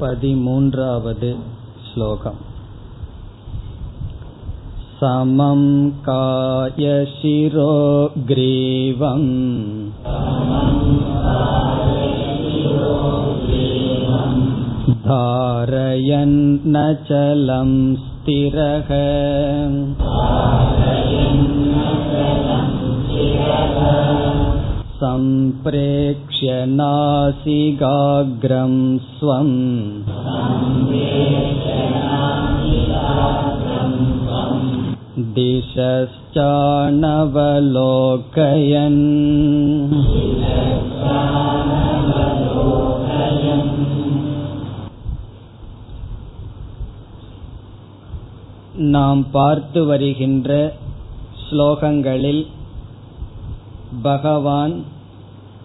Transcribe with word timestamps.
पदिमून्रावद् 0.00 1.24
श्लोकम् 1.86 2.44
समं 5.00 5.62
कायशिरो 6.08 7.72
ग्रीवम् 8.30 9.26
धारयन्नचलं 15.08 16.44
स्थिरः 18.04 18.90
सम्प्रेक्ष्य 25.00 26.50
नासिगाग्रं 26.78 28.74
स्वम् 29.10 29.56
दिशश्चानवलोकयन् 37.58 39.02
நாம் 48.86 49.22
பார்த்து 49.30 49.80
வருகின்ற 49.86 50.50
ஸ்லோகங்களில் 51.42 52.42
பகவான் 54.02 54.74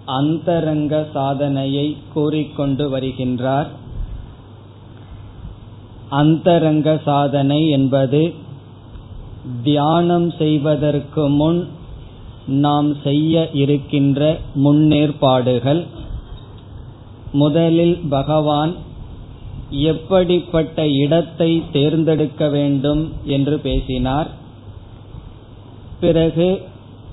அந்தரங்க 0.07 1.07
சாதனையை 1.13 1.97
கூறிக்கொண்டு 2.15 2.99
வருகின்றார். 2.99 3.67
அந்தரங்க 6.09 7.01
சாதனை 7.05 7.69
என்பது 7.69 8.35
தியானம் 9.63 10.31
செய்வதற்கு 10.31 11.29
முன் 11.29 11.69
நாம் 12.47 12.97
செய்ய 13.03 13.51
இருக்கின்ற 13.53 14.39
முன்னேற்பாடுகள். 14.65 15.87
முதலில் 17.33 18.01
பகவான் 18.09 18.75
எப்படிப்பட்ட 19.71 20.89
இடத்தை 20.89 21.63
தேர்ந்தெடுக்க 21.73 22.49
வேண்டும் 22.49 23.13
என்று 23.25 23.59
பேசினார். 23.59 24.31
பிறகு 26.01 26.63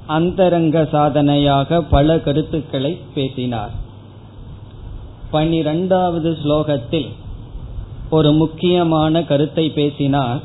அந்தரங்க 0.08 0.88
சாதனையாக 0.92 1.82
பல 1.82 2.20
கருத்துக்களை 2.20 3.00
பேசினார். 3.14 3.72
பனிரெண்டாவது 5.32 6.38
ஸ்லோகத்தில் 6.44 7.10
ஒரு 8.10 8.32
முக்கியமான 8.32 9.24
கருத்தை 9.24 9.70
பேசினார். 9.70 10.42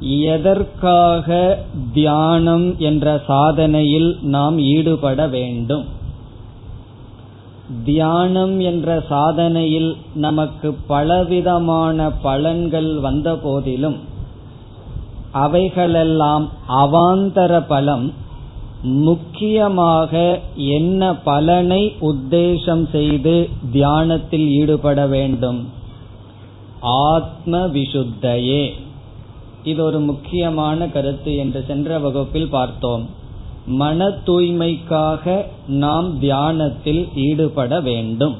எதற்காக 0.00 1.58
தியானம் 1.92 2.78
என்ற 2.78 3.22
சாதனையில் 3.28 4.18
நாம் 4.20 4.58
ஈடுபட 4.58 5.28
வேண்டும்? 5.28 5.84
தியானம் 7.84 8.60
என்ற 8.60 9.04
சாதனையில் 9.10 9.96
நமக்கு 10.14 10.74
பலவிதமான 10.86 12.10
பலன்கள் 12.24 13.00
வந்த 13.00 13.36
போதிலும் 13.36 13.96
அவைகளெல்லாம் 15.32 16.48
அவாந்தர 16.68 17.62
பலம் 17.66 18.12
முக்கியமாக 18.82 20.40
என்ன 20.56 21.14
பலனை 21.14 21.92
உத்தேசம் 22.00 22.90
செய்து 22.90 23.48
தியானத்தில் 23.72 24.48
ஈடுபட 24.48 25.06
வேண்டும். 25.06 25.68
ஆத்ம 26.80 27.66
விசுத்தையே 27.66 28.70
இது 29.64 29.84
ஒரு 29.84 30.00
முக்கியமான 30.00 30.88
கருத்து 30.88 31.36
என்று 31.36 31.64
சென்ற 31.66 31.98
வகுப்பில் 31.98 32.48
பார்த்தோம். 32.48 33.08
மன 33.66 34.08
தூய்மைக்காக 34.08 35.44
நாம் 35.66 36.18
தியானத்தில் 36.18 37.08
ஈடுபட 37.14 37.80
வேண்டும். 37.80 38.36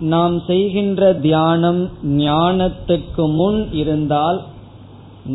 நாம் 0.00 0.40
செய்கின்ற 0.46 1.14
தியானம் 1.14 1.90
ஞானத்துக்கு 2.04 3.34
முன் 3.34 3.72
இருந்தால் 3.72 4.44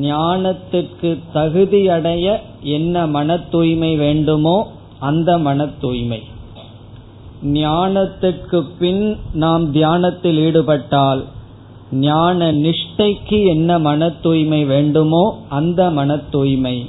ஞானத்துக்கு 0.01 1.19
தகுதியடைய 1.33 2.39
என்ன 2.61 3.07
மன 3.07 3.37
தூய்மை 3.37 3.95
வேண்டுமோ 3.95 4.67
அந்த 4.99 5.37
மன 5.37 5.65
தூய்மை 5.65 6.21
ஞானத்துக்கு 7.43 8.63
பின் 8.79 9.17
நாம் 9.33 9.71
தியானத்தில் 9.71 10.37
ஈடுபட்டால் 10.37 11.23
ஞான 11.91 12.51
நிஷ்டைக்கு 12.51 13.45
என்ன 13.45 13.79
மன 13.79 14.09
தூய்மை 14.09 14.65
வேண்டுமோ 14.65 15.37
அந்த 15.49 15.89
மன 15.89 16.17
தூய்மை 16.17 16.85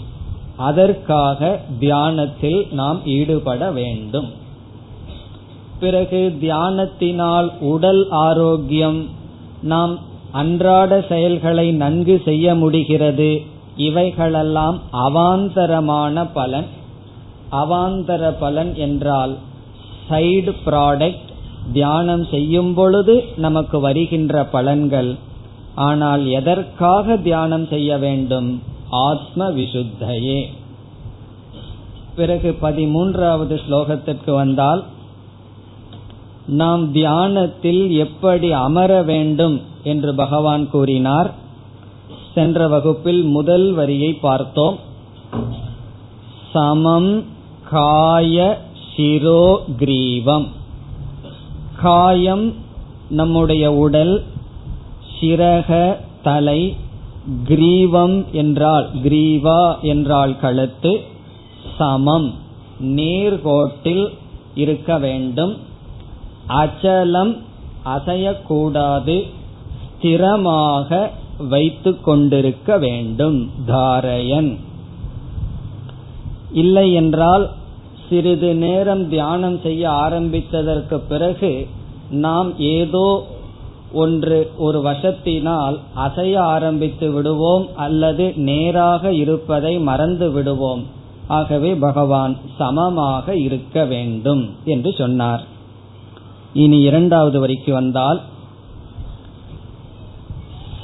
அதற்காக 0.56 1.60
தியானத்தில் 1.78 2.66
நாம் 2.70 3.00
ஈடுபட 3.04 3.70
வேண்டும். 3.70 4.28
பிறகு 5.80 6.36
தியானத்தினால் 6.40 7.48
உடல் 7.60 8.08
ஆரோக்கியம் 8.10 9.08
நாம் 9.62 9.98
அன்றாட 10.40 10.92
செயல்களை 11.08 11.66
நன்கு 11.82 12.14
செய்ய 12.24 12.54
முடிகிறது. 12.54 13.30
இவைகளெல்லாம் 13.88 14.78
அவாந்தரமான 15.06 16.26
பலன். 16.34 16.68
அவாந்தர 17.52 18.22
பலன் 18.40 18.72
என்றால் 18.86 19.34
சைடு 20.08 20.52
ப்ராடக்ட் 20.66 21.30
தியானம் 21.72 22.24
செய்யும் 22.24 22.72
பொழுது 22.74 23.14
நமக்கு 23.36 23.76
வருகின்ற 23.80 24.42
பலன்கள். 24.52 25.12
ஆனால் 25.88 26.24
எதற்காக 26.38 27.16
தியானம் 27.16 27.66
செய்ய 27.66 27.90
வேண்டும்? 27.98 28.50
ஆத்ம 29.06 29.48
விசுத்தையே 29.50 30.40
பிறகு 32.16 32.50
பதிமூன்றாவது 32.62 33.54
ஸ்லோகத்திற்கு 33.64 34.32
வந்தால் 34.34 34.82
நாம் 36.46 36.92
தியானத்தில் 36.92 37.90
எப்படி 37.90 38.52
அமர 38.52 39.02
வேண்டும் 39.02 39.60
என்று 39.82 40.14
பகவான் 40.14 40.70
கூறினார். 40.70 41.34
சென்ற 42.34 42.68
வகுப்பில் 42.68 43.22
முதல் 43.22 43.72
வரியை 43.72 44.12
பார்த்தோம். 44.12 44.78
சமம் 46.52 47.24
காய 47.70 48.60
சிரோ 48.96 49.58
கிரீவம். 49.76 50.48
காயம் 51.82 52.54
நம்முடைய 53.08 53.72
உடல் 53.72 54.24
சிரக 55.20 55.96
தலை 56.22 56.76
கிரீவம் 57.44 58.24
என்றால் 58.32 58.90
கிரீவா 59.02 59.80
என்றால் 59.80 60.38
கழுத்து 60.38 61.00
சமம். 61.78 62.34
நேர்கோட்டில் 62.82 64.08
இருக்க 64.54 64.98
வேண்டும். 64.98 65.56
அச்சலம் 66.48 67.36
அசையக்கூடாது. 67.84 69.22
ஸ்திரமாக 70.02 71.08
வைத்து 71.38 72.00
கொண்டிருக்க 72.00 72.78
வேண்டும். 72.78 73.50
தாரையன். 73.68 74.56
இல்லை 76.52 76.92
என்றால் 76.92 77.50
சிறிது 78.08 78.54
நேரம் 78.54 79.08
தியானம் 79.08 79.60
செய்ய 79.62 79.90
ஆரம்பித்ததற்கு 79.90 81.00
பிறகு 81.08 81.66
நாம் 82.10 82.58
ஏதோ 82.58 83.26
ஒன்று 83.92 84.50
ஒரு 84.58 84.80
வசத்தினால் 84.80 85.78
அசைய 85.94 86.40
ஆரம்பித்து 86.40 87.10
விடுவோம் 87.10 87.66
அல்லது 87.76 88.32
நேராக 88.36 89.12
இருப்பதை 89.12 89.78
மறந்து 89.78 90.30
விடுவோம். 90.30 90.82
ஆகவே 91.26 91.74
பகவான் 91.74 92.36
சமமாக 92.58 93.36
இருக்க 93.36 93.84
வேண்டும் 93.84 94.50
என்று 94.64 94.92
சொன்னார். 94.98 95.52
இனி 96.54 96.80
இரண்டாவது 96.80 97.40
வரிக்கு 97.40 97.72
வந்தால் 97.72 98.22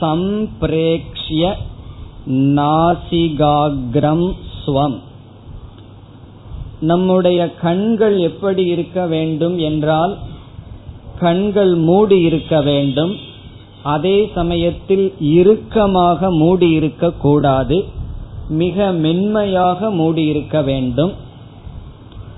சம்பிரேக்ஷிய 0.00 1.52
நாசிகாகிரம் 2.28 4.32
ஸ்வம். 4.67 4.99
நம்முடைய 6.81 7.55
கண்கள் 7.55 8.19
எப்படி 8.19 8.64
இருக்க 8.64 9.06
வேண்டும் 9.06 9.58
என்றால் 9.58 10.19
கண்கள் 11.19 11.75
மூடி 11.75 12.20
இருக்க 12.20 12.62
வேண்டும். 12.62 13.16
அதே 13.82 14.31
சமயத்தில் 14.34 15.14
இறுக்கமாக 15.20 16.31
மூடி 16.31 16.70
இருக்க 16.70 17.11
கூடாது. 17.11 17.84
மிக 18.49 18.93
மென்மையாக 18.93 19.90
மூடி 19.90 20.26
இருக்க 20.26 20.62
வேண்டும். 20.62 21.28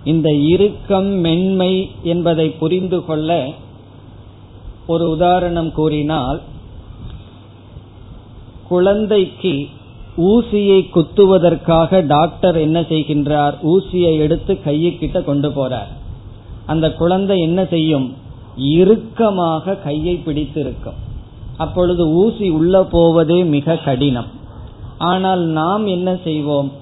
இந்த 0.04 0.34
இறுக்கம் 0.34 1.06
மென்மை 1.06 1.90
என்பதை 2.02 2.50
புரிந்து 2.50 3.04
கொள்ள 3.04 3.46
ஒரு 4.86 5.10
உதாரணம் 5.10 5.72
கூறினால் 5.72 6.40
குழந்தைக்கு 8.68 9.68
ஊசியை 10.16 10.90
குத்துவதற்காக 10.90 12.06
டாக்டர் 12.06 12.56
என்ன 12.56 12.80
செய்கின்றார்? 12.80 13.54
ஊசியை 13.62 14.18
எடுத்து 14.18 14.58
கையுக்கிட்ட 14.64 15.24
கொண்டு 15.24 15.48
போறார். 15.48 15.92
அந்த 16.66 16.92
குழந்தை 16.92 17.40
என்ன 17.40 17.64
செய்யும்? 17.64 18.14
இறுக்கமாக 18.56 19.74
கையை 19.74 20.14
பிடித்திருக்கும். 20.16 20.94
அப்பொழுது 21.56 22.08
ஊசி 22.08 22.48
உள்ள 22.48 22.84
போவதே 22.84 23.44
மிக 23.44 23.76
கடினம். 23.76 24.26
ஆனால் 24.98 25.40
நாம் 25.40 25.86
என்ன 25.86 26.16
செய்வோம்? 26.24 26.72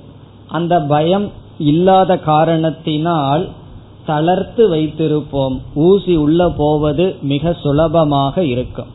அந்த 0.49 0.81
பயம் 0.81 1.31
இல்லாத 1.61 2.19
காரணத்தினால் 2.19 3.49
தளர்த்து 4.07 4.63
வைத்திருப்போம். 4.75 5.57
ஊசி 5.75 6.17
உள்ள 6.17 6.49
போவது 6.51 7.17
மிக 7.23 7.53
சுலபமாக 7.53 8.45
இருக்கும். 8.45 8.87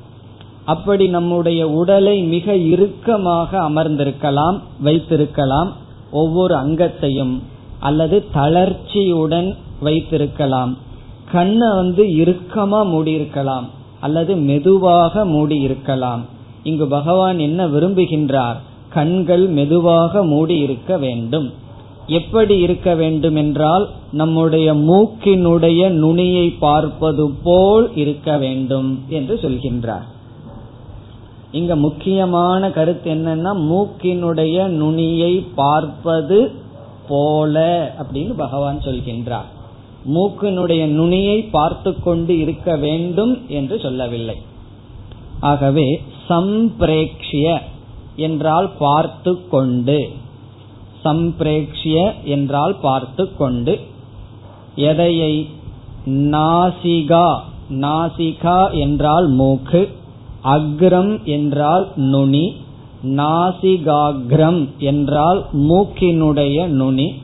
அப்படி 0.65 1.07
நம்முடைய 1.07 1.69
உடலை 1.69 2.21
மிக 2.21 2.55
இறுக்கமாக 2.55 3.59
அமர்ந்திருக்கலாம் 3.59 4.61
வைத்திருக்கலாம் 4.83 5.71
ஒவ்வொரு 6.11 6.55
அங்கத்தையும் 6.55 7.41
அல்லது 7.79 8.25
தளர்ச்சியுடன் 8.33 9.55
வைத்திருக்கலாம். 9.81 10.77
கண்ணை 11.31 11.67
வந்து 11.75 12.03
இறுக்கமா 12.03 12.81
மூடியிருக்கலாம் 12.93 13.67
அல்லது 13.99 14.35
மெதுவாக 14.35 15.25
மூடியிருக்கலாம். 15.25 16.21
இங்கு 16.63 16.87
பகவான் 16.87 17.39
என்ன 17.39 17.67
விரும்புகின்றார்? 17.67 18.57
கண்கள் 18.89 19.47
மெதுவாக 19.47 20.23
மூடி 20.23 20.57
இருக்க 20.57 20.97
வேண்டும். 20.97 21.53
எப்படி 22.07 22.59
இருக்க 22.59 22.95
வேண்டும் 22.95 23.35
என்றால் 23.35 23.89
நம்முடைய 24.11 24.73
மூக்கினுடைய 24.73 25.89
நுனியை 25.89 26.49
பார்ப்பது 26.49 27.31
போல் 27.43 27.95
இருக்க 27.95 28.37
வேண்டும் 28.37 29.03
என்று 29.09 29.39
சொல்கின்றார். 29.41 30.05
இங்க 31.51 31.75
முக்கியமான 31.75 32.71
கருத்து 32.71 33.13
என்னன்னா 33.13 33.51
மூக்கினுடைய 33.71 34.67
நுனியை 34.67 35.45
பார்ப்பது 35.55 36.51
போல 37.07 37.55
அப்படின்னு 37.99 38.33
பகவான் 38.33 38.79
சொல்கின்றார். 38.79 39.49
மூக்கினுடைய 40.13 40.85
நுனியை 40.85 41.41
பார்த்து 41.41 42.01
கொண்டு 42.01 42.39
இருக்க 42.39 42.75
வேண்டும் 42.75 43.47
என்று 43.47 43.79
சொல்லவில்லை. 43.79 44.37
ஆகவே 45.39 46.01
சம்பிரேக்ஷிய 46.29 47.57
என்றால் 48.15 48.69
பார்த்து 48.77 49.47
கொண்டு 49.49 49.99
சம்பிரேக்ஷிய 51.05 52.11
என்றால் 52.23 52.75
பார்த்து 52.81 53.35
கொண்டு 53.35 53.79
எதையை 54.75 55.49
நாசிகா 56.05 57.35
நாசிகா 57.69 58.71
என்றால் 58.71 59.27
மூக்கு 59.27 59.89
அக்ரம் 60.43 61.23
என்றால் 61.23 61.91
நுனி 61.95 62.55
நாசிகாகிரம் 63.03 64.69
என்றால் 64.77 65.45
மூக்கினுடைய 65.53 66.67
நுனி. 66.67 67.15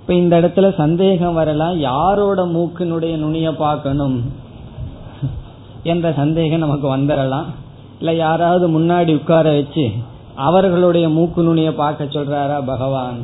இப்ப 0.00 0.14
இந்த 0.14 0.40
இடத்துல 0.40 0.74
சந்தேகம் 0.76 1.34
வரலாம் 1.34 1.78
யாரோட 1.78 2.46
மூக்கினுடைய 2.46 3.16
நுனிய 3.16 3.52
பார்க்கணும் 3.56 4.22
என்ற 5.82 6.12
சந்தேகம் 6.12 6.58
நமக்கு 6.58 6.96
வந்துடலாம் 6.96 7.44
இல்ல 7.98 8.14
யாராவது 8.14 8.80
முன்னாடி 8.80 9.14
உட்கார 9.14 9.50
வச்சு 9.50 9.90
அவர்களுடைய 10.42 11.08
மூக்கு 11.08 11.42
நுனிய 11.42 11.74
பார்க்க 11.74 12.04
சொல்றாரா 12.04 12.64
பகவான்? 12.66 13.18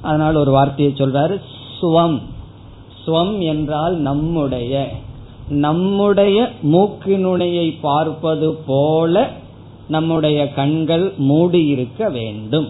அதனால 0.00 0.38
ஒரு 0.38 0.50
வார்த்தையை 0.50 0.94
சொல்றாரு 0.96 1.40
சுவம். 1.80 2.20
சுவம் 3.06 3.38
என்றால் 3.38 3.94
நம்முடைய. 3.94 4.90
நம்முடைய 5.48 6.50
மூக்கினுடையை 6.72 7.74
பார்ப்பது 7.80 8.54
போல 8.66 9.30
நம்முடைய 9.88 10.52
கண்கள் 10.52 11.12
மூடியிருக்க 11.18 12.10
வேண்டும். 12.10 12.68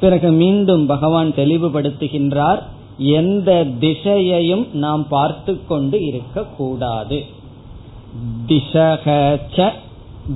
பிறகு 0.00 0.30
மீண்டும் 0.30 0.86
பகவான் 0.86 1.30
தெளிவுபடுத்துகின்றார் 1.30 2.62
எந்த 2.98 3.66
திசையையும் 3.80 4.66
நாம் 4.72 5.08
பார்த்து 5.08 5.66
கொண்டு 5.66 6.04
இருக்கக்கூடாது. 6.04 7.24
திசக 8.46 9.06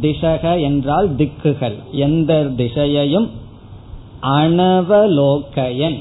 திசக 0.02 0.60
என்றால் 0.60 1.08
திக்குகள். 1.14 1.76
எந்த 1.92 2.32
திசையையும் 2.56 3.28
அனவலோகயன் 4.22 5.98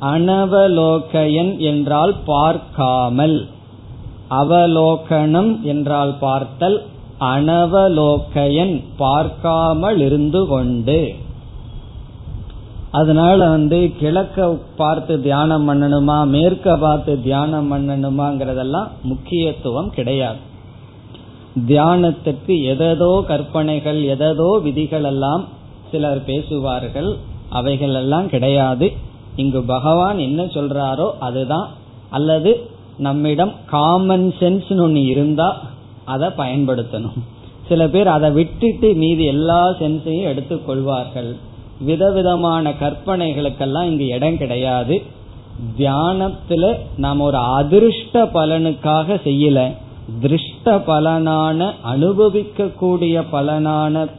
அனவலோகயன் 0.00 1.58
என்றால் 1.58 2.14
பார்க்காமல். 2.24 3.48
அவலோகனம் 4.30 5.52
என்றால் 5.62 6.14
பார்த்தல் 6.18 6.78
அனவலோகயன் 7.20 8.82
பார்க்காமல் 8.96 10.00
இருந்து 10.00 10.46
கொண்டு. 10.46 10.98
அதனால 12.90 13.48
வந்து 13.48 13.78
கிழக்க 13.98 14.48
பார்த்து 14.76 15.14
தியானம் 15.20 15.64
பண்ணணுமா 15.68 16.18
மேற்க 16.26 16.76
பார்த்து 16.76 17.14
தியானம் 17.22 17.70
பண்ணணுமாங்கிறதெல்லாம் 17.72 18.90
முக்கியத்துவம் 19.02 19.90
கிடையாது. 19.90 20.40
தியானத்துக்கு 21.68 22.78
எதோ 22.78 23.24
கற்பனைகள் 23.26 24.02
எதோ 24.02 24.60
விதிகள் 24.62 25.04
எல்லாம் 25.04 25.44
சிலர் 25.90 26.24
பேசுவார்கள் 26.24 27.16
அவைகள் 27.48 27.94
எல்லாம் 27.94 28.28
கிடையாது. 28.28 28.92
இங்கு 29.36 29.62
பகவான் 29.62 30.18
என்ன 30.18 30.42
சொல்றாரோ 30.42 31.10
அதுதான். 31.20 31.68
அல்லது 32.10 32.70
நம்மிடம் 32.98 33.52
காமன் 33.66 34.34
சென்ஸ் 34.38 34.80
ஒன்னு 34.80 35.04
இருந்தா 35.04 35.60
அதை 36.04 36.28
பயன்படுத்தணும். 36.28 37.18
சில 37.68 37.88
பேர் 37.88 38.06
அதை 38.06 38.30
விட்டுட்டு 38.30 38.94
மீதி 38.94 39.24
எல்லா 39.24 39.68
சென்ஸையும் 39.68 40.28
எடுத்துக்கொள்வார்கள் 40.32 41.36
விதவிதமான 41.80 42.70
கற்பனைகளுக்கெல்லாம் 42.70 43.82
இங்கு 43.82 44.06
இடம் 44.06 44.38
கிடையாது. 44.38 45.02
தியானத்துல 45.78 46.76
நாம் 46.96 47.20
ஒரு 47.20 47.38
அதிருஷ்ட 47.38 48.12
பலனுக்காக 48.12 49.20
செய்யல. 49.24 49.76
திருஷ்ட 50.22 50.64
பலனான 50.64 51.72
அனுபவிக்க 51.82 52.66
கூடிய 52.66 53.20
பலனான 53.32 54.10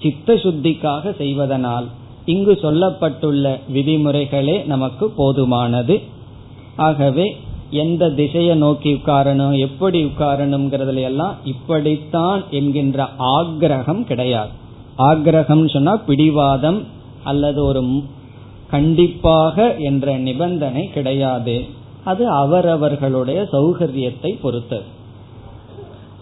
சித்த 0.00 0.34
சுத்திக்காக 0.34 1.16
செய்வதனால் 1.16 1.86
இங்கு 2.24 2.52
சொல்லப்பட்டுள்ள 2.52 3.58
விதிமுறைகளே 3.72 4.66
நமக்கு 4.66 5.12
போதுமானது. 5.18 6.00
ஆகவே 6.76 7.36
எந்த 7.70 8.10
திசையை 8.10 8.56
நோக்கி 8.56 8.92
உட்காரணும் 8.92 9.58
எப்படி 9.58 10.04
உட்காரணுங்கிறதுல 10.04 11.02
எல்லாம் 11.02 11.34
இப்படித்தான் 11.44 12.42
என்கின்ற 12.50 13.08
ஆக்ரகம் 13.18 14.04
கிடையாது. 14.04 14.50
ஆக்ரகம் 14.98 15.70
சொன்னா 15.70 15.96
பிடிவாதம் 15.96 16.82
அல்லது 17.24 17.64
ஒரு 17.64 18.02
கண்டிப்பாக 18.70 19.74
என்ற 19.78 20.16
நிபந்தனை 20.16 20.90
கிடையாது. 20.90 21.64
அது 22.04 22.28
அவரவர்களுடைய 22.28 23.48
சௌகரியத்தை 23.52 24.40
பொறுத்தது. 24.42 25.00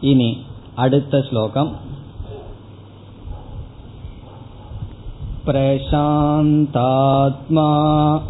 இனி 0.02 0.38
அடுத்த 0.76 1.26
ஸ்லோகம் 1.30 1.72
प्रशान्तात्मा 5.46 7.68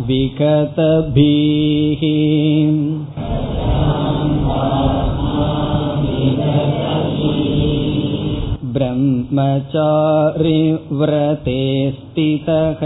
विगतभीः 0.07 2.01
ब्रह्मचारिव्रते 10.17 11.91
स्थितः 11.91 12.81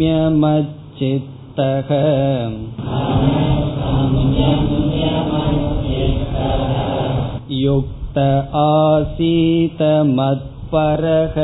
युक्त 7.63 8.19
आसीत 8.65 9.81
मत्परः 10.13 11.37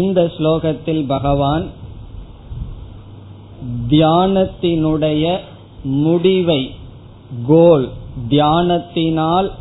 இந்த 0.00 0.20
ஸ்லோகத்தில் 0.34 1.04
பகவான் 1.06 1.64
தியானத்தினுடைய 3.88 5.24
முடிவை 6.04 6.60
கோல் 7.46 7.86
தியானத்தினால் 8.29 9.51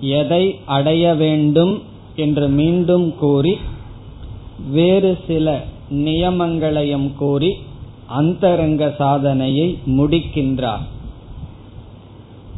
எதை 0.00 0.60
அடைய 0.66 1.14
வேண்டும் 1.14 1.82
என்று 2.16 2.48
மீண்டும் 2.48 3.16
கூறி 3.16 3.58
வேறு 4.70 5.18
சில 5.26 5.64
நியமங்களையும் 5.90 7.14
கூறி 7.14 7.56
அந்தரங்க 8.06 8.94
சாதனையை 8.98 9.78
முடிக்கின்றார். 9.86 10.80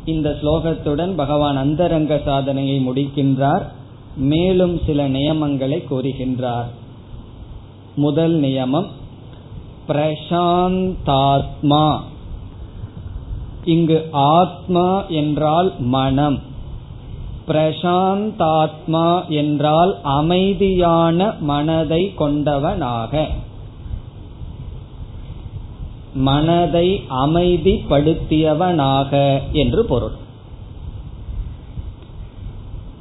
இந்த 0.05 0.39
ஸ்லோகத்துடன் 0.43 1.17
பகவான் 1.17 1.57
அந்தரங்க 1.57 2.21
சாதனையை 2.25 2.89
முடிக்கின்றார். 2.89 3.63
மேலும் 4.17 4.81
சில 4.87 5.09
நியமங்களை 5.09 5.83
கூறுகின்றார். 5.91 6.67
முதல் 7.95 8.41
நியமம் 8.41 8.87
பிரசாந்தாத்மா. 9.89 11.99
இங்கு 13.65 14.09
ஆத்மா 14.13 15.07
என்றால் 15.07 15.73
மனம். 15.79 16.41
பிரசாந்தாத்மா 17.49 19.29
என்றால் 19.29 19.99
அமைதியான 20.03 21.35
மனதை 21.41 22.15
கொண்டவனாக. 22.19 23.27
மனதை 26.15 27.03
அமைதிப்படுத்தியவனாக 27.11 29.41
என்று 29.53 29.85
பொருள். 29.85 30.21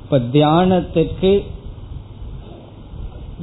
இப்ப 0.04 0.20
தியானத்திற்கு 0.20 1.44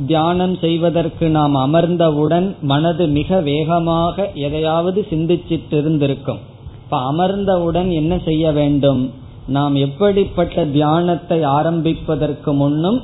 தியானம் 0.07 0.57
செய்வதற்கு 0.57 1.29
நாம் 1.29 1.55
அமர்ந்தவுடன் 1.55 2.61
மனது 2.61 3.07
மிக 3.07 3.41
வேகமாக 3.41 4.31
எதையாவது 4.35 5.07
சிந்திச்சிட்டு 5.11 5.71
இருந்திருக்கும் 5.71 6.39
இப்ப 6.89 7.13
அமர்ந்தவுடன் 7.13 7.93
என்ன 7.93 8.19
செய்ய 8.25 8.53
வேண்டும்? 8.53 9.13
நாம் 9.47 9.75
எப்படிப்பட்ட 9.75 10.67
தியானத்தை 10.67 11.43
ஆரம்பிப்பதற்கு 11.43 12.53
முன்னும் 12.53 13.03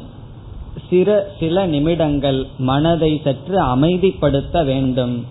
சில 0.91 1.27
சில 1.41 1.67
நிமிடங்கள் 1.67 2.47
மனதை 2.59 3.21
சற்று 3.25 3.61
அமைதிப்படுத்த 3.61 4.65
வேண்டும். 4.65 5.25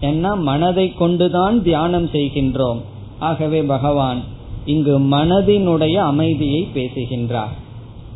ஏன்னா 0.00 0.38
மனதை 0.38 0.94
கொண்டுதான் 0.94 1.62
தியானம் 1.62 2.06
செய்கின்றோம். 2.06 2.80
ஆகவே 3.18 3.62
பகவான் 3.62 4.20
இங்கு 4.64 5.00
மனதினுடைய 5.00 5.94
அமைதியை 5.94 6.68
பேசுகின்றார். 6.74 7.52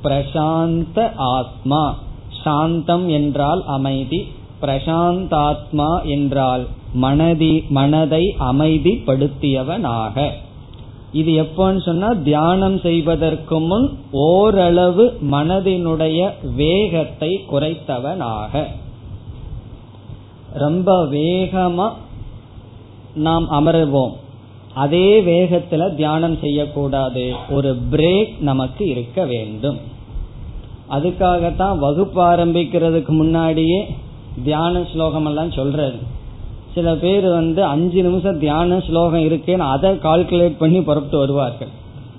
பிரசாந்த 0.05 1.17
ஆத்மா. 1.17 1.99
சாந்தம் 2.45 3.09
என்றால் 3.09 3.63
அமைதி. 3.67 4.27
பிரசாந்தாத்மா 4.63 6.05
என்றால் 6.05 6.67
மனதி 6.93 7.65
மனதை 7.69 8.37
அமைதிப்படுத்தியவனாக. 8.41 10.31
இது 11.13 11.33
எப்போன்னு 11.43 11.83
சொன்னா 11.83 12.13
தியானம் 12.13 12.79
செய்வதற்கு 12.79 13.61
முன் 13.61 13.99
ஓரளவு 14.11 15.19
மனதினுடைய 15.31 16.31
வேகத்தை 16.55 17.45
குறைத்தவனாக. 17.53 18.65
ரொம்ப 20.53 21.07
வேகமா 21.07 21.91
நாம் 23.15 23.51
அமருவோம். 23.51 24.13
அதே 24.75 25.21
வேகத்துல 25.21 25.95
தியானம் 25.95 26.39
செய்யக்கூடாது. 26.41 27.35
ஒரு 27.51 27.77
பிரேக் 27.91 28.41
நமக்கு 28.41 28.89
இருக்க 28.89 29.25
வேண்டும். 29.25 29.79
அதுக்காகத்தான் 30.91 31.79
வகுப்பு 31.79 32.23
ஆரம்பிக்கிறதுக்கு 32.23 33.09
முன்னாடியே 33.09 33.89
தியான 34.45 34.85
ஸ்லோகம் 34.93 35.27
எல்லாம் 35.27 35.51
சொல்றாரு. 35.51 35.99
சில 36.75 36.95
பேர் 36.95 37.29
வந்து 37.29 37.65
அஞ்சு 37.65 38.03
நிமிஷம் 38.03 38.39
தியான 38.39 38.81
ஸ்லோகம் 38.81 39.21
இருக்கேன்னு 39.21 39.59
அதை 39.59 39.91
கால்குலேட் 39.91 40.57
பண்ணி 40.59 40.81
புறப்பட்டு 40.81 41.19
வருவார்கள். 41.19 41.69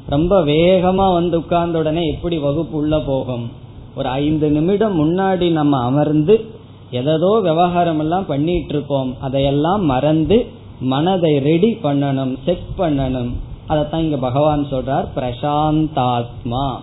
ரொம்ப 0.07 0.45
வேகமா 0.45 1.13
வந்து 1.13 1.37
உட்கார்ந்த 1.37 1.79
உடனே 1.79 2.07
எப்படி 2.07 2.37
வகுப்பு 2.37 2.77
உள்ள 2.77 2.99
போகும்? 2.99 3.51
ஒரு 3.95 4.09
ஐந்து 4.09 4.49
நிமிடம் 4.49 4.95
முன்னாடி 4.99 5.51
நம்ம 5.51 5.83
அமர்ந்து 5.83 6.45
எதோ 6.91 7.39
விவகாரம் 7.43 7.99
எல்லாம் 7.99 8.25
பண்ணிட்டு 8.25 8.73
இருக்கோம் 8.73 9.15
அதையெல்லாம் 9.21 9.85
மறந்து 9.85 10.47
மனதை 10.79 11.39
ரெடி 11.39 11.77
பண்ணணும் 11.83 12.35
செட் 12.45 12.67
பண்ணணும். 12.77 13.29
அதைத்தான் 13.67 14.01
இங்க 14.01 14.17
பகவான் 14.17 14.67
சொல்றார் 14.71 15.05
பிரசாந்தாத்மா. 15.15 16.75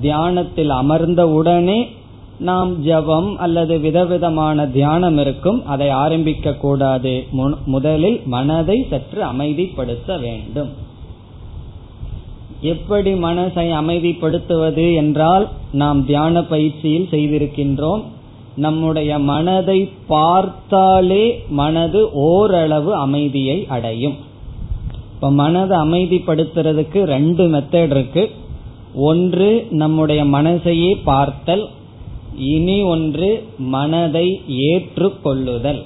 தியானத்தில் 0.00 0.70
அமர்ந்த 0.70 1.28
உடனே 1.28 1.88
நாம் 2.38 2.82
ஜபம் 2.82 3.36
அல்லது 3.36 3.78
விதவிதமான 3.78 4.66
தியானம் 4.66 5.18
இருக்கும் 5.18 5.66
அதை 5.66 5.88
ஆரம்பிக்க 5.88 6.52
கூடாது 6.52 7.26
முதலில் 7.66 8.20
மனதை 8.24 8.86
சற்று 8.90 9.22
அமைதிப்படுத்த 9.22 10.20
வேண்டும். 10.20 10.70
எப்படி 12.60 13.12
மனசை 13.12 13.64
அமைதிப்படுத்துவது 13.80 14.94
என்றால் 14.94 15.48
நாம் 15.72 16.06
தியான 16.06 16.42
பயிற்சியில் 16.44 17.08
செய்திருக்கின்றோம் 17.10 18.02
நம்முடைய 18.56 19.18
மனதை 19.18 19.80
பார்த்தாலே 20.06 21.24
மனது 21.48 22.00
ஓரளவு 22.12 22.94
அமைதியை 22.94 23.66
அடையும். 23.68 24.16
இப்ப 25.14 25.30
மனதை 25.30 25.78
அமைதிப்படுத்துறதுக்கு 25.78 27.02
ரெண்டு 27.02 27.44
மெத்தட் 27.50 27.90
இருக்கு. 27.90 28.30
ஒன்று 28.94 29.66
நம்முடைய 29.70 30.24
மனசையே 30.24 30.92
பார்த்தல் 31.04 31.68
இனி 32.38 32.82
ஒன்று 32.82 33.46
மனதை 33.58 34.40
ஏற்றுக்கொள்ளுதல். 34.48 35.82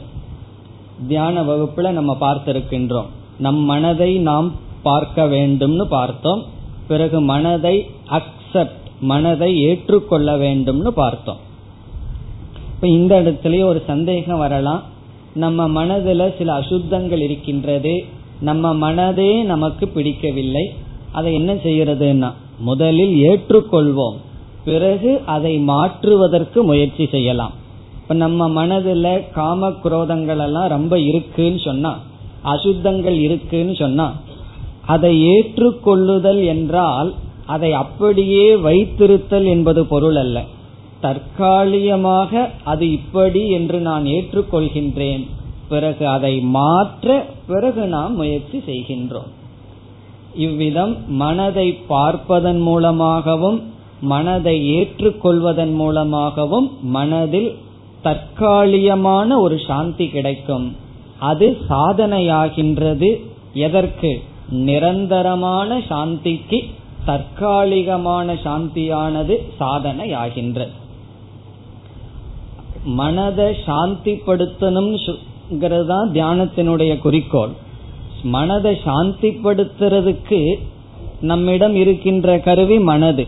தியான 1.08 1.42
வகுப்புல 1.42 1.90
நம்ம 1.90 2.16
பார்த்திருக்கின்றோம். 2.20 3.06
நம் 3.38 3.58
மனதை 3.58 4.18
நாம் 4.18 4.52
பார்க்க 4.82 5.24
வேண்டும்னு 5.24 5.82
பார்த்தோம். 5.82 6.44
பிறகு 6.88 7.20
மனதை 7.20 7.86
அக்செப்ட் 8.10 8.80
மனதை 9.00 9.60
ஏற்றுக்கொள்ள 9.60 10.36
வேண்டும்னு 10.36 10.88
பார்த்தோம். 10.88 11.36
இப்ப 12.74 12.88
இந்த 12.88 13.22
இடத்துலயே 13.22 13.64
ஒரு 13.64 13.82
சந்தேகம் 13.86 14.38
வரலாம். 14.38 14.82
நம்ம 15.34 15.84
மனதுல 15.84 16.36
சில 16.38 16.52
அசுத்தங்கள் 16.52 17.20
இருக்கின்றது 17.20 18.04
நம்ம 18.40 18.92
மனதே 18.92 19.42
நமக்கு 19.42 19.88
பிடிக்கவில்லை. 19.88 20.72
அதை 21.12 21.34
என்ன 21.34 21.54
செய்யறதுன்னா 21.54 22.32
முதலில் 22.58 23.22
ஏற்றுக்கொள்வோம். 23.28 24.16
பிறகு 24.64 25.10
அதை 25.26 25.54
மாற்றுவதற்கு 25.70 26.58
முயற்சி 26.62 27.04
செய்யலாம். 27.06 27.54
இப்ப 27.96 28.14
நம்ம 28.14 28.48
மனதுல 28.58 29.06
காம 29.32 29.70
குரோதங்கள் 29.84 30.42
எல்லாம் 30.46 30.68
ரொம்ப 30.68 30.94
இருக்குன்னு 31.00 31.60
சொன்னா 31.60 31.92
அசுத்தங்கள் 32.42 33.18
இருக்குன்னு 33.20 33.74
சொன்னா 33.74 34.06
அதை 34.86 35.12
ஏற்றுக்கொள்ளுதல் 35.34 36.40
என்றால் 36.44 37.10
அதை 37.46 37.70
அப்படியே 37.72 38.46
வைத்திருத்தல் 38.66 39.46
என்பது 39.46 39.80
பொருள் 39.86 40.16
அல்ல. 40.16 40.38
தற்காலிகமாக 41.00 42.32
அது 42.64 42.84
இப்படி 42.90 43.42
என்று 43.48 43.78
நான் 43.80 44.04
ஏற்றுக்கொள்கின்றேன். 44.06 45.24
பிறகு 45.68 46.04
அதை 46.08 46.34
மாற்ற 46.56 47.06
பிறகு 47.46 47.84
நாம் 47.86 48.14
முயற்சி 48.14 48.58
செய்கின்றோம். 48.66 49.30
இவ்விதம் 50.36 50.94
மனதை 51.22 51.68
பார்ப்பதன் 51.88 52.60
மூலமாகவும் 52.60 53.58
மனதை 54.02 54.78
ஏற்றுக்கொள்வதன் 54.78 55.74
மூலமாகவும் 55.74 56.78
மனதில் 56.82 57.56
தற்காலிகமான 58.02 59.40
ஒரு 59.40 59.60
சாந்தி 59.66 60.08
கிடைக்கும். 60.08 60.76
அது 61.18 61.58
சாதனையாகின்றது. 61.70 63.20
எதற்கு? 63.52 64.22
நிரந்தரமான 64.48 65.78
சாந்திக்கு 65.78 66.64
தற்காலிகமான 67.04 68.38
சாந்தியானது 68.44 69.38
சாதனையாகின்றது 69.60 70.70
மனதை 72.84 73.56
சாந்திப்படுத்தணும்ங்கிறது 73.66 75.86
தான் 75.86 76.12
தியானத்தினுடைய 76.12 76.98
குறிக்கோள். 76.98 77.50
மனதை 78.22 78.78
சாந்திப்படுத்துறதுக்கு 78.84 80.54
நம்மிடம் 81.20 81.74
இருக்கின்ற 81.74 82.38
கருவி 82.38 82.78
மனது. 82.78 83.26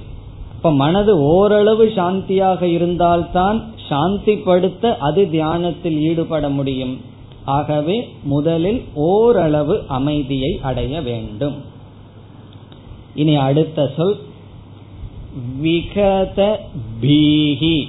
இப்ப 0.65 0.77
மனது 0.77 1.19
ஓரளவு 1.21 1.87
சாந்தியாக 1.87 2.63
இருந்தால்தான் 2.63 3.65
சாந்திப்படுத்த 3.91 4.97
அது 4.97 5.31
தியானத்தில் 5.31 5.99
ஈடுபட 6.01 6.49
முடியும். 6.49 7.01
ஆகவே 7.45 8.09
முதலில் 8.23 8.85
ஓரளவு 8.95 9.85
அமைதியை 9.89 10.61
அடைய 10.63 11.01
வேண்டும். 11.01 11.57
இனி 13.15 13.37
அடுத்த 13.37 13.93
சொல். 13.97 14.17
விகத 15.63 16.57
பீகி 17.03 17.89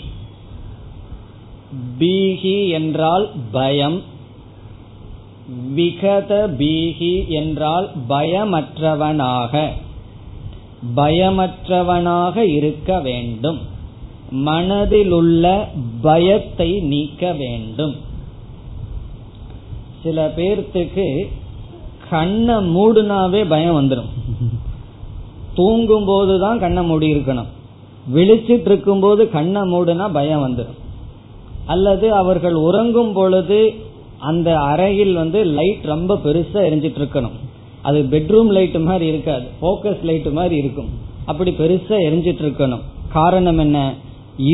பீகி 2.00 2.70
என்றால் 2.70 3.32
பயம். 3.51 4.01
விகத 5.75 6.48
பீகி 6.58 7.27
என்றால் 7.27 7.89
பயமற்றவனாக. 8.10 9.72
பயமற்றவனாக 10.96 12.38
இருக்க 12.38 13.00
வேண்டும். 13.00 13.60
மனதிலுள்ள 14.32 15.67
பயத்தை 16.01 16.79
நீக்க 16.79 17.34
வேண்டும். 17.34 17.96
சில 20.03 20.34
பேர்த்துக்கு 20.38 21.27
கண்ணை 22.10 22.55
மூடுனாவே 22.55 23.50
பயம் 23.50 23.77
வந்துடும் 23.79 24.12
தூங்கும் 25.53 26.05
போதுதான் 26.05 26.60
கண்ணை 26.60 26.84
மூடி 26.84 27.13
இருக்கணும். 27.13 27.51
விழிச்சிட்டு 28.15 28.65
இருக்கும் 28.65 29.00
போது 29.00 29.29
கண்ணை 29.29 29.62
மூடுனா 29.62 30.12
பயம் 30.12 30.44
வந்துடும் 30.48 30.82
அல்லது 31.65 32.13
அவர்கள் 32.13 32.53
உறங்கும் 32.53 33.13
பொழுது 33.13 33.74
அந்த 34.20 34.60
அறையில் 34.60 35.13
வந்து 35.13 35.44
லைட் 35.44 35.84
ரொம்ப 35.84 36.20
பெருசா 36.24 36.60
எரிஞ்சிட்டு 36.67 37.00
இருக்கணும் 37.01 37.36
அது 37.88 38.00
பெட்ரூம் 38.13 38.51
லைட் 38.58 38.77
மாதிரி 38.89 39.06
இருக்காது. 39.13 39.46
போக்கஸ் 39.62 40.04
லைட் 40.10 40.30
மாதிரி 40.38 40.56
இருக்கும். 40.63 40.89
அப்படி 41.32 41.51
பெருசா 41.60 41.96
எரிஞ்சிட்டு 42.08 42.44
இருக்கணும். 42.46 42.84
காரணம் 43.18 43.58
என்ன? 43.58 43.77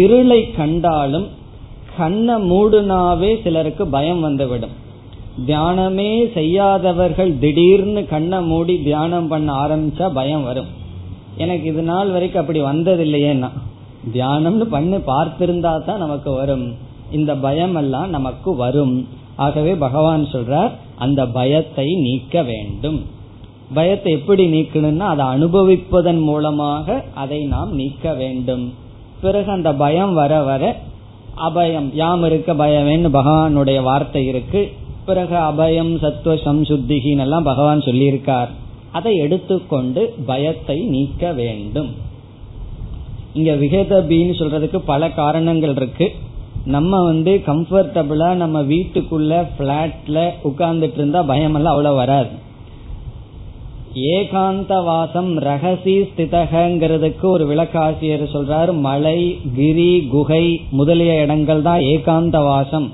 இருளை 0.02 0.42
கண்டாலும் 0.58 1.28
கண்ணை 1.98 2.36
மூடுனாவே 2.50 3.32
சிலருக்கு 3.44 3.84
பயம் 3.96 4.22
வந்துவிடும். 4.26 4.76
தியானமே 5.48 6.12
செய்யாதவர்கள் 6.34 7.32
திடீர்னு 7.44 8.02
கண்ணை 8.14 8.40
மூடி 8.52 8.76
தியானம் 8.84 9.30
பண்ண 9.32 9.50
ஆரம்பிச்சா 9.64 10.08
பயம் 10.20 10.46
வரும். 10.50 10.70
எனக்கு 11.44 11.66
இது 11.72 11.84
நாள் 11.92 12.12
வரைக்கும் 12.16 12.42
அப்படி 12.42 12.62
வந்ததில்லையேன்னா 12.62 13.50
தியானம்னு 14.14 14.66
பண்ணி 14.76 15.00
பார்த்திருந்தா 15.10 15.74
தான் 15.86 16.04
நமக்கு 16.06 16.32
வரும். 16.42 16.66
இந்த 17.12 17.32
பயம் 17.46 17.76
எல்லாம் 17.76 18.10
நமக்கு 18.18 18.52
வரும். 18.66 18.96
ஆகவே 19.36 19.74
பகவான் 19.86 20.24
சொல்றார் 20.34 20.72
அந்த 21.06 21.22
பயத்தை 21.38 21.88
நீக்க 22.06 22.44
வேண்டும். 22.52 23.00
பயத்தை 23.74 24.12
எப்படி 24.12 24.44
நீக்கணும்னா 24.54 25.06
அதை 25.14 25.26
அனுபவிப்பதன் 25.26 26.22
மூலமாக 26.22 27.04
அதை 27.14 27.40
நாம் 27.44 27.72
நீக்க 27.74 28.14
வேண்டும். 28.14 28.74
பிறகு 29.22 29.52
அந்த 29.52 29.70
பயம் 29.74 30.14
வர 30.14 30.42
வர 30.42 30.64
அபயம் 31.48 31.90
யாம் 31.94 32.24
இருக்க 32.24 32.54
பயமேன்னு 32.54 33.10
பகவானுடைய 33.18 33.82
வார்த்தை 33.82 34.24
இருக்கு. 34.26 34.62
பிறகு 35.06 35.36
அபயம் 35.36 35.94
சத்துவ 36.00 36.34
சம்சுத்திகின்னு 36.46 37.26
எல்லாம் 37.26 37.44
பகவான் 37.44 37.80
சொல்லியிருக்கார். 37.80 38.52
அதை 38.92 39.14
எடுத்துக்கொண்டு 39.16 40.02
பயத்தை 40.26 40.78
நீக்க 40.96 41.32
வேண்டும். 41.32 41.92
இங்க 43.34 43.52
விகதபின்னு 43.56 44.34
சொல்றதுக்கு 44.40 44.78
பல 44.78 45.10
காரணங்கள் 45.12 45.76
இருக்கு. 45.76 46.08
நம்ம 46.66 47.04
வந்து 47.04 47.42
கம்ஃபர்டபுளா 47.46 48.30
நம்ம 48.34 48.62
வீட்டுக்குள்ள 48.62 49.34
பிளாட்ல 49.60 50.30
உட்கார்ந்துட்டு 50.44 50.94
இருந்தா 50.94 51.22
பயம் 51.22 51.56
எல்லாம் 51.56 51.74
அவ்வளவு 51.74 51.96
வராது. 51.96 52.32
ஏகாந்த 54.00 54.74
வாசம் 54.84 55.40
ரகசி 55.40 55.94
ஸ்திதகங்கிறதுக்கு 56.10 57.26
ஒரு 57.26 57.44
விளக்காசிரியர் 57.50 58.24
சொல்றாரு 58.34 58.74
மலை 58.86 59.18
கிரி 59.56 60.08
குகை 60.14 60.46
முதலிய 60.70 61.14
இடங்கள் 61.24 61.62
தான் 61.62 61.82
ஏகாந்த 61.94 62.38
வாசம் 62.44 62.88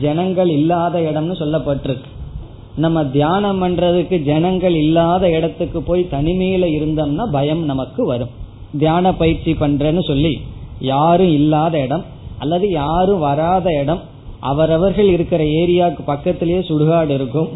ஜனங்கள் 0.00 0.50
இல்லாத 0.56 0.98
இடம்னு 1.10 1.36
சொல்லப்பட்டிருக்கு. 1.42 2.10
நம்ம 2.76 3.04
தியானம் 3.16 3.62
பண்றதுக்கு 3.62 4.18
ஜனங்கள் 4.22 4.74
இல்லாத 4.74 5.30
இடத்துக்கு 5.36 5.80
போய் 5.82 6.04
தனிமையில 6.12 6.66
இருந்தோம்னா 6.78 7.26
பயம் 7.38 7.64
நமக்கு 7.64 8.04
வரும். 8.12 8.34
தியான 8.82 9.14
பயிற்சி 9.14 9.54
பண்றேன்னு 9.54 10.04
சொல்லி 10.10 10.34
யாரும் 10.92 11.32
இல்லாத 11.40 11.74
இடம் 11.86 12.04
அல்லது 12.38 12.68
யாரும் 12.70 13.24
வராத 13.28 13.66
இடம் 13.82 14.04
அவரவர்கள் 14.52 15.10
இருக்கிற 15.16 15.44
ஏரியாவுக்கு 15.44 16.04
பக்கத்திலேயே 16.04 16.62
சுடுகாடு 16.68 17.08
இருக்கும். 17.08 17.50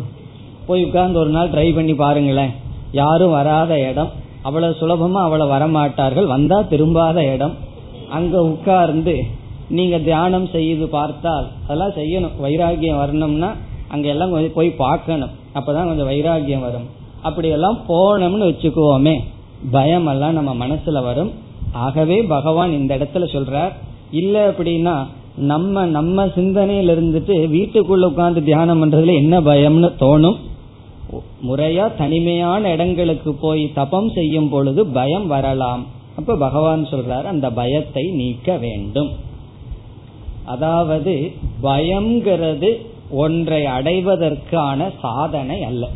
போய் 0.67 0.85
உட்கார்ந்து 0.85 1.19
ஒரு 1.19 1.29
நாள் 1.29 1.51
ட்ரை 1.51 1.75
பண்ணி 1.75 1.95
பாருங்களேன். 1.95 2.53
யாரும் 2.95 3.31
வராத 3.31 3.73
இடம். 3.91 4.11
அவ்வளவு 4.43 4.75
சுலபமா 4.81 5.21
அவளை 5.27 5.47
வரமாட்டார்கள். 5.47 6.27
வந்தா 6.27 6.59
திரும்பாத 6.71 7.19
இடம். 7.35 7.55
அங்க 8.11 8.43
உட்கார்ந்து 8.43 9.15
நீங்க 9.69 9.99
தியானம் 9.99 10.47
செய்து 10.47 10.87
பார்த்தால் 10.89 11.47
அதெல்லாம் 11.65 11.97
செய்யணும். 12.01 12.35
வைராகியம் 12.43 13.01
வரணும்னா 13.03 13.51
அங்க 13.89 14.09
எல்லாம் 14.09 14.31
கொஞ்சம் 14.31 14.57
போய் 14.59 14.71
பார்க்கணும். 14.83 15.33
அப்பதான் 15.55 15.89
கொஞ்சம் 15.91 16.11
வைராகியம் 16.11 16.61
வரும். 16.61 16.87
அப்படி 17.23 17.49
எல்லாம் 17.49 17.79
போனோம்னு 17.89 18.49
வச்சுக்குவோமே 18.51 19.15
பயம் 19.71 20.07
எல்லாம் 20.07 20.39
நம்ம 20.39 20.53
மனசுல 20.67 21.03
வரும். 21.03 21.33
ஆகவே 21.73 22.17
பகவான் 22.23 22.73
இந்த 22.73 22.93
இடத்துல 22.97 23.27
சொல்றார் 23.37 23.73
இல்ல 24.11 24.35
அப்படின்னா 24.51 24.97
நம்ம 25.37 25.85
நம்ம 25.87 26.27
சிந்தனையில 26.27 26.93
இருந்துட்டு 26.97 27.35
வீட்டுக்குள்ள 27.55 28.05
உட்கார்ந்து 28.05 28.43
தியானம் 28.43 28.81
பண்றதுல 28.81 29.15
என்ன 29.15 29.41
பயம்னு 29.41 29.91
தோணும். 30.01 30.37
முறையா 31.49 31.97
தனிமையான 31.97 32.71
இடங்களுக்கு 32.71 33.35
போய் 33.35 33.73
தபம் 33.73 34.11
செய்யும் 34.11 34.49
பொழுது 34.49 34.87
பயம் 34.87 35.26
வரலாம். 35.26 35.87
அப்ப 36.16 36.37
பகவான் 36.37 36.85
சொல்றார் 36.85 37.23
அந்த 37.23 37.50
பயத்தை 37.50 38.04
நீக்க 38.11 38.56
வேண்டும். 38.56 39.11
அதாவது 40.44 41.33
பயம்ங்கிறது 41.62 42.71
ஒன்றை 43.11 43.66
அடைவதற்கான 43.66 44.90
சாதனை 45.00 45.62
அல்ல. 45.62 45.88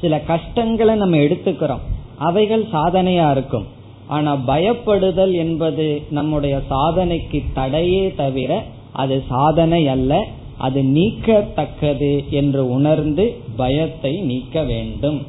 சில 0.00 0.20
கஷ்டங்களை 0.20 0.94
நம்ம 0.94 1.16
எடுத்துக்கிறோம். 1.16 1.84
அவைகள் 2.18 2.64
சாதனையா 2.72 3.30
இருக்கும். 3.30 3.66
ஆனா 4.06 4.36
பயப்படுதல் 4.46 5.32
என்பது 5.32 6.02
நம்முடைய 6.10 6.60
சாதனைக்கு 6.70 7.42
தடையே 7.54 8.14
தவிர 8.14 8.62
அது 8.92 9.22
சாதனை 9.28 9.88
அல்ல 9.88 10.24
அது 10.58 10.80
நீக்கத்தக்கது 10.82 12.28
என்று 12.30 12.70
உணர்ந்து 12.70 13.24
பயத்தை 13.56 14.20
நீக்க 14.20 14.62
வேண்டும். 14.62 15.26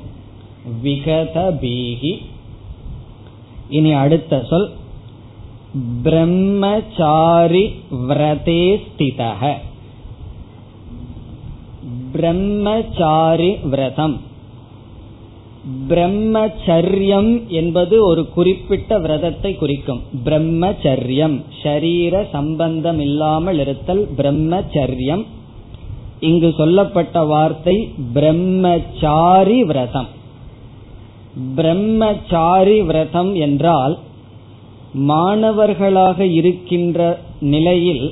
விகத 0.84 1.58
பீகி. 1.62 2.18
இனி 3.70 3.92
அடுத்த 3.92 4.46
சொல். 4.50 4.70
பிரம்மச்சாரி 6.04 7.74
விரதே 7.92 8.82
ஸ்திதக. 8.84 9.54
பிரம்மச்சாரி 12.12 13.56
விரதம். 13.56 14.22
பிரம்மச்சரியம் 15.88 17.48
என்பது 17.48 18.06
ஒரு 18.06 18.30
குறிப்பிட்ட 18.30 19.00
விரதத்தை 19.00 19.56
குறிக்கும். 19.56 20.02
பிரம்மச்சரியம். 20.26 21.42
ஷரீர 21.64 22.26
சம்பந்தம் 22.32 23.00
இல்லாமல் 23.00 23.60
இருத்தல் 23.60 24.10
பிரம்மச்சரியம். 24.18 25.26
இங்கு 26.30 26.50
சொல்லப்பட்ட 26.58 27.24
வார்த்தை 27.32 27.76
பிரம்மச்சாரி 28.14 29.58
விரதம். 29.70 30.10
பிரம்மச்சாரி 31.56 32.78
விரதம் 32.90 33.32
என்றால் 33.46 33.96
மாணவர்களாக 35.10 36.26
இருக்கின்ற 36.40 37.00
நிலையில் 37.54 38.06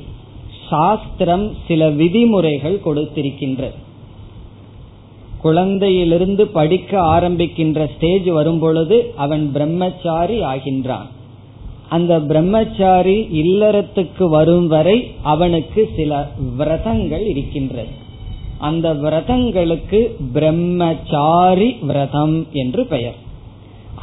சாஸ்திரம் 0.68 1.46
சில 1.68 1.88
விதிமுறைகள் 2.00 2.78
கொடுத்திருக்கின்றது 2.84 3.78
குழந்தையிலிருந்து 5.42 6.44
படிக்க 6.58 6.92
ஆரம்பிக்கின்ற 7.16 7.78
ஸ்டேஜ் 7.94 8.28
வரும்பொழுது 8.36 8.96
அவன் 9.24 9.44
பிரம்மச்சாரி 9.52 10.38
ஆகின்றான். 10.52 11.08
அந்த 11.88 12.12
பிரம்மச்சாரி 12.30 13.16
இல்லறத்துக்கு 13.42 14.24
வரும் 14.36 14.68
வரை 14.74 14.96
அவனுக்கு 15.32 15.82
சில 15.96 16.12
விரதங்கள் 16.58 17.24
இருக்கின்றது. 17.32 17.92
அந்த 18.68 18.86
விரதங்களுக்கு 19.02 20.00
பிரம்மச்சாரி 20.32 21.68
விரதம் 21.88 22.36
என்று 22.62 22.82
பெயர். 22.92 23.18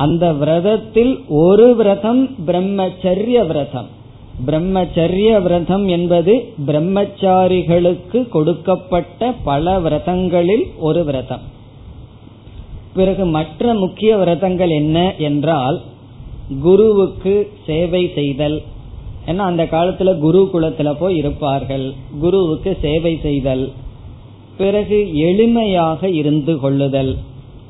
அந்த 0.04 0.26
விரதத்தில் 0.42 1.14
ஒரு 1.46 1.68
விரதம் 1.76 2.22
பிரம்மச்சரிய 2.48 3.38
விரதம். 3.48 3.90
பிரம்மச்சரிய 4.48 5.32
விரதம் 5.42 5.86
என்பது 5.88 6.34
பிரம்மச்சாரிகளுக்கு 6.68 8.20
கொடுக்கப்பட்ட 8.36 9.32
பல 9.50 9.80
விரதங்களில் 9.80 10.66
ஒரு 10.80 11.02
விரதம். 11.04 11.46
பிறகு 12.96 13.26
மற்ற 13.38 13.74
முக்கிய 13.74 14.12
விரதங்கள் 14.18 14.74
என்ன 14.80 14.98
என்றால் 15.28 15.78
குருவுக்கு 16.64 17.36
சேவை 17.66 18.04
செய்தல். 18.16 18.58
ஏன்னா 19.28 19.44
அந்த 19.52 19.64
காலத்துல 19.72 20.10
குரு 20.20 20.42
குலத்துல 20.54 20.90
போய் 21.00 21.16
இருப்பார்கள். 21.22 21.86
குருவுக்கு 22.22 22.72
சேவை 22.82 23.14
செய்தல். 23.22 23.66
பிறகு 24.58 25.12
எளிமையாக 25.16 26.04
இருந்து 26.04 26.60
கொள்ளுதல். 26.60 27.18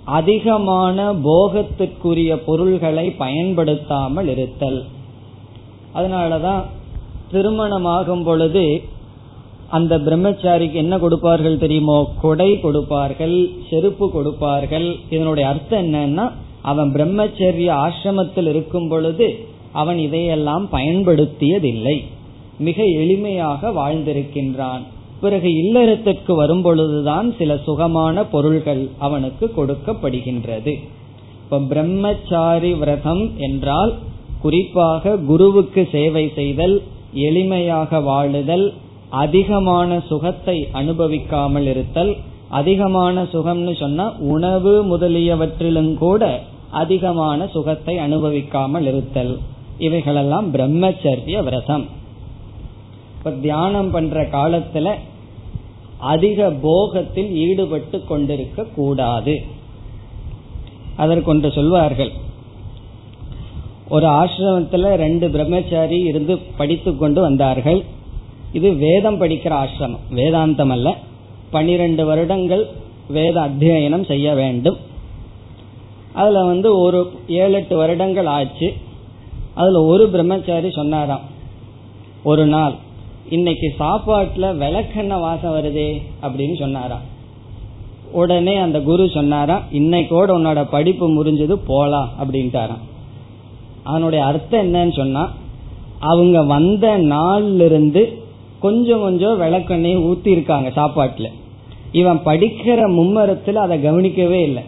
அதிகமான 0.03 1.13
போகத்திற்குரிய 1.13 2.35
பொருள்களை 2.35 3.11
பயன்படுத்தாமல் 3.11 4.27
இருத்தல். 4.27 4.85
அதனாலதான் 5.95 6.63
திருமணமாகும் 7.31 8.23
பொழுது 8.23 8.81
அந்த 9.69 9.97
பிரம்மச்சாரிக்கு 9.97 10.73
என்ன 10.73 10.99
கொடுப்பார்கள் 10.99 11.57
தெரியுமோ? 11.57 12.11
கொடை 12.21 12.59
கொடுப்பார்கள் 12.59 13.49
செருப்பு 13.69 14.11
கொடுப்பார்கள். 14.11 14.95
இதனுடைய 15.09 15.49
அர்த்தம் 15.49 15.93
என்னன்னா 15.93 16.31
அவன் 16.61 16.93
பிரம்மச்சரிய 16.93 17.75
ஆசிரமத்தில் 17.85 18.47
இருக்கும் 18.47 18.87
பொழுது 18.87 19.39
அவன் 19.71 19.97
இதையெல்லாம் 19.97 20.69
பயன்படுத்தியதில்லை. 20.71 22.03
மிக 22.59 22.83
எளிமையாக 22.83 23.71
வாழ்ந்திருக்கின்றான். 23.71 24.81
பிறகு 25.21 25.49
இல்லறத்திற்கு 25.63 26.35
வரும் 26.35 26.61
பொழுதுதான் 26.61 27.27
சில 27.37 27.57
சுகமான 27.65 28.23
பொருள்கள் 28.23 28.83
அவனுக்கு 28.97 29.45
கொடுக்கப்படுகின்றது. 29.57 30.73
இப்ப 31.43 31.59
பிரம்மச்சாரி 31.71 32.71
விரதம் 32.73 33.23
என்றால் 33.37 33.93
குறிப்பாக 34.41 35.13
குருவுக்கு 35.29 35.81
சேவை 35.91 36.25
செய்தல் 36.35 36.75
எளிமையாக 37.27 38.01
வாழுதல் 38.09 38.65
அதிகமான 39.09 39.99
சுகத்தை 40.09 40.57
அனுபவிக்காமல் 40.73 41.67
இருத்தல் 41.67 42.11
அதிகமான 42.49 43.23
சுகம்னு 43.33 43.73
சொன்னா 43.79 44.05
உணவு 44.33 44.73
முதலியவற்றிலும் 44.91 45.93
கூட 45.93 46.23
அதிகமான 46.71 47.47
சுகத்தை 47.47 47.95
அனுபவிக்காமல் 47.97 48.85
இருத்தல். 48.85 49.33
இவைகளெல்லாம் 49.77 50.47
பிரம்மச்சரிய 50.53 51.43
விரதம். 51.43 51.85
இப்ப 53.17 53.31
தியானம் 53.31 53.91
பண்ற 53.91 54.23
காலத்துல 54.35 54.93
அதிக 56.01 56.49
போகத்தில் 56.49 57.31
ஈடுபட்டு 57.31 58.03
கொண்டிருக்க 58.03 58.63
கூடாது. 58.63 59.45
அதற்கொன்று 60.97 61.53
சொல்வார்கள். 61.53 62.11
ஒரு 63.89 64.07
ஆசிரமத்துல 64.07 64.95
ரெண்டு 64.95 65.29
பிரம்மச்சாரி 65.29 65.99
இருந்து 65.99 66.37
படித்து 66.37 66.97
கொண்டு 66.97 67.21
வந்தார்கள். 67.21 67.83
இது 68.53 68.71
வேதம் 68.71 69.21
படிக்கிற 69.21 69.67
ஆசிரமம். 69.67 69.97
வேதாந்தம் 70.11 70.69
அல்ல 70.69 70.97
பனிரெண்டு 71.49 72.05
வருடங்கள் 72.05 72.67
வேத 73.07 73.41
அத்தியனம் 73.41 74.05
செய்ய 74.05 74.33
வேண்டும். 74.33 74.77
அதுல 76.13 76.43
வந்து 76.43 76.79
ஒரு 76.79 77.11
ஏழு 77.27 77.53
எட்டு 77.53 77.77
வருடங்கள் 77.77 78.25
ஆச்சு. 78.25 78.73
அதுல 79.53 79.81
ஒரு 79.81 80.09
பிரம்மச்சாரி 80.09 80.71
சொன்னாராம். 80.71 81.21
ஒரு 82.23 82.45
நாள் 82.45 82.73
இன்னைக்கு 83.29 83.73
சாப்பாட்டுல 83.79 84.41
விளக்கெண்ண 84.41 85.19
வாசம் 85.19 85.55
வருதே 85.55 86.01
அப்படின்னு 86.21 86.59
சொன்னாராம் 86.59 87.01
உடனே 88.11 88.55
அந்த 88.55 88.81
குரு 88.81 89.09
சொன்னாராம் 89.09 89.61
இன்னைக்கோட 89.73 90.31
உன்னோட 90.37 90.67
படிப்பு 90.71 91.09
முறிஞ்சது 91.09 91.59
போலாம் 91.67 92.09
அப்படின்ட்டாராம் 92.23 92.81
அதனுடைய 93.83 94.25
அர்த்தம் 94.25 94.73
என்னன்னு 94.73 94.95
சொன்னா 94.95 95.31
அவங்க 95.99 96.43
வந்த 96.43 96.97
நாள்ல 96.97 97.65
இருந்து 97.65 98.23
கொஞ்சம் 98.59 99.01
கொஞ்சம் 99.01 99.41
விளக்கெண்ணையை 99.41 99.97
ஊத்தி 99.97 100.27
இருக்காங்க 100.27 100.69
சாப்பாட்டுல. 100.69 101.27
இவன் 101.91 102.19
படிக்கிற 102.25 102.79
மும்மரத்துல 102.89 103.53
அதை 103.53 103.81
கவனிக்கவே 103.81 104.43
இல்லை. 104.43 104.63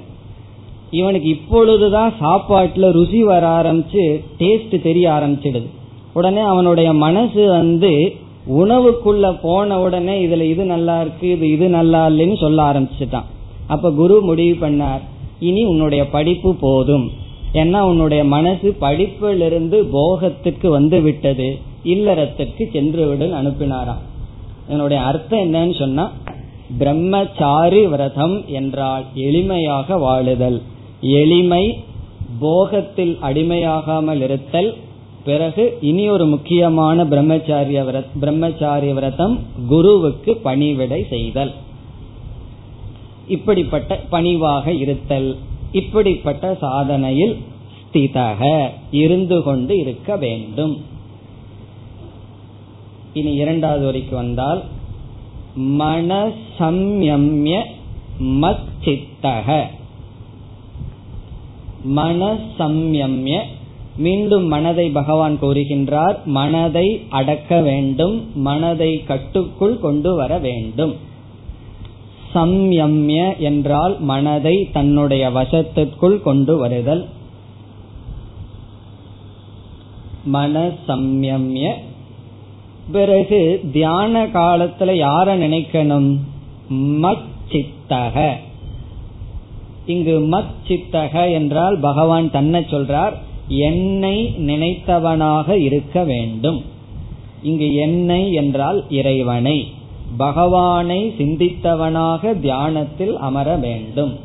இவனுக்கு 0.92 1.30
இப்பொழுதுதான் 1.30 2.13
சாப்பாட்டுல 2.22 2.92
ருசி 2.92 3.24
வர 3.24 3.62
ஆரம்பிச்சு 3.62 4.24
டேஸ்ட் 4.39 4.82
தெரிய 4.82 5.10
ஆரம்பிச்சிடுது. 5.10 5.68
உடனே 6.13 6.39
அவனுடைய 6.39 6.94
மனசு 6.94 7.50
வந்து 7.50 8.16
உணவுக்குள்ள 8.60 9.26
போன 9.42 9.80
உடனே 9.80 10.16
இதுல 10.26 10.42
இது 10.42 10.64
நல்லா 10.66 10.96
இருக்கு 11.02 11.28
இது 11.32 11.46
இது 11.52 11.68
நல்லா 11.70 12.02
இல்லைன்னு 12.10 12.38
சொல்ல 12.40 12.60
ஆரம்பிச்சுட்டான். 12.72 13.28
அப்ப 13.68 13.92
குரு 13.92 14.16
முடிவு 14.22 14.56
பண்ணார் 14.64 15.04
இனி 15.40 15.62
உன்னுடைய 15.66 16.04
படிப்பு 16.10 16.56
போதும். 16.56 17.06
ஏன்னா 17.62 17.80
உன்னுடைய 17.82 18.24
மனசு 18.24 18.76
படிப்பிலிருந்து 18.82 19.78
போகத்துக்கு 19.98 20.68
வந்து 20.68 21.02
விட்டது 21.02 21.48
இல்லறத்திற்கு 21.94 22.64
சென்று 22.72 23.04
விடல் 23.10 23.34
அனுப்பினாராம். 23.40 24.04
என்னுடைய 24.70 25.00
அர்த்தம் 25.04 25.44
என்னன்னு 25.46 25.76
சொன்னா 25.80 26.06
பிரம்மச்சாரி 26.78 27.82
விரதம் 27.88 28.36
என்றால் 28.60 29.04
எளிமையாக 29.16 29.98
வாழுதல். 30.06 30.60
எளிமை 31.02 31.66
போகத்தில் 32.40 33.16
அடிமையாகாமல் 33.28 34.22
இருத்தல் 34.28 34.70
பிறகு 35.26 35.64
இனி 35.82 36.10
ஒரு 36.10 36.26
முக்கியமான 36.26 37.04
பிரம்மச்சாரிய 37.04 38.04
பிரம்மச்சாரிய 38.22 38.94
விரதம் 38.94 39.36
குருவுக்கு 39.70 40.32
பணிவிடை 40.48 41.06
செய்தல். 41.10 41.54
இப்படிப்பட்ட 43.28 43.96
பணிவாக 44.10 44.74
இருத்தல் 44.74 45.30
இப்படிப்பட்ட 45.72 46.58
சாதனையில் 46.62 47.36
ஸ்திதக 47.84 48.42
இருந்து 48.92 49.38
கொண்டு 49.44 49.74
இருக்க 49.78 50.16
வேண்டும். 50.18 50.76
இனி 53.14 53.34
இரண்டாவது 53.34 53.84
வரைக்கு 53.90 54.14
வந்தால் 54.14 54.62
மனசம்யம்ய 55.80 57.58
மச்சித்தக 58.42 59.50
மனசம்யம்ய 61.96 63.40
மீண்டும் 63.98 64.48
மனதை 64.48 64.90
பகவான் 64.90 65.38
கூறுகின்றார் 65.42 66.24
மனதை 66.26 67.02
அடக்க 67.10 67.62
வேண்டும் 67.62 68.32
மனதை 68.36 69.04
கட்டுக்குள் 69.04 69.80
கொண்டு 69.80 70.16
வர 70.16 70.38
வேண்டும். 70.38 70.96
சம்யம்ய 72.36 73.38
என்றால் 73.38 74.00
மனதை 74.00 74.70
தன்னுடைய 74.74 75.30
வசத்திற்குள் 75.30 76.22
கொண்டு 76.22 76.58
வருதல். 76.58 77.06
மனசம்யம்ய. 80.34 81.74
பிறகு 82.92 83.62
தியான 83.72 84.26
காலத்துல 84.26 84.96
யார 84.96 85.38
நினைக்கணும்? 85.38 86.18
மச்சித்தக. 86.74 88.32
இங்கு 89.86 90.20
மச்சித்தக 90.20 91.32
என்றால் 91.32 91.80
பகவான் 91.80 92.32
தன்னை 92.32 92.62
சொல்றார் 92.62 93.14
என்னை 93.58 94.36
நினைத்தவனாக 94.39 95.50
இருக்க 95.50 96.04
வேண்டும். 96.04 96.63
இங்கு 97.44 97.76
என்னை 97.76 98.34
என்றால் 98.34 98.86
இறைவனை. 98.89 99.72
பகவானை 100.18 101.13
சிந்தித்தவனாக 101.18 102.39
தியானத்தில் 102.39 103.18
அமர 103.18 103.56
வேண்டும். 103.56 104.20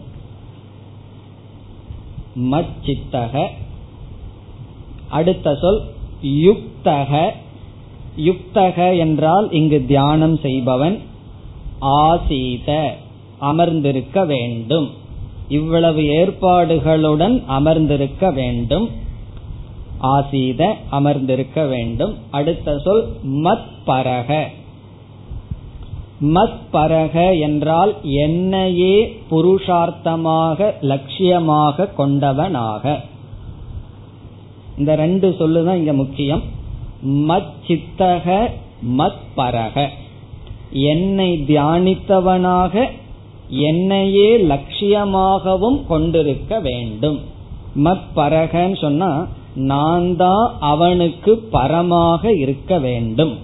மச்சித்தக. 2.36 3.46
அடுத்த 5.08 5.54
சொல் 5.54 5.82
யுக்தக. 6.22 7.30
யுக்தக 8.16 8.98
என்றால் 8.98 9.52
இங்கு 9.52 9.84
தியானம் 9.86 10.36
செய்பவன் 10.36 11.00
ஆசீத 11.78 12.96
அமர்ந்திருக்க 13.38 14.24
வேண்டும். 14.24 14.90
இவ்வளவு 15.48 16.00
ஏற்பாடுகளுடன் 16.00 17.42
அமர்ந்திருக்க 17.46 18.30
வேண்டும். 18.30 19.06
ஆசீத 19.98 20.76
அமர்ந்திருக்க 20.90 21.66
வேண்டும். 21.66 22.16
அடுத்த 22.30 22.78
சொல் 22.78 23.08
மத் 23.26 23.66
பரக. 23.86 24.46
மத் 26.22 26.58
பரக 26.72 27.40
என்றால் 27.40 27.94
என்னையே 28.02 29.22
புருஷார்த்தமாக 29.30 30.72
லட்சியமாக 30.82 31.88
கொண்டவனாக. 31.98 33.00
இந்த 34.78 34.94
ரெண்டு 34.94 35.34
சொல்லுதான் 35.38 35.74
இங்க 35.74 35.92
முக்கியம். 35.92 36.42
மத் 37.06 37.52
சித்தக 37.66 38.50
மத் 38.98 39.20
பரக. 39.36 39.88
என்னை 40.70 41.44
தியானித்தவனாக 41.48 42.88
என்னையே 43.48 44.38
லட்சியமாகவும் 44.38 45.86
கொண்டிருக்க 45.86 46.60
வேண்டும். 46.60 47.20
மத் 47.76 48.06
பரகன்னு 48.16 48.80
சொன்னா 48.80 49.26
நான் 49.58 50.16
தான் 50.16 50.52
அவனுக்கு 50.60 51.48
பரமாக 51.52 52.38
இருக்க 52.38 52.78
வேண்டும். 52.78 53.36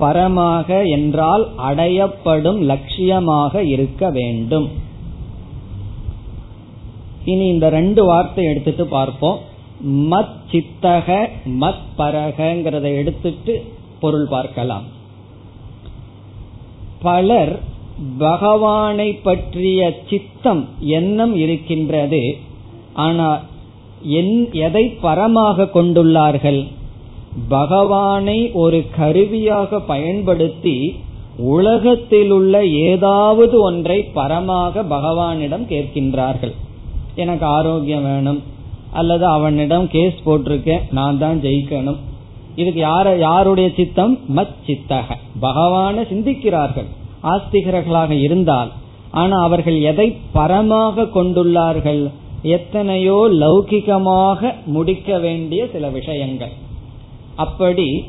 பரமாக 0.00 0.90
என்றால் 0.90 1.48
அடையப்படும் 1.56 2.60
லட்சியமாக 2.68 3.62
இருக்க 3.64 4.10
வேண்டும். 4.10 4.68
இனி 7.24 7.46
இந்த 7.46 7.68
ரெண்டு 7.68 8.04
வார்த்தை 8.04 8.44
எடுத்துட்டு 8.44 8.86
பார்ப்போம். 8.86 9.38
மத் 9.84 10.36
சித்தக 10.50 11.28
மத் 11.60 11.84
பரகங்கிறத 11.98 12.96
எடுத்துட்டு 12.96 13.72
பொருள் 14.00 14.28
பார்க்கலாம். 14.28 14.82
பலர் 17.02 17.60
பகவானை 18.18 19.12
பற்றிய 19.12 20.00
சித்தம் 20.10 20.68
எண்ணம் 20.80 21.36
இருக்கின்றது. 21.36 22.36
ஆனால் 22.94 23.40
எதை 24.52 24.98
பரமாக 25.02 25.68
கொண்டுள்ளார்கள்? 25.74 26.66
பகவானை 27.48 28.50
ஒரு 28.52 28.86
கருவியாக 28.96 29.80
பயன்படுத்தி 29.80 31.00
உலகத்தில் 31.36 32.30
உள்ள 32.30 32.66
ஏதாவது 32.66 33.60
ஒன்றை 33.60 34.10
பரமாக 34.14 34.82
பகவானிடம் 34.82 35.66
கேட்கின்றார்கள். 35.68 36.52
எனக்கு 37.14 37.46
ஆரோக்கியம் 37.46 38.02
வேணும் 38.02 38.42
அல்லது 38.92 39.26
அவனிடம் 39.26 39.88
கேஸ் 39.88 40.14
போட்டிருக்கேன் 40.26 40.92
நான் 40.92 41.18
தான் 41.18 41.40
ஜெயிக்கணும். 41.42 41.96
இதுக்கு 42.56 42.86
யார 42.86 43.18
யாருடைய 43.18 43.70
சித்தம்? 43.76 44.18
மத் 44.36 44.54
சித்தக. 44.66 45.16
பகவான 45.42 46.02
சிந்திக்கிறார்கள் 46.12 46.86
ஆஸ்திகர்களாக 47.22 48.10
இருந்தால். 48.10 48.68
ஆனா 49.10 49.42
அவர்கள் 49.42 49.80
எதை 49.80 50.16
பரமாக 50.34 51.08
கொண்டுள்ளார்கள்? 51.14 52.10
எத்தனையோ 52.42 53.28
லௌகிகமாக 53.32 54.54
முடிக்க 54.64 55.18
வேண்டிய 55.18 55.68
சில 55.72 55.88
விஷயங்கள். 55.88 56.50
அப்படி 57.36 58.04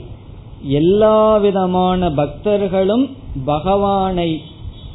எல்லா 0.64 1.38
விதமான 1.38 2.10
பக்தர்களும் 2.10 3.10
பகவானை 3.46 4.42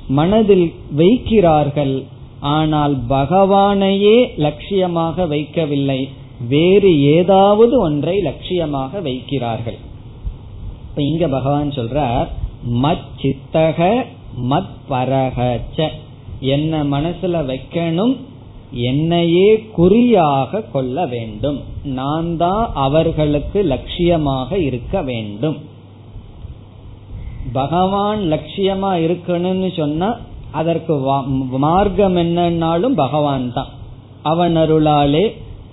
மனதில் 0.08 0.72
வைக்கிறார்கள். 0.96 2.02
ஆனால் 2.40 2.96
பகவானையே 3.08 4.16
லட்சியமாக 4.36 5.26
வைக்கவில்லை. 5.28 6.08
வேறு 6.48 7.02
ஏதாவது 7.02 7.80
ஒன்றை 7.80 8.22
லட்சியமாக 8.22 9.02
வைக்கிறார்கள். 9.02 9.78
இப்ப 10.88 11.02
இங்க 11.02 11.28
பகவான் 11.28 11.68
சொல்றார் 11.68 12.26
மத் 12.82 13.08
சித்தக 13.22 14.04
மத் 14.50 14.74
பரகச்ச. 14.90 15.88
என்ன 16.40 16.84
மனசுல 16.84 17.36
வைக்கணும் 17.50 18.16
என்னையே 18.74 19.48
குறியாக 19.72 20.60
கொள்ள 20.60 21.06
வேண்டும். 21.06 21.60
நான் 21.84 22.36
தான் 22.36 22.70
அவர்களுக்கு 22.74 23.62
லட்சியமாக 23.62 24.52
இருக்க 24.52 25.02
வேண்டும். 25.02 25.56
பகவான் 27.52 28.20
லட்சியமா 28.32 28.92
இருக்கணும்னு 29.06 29.70
சொன்னா 29.76 30.16
அதற்கு 30.50 30.94
மார்க்கம் 31.58 32.16
என்னன்னாலும் 32.16 32.94
பகவான் 32.94 33.52
தான். 33.52 33.68
அவன் 34.22 34.56
அருளாலே 34.56 35.24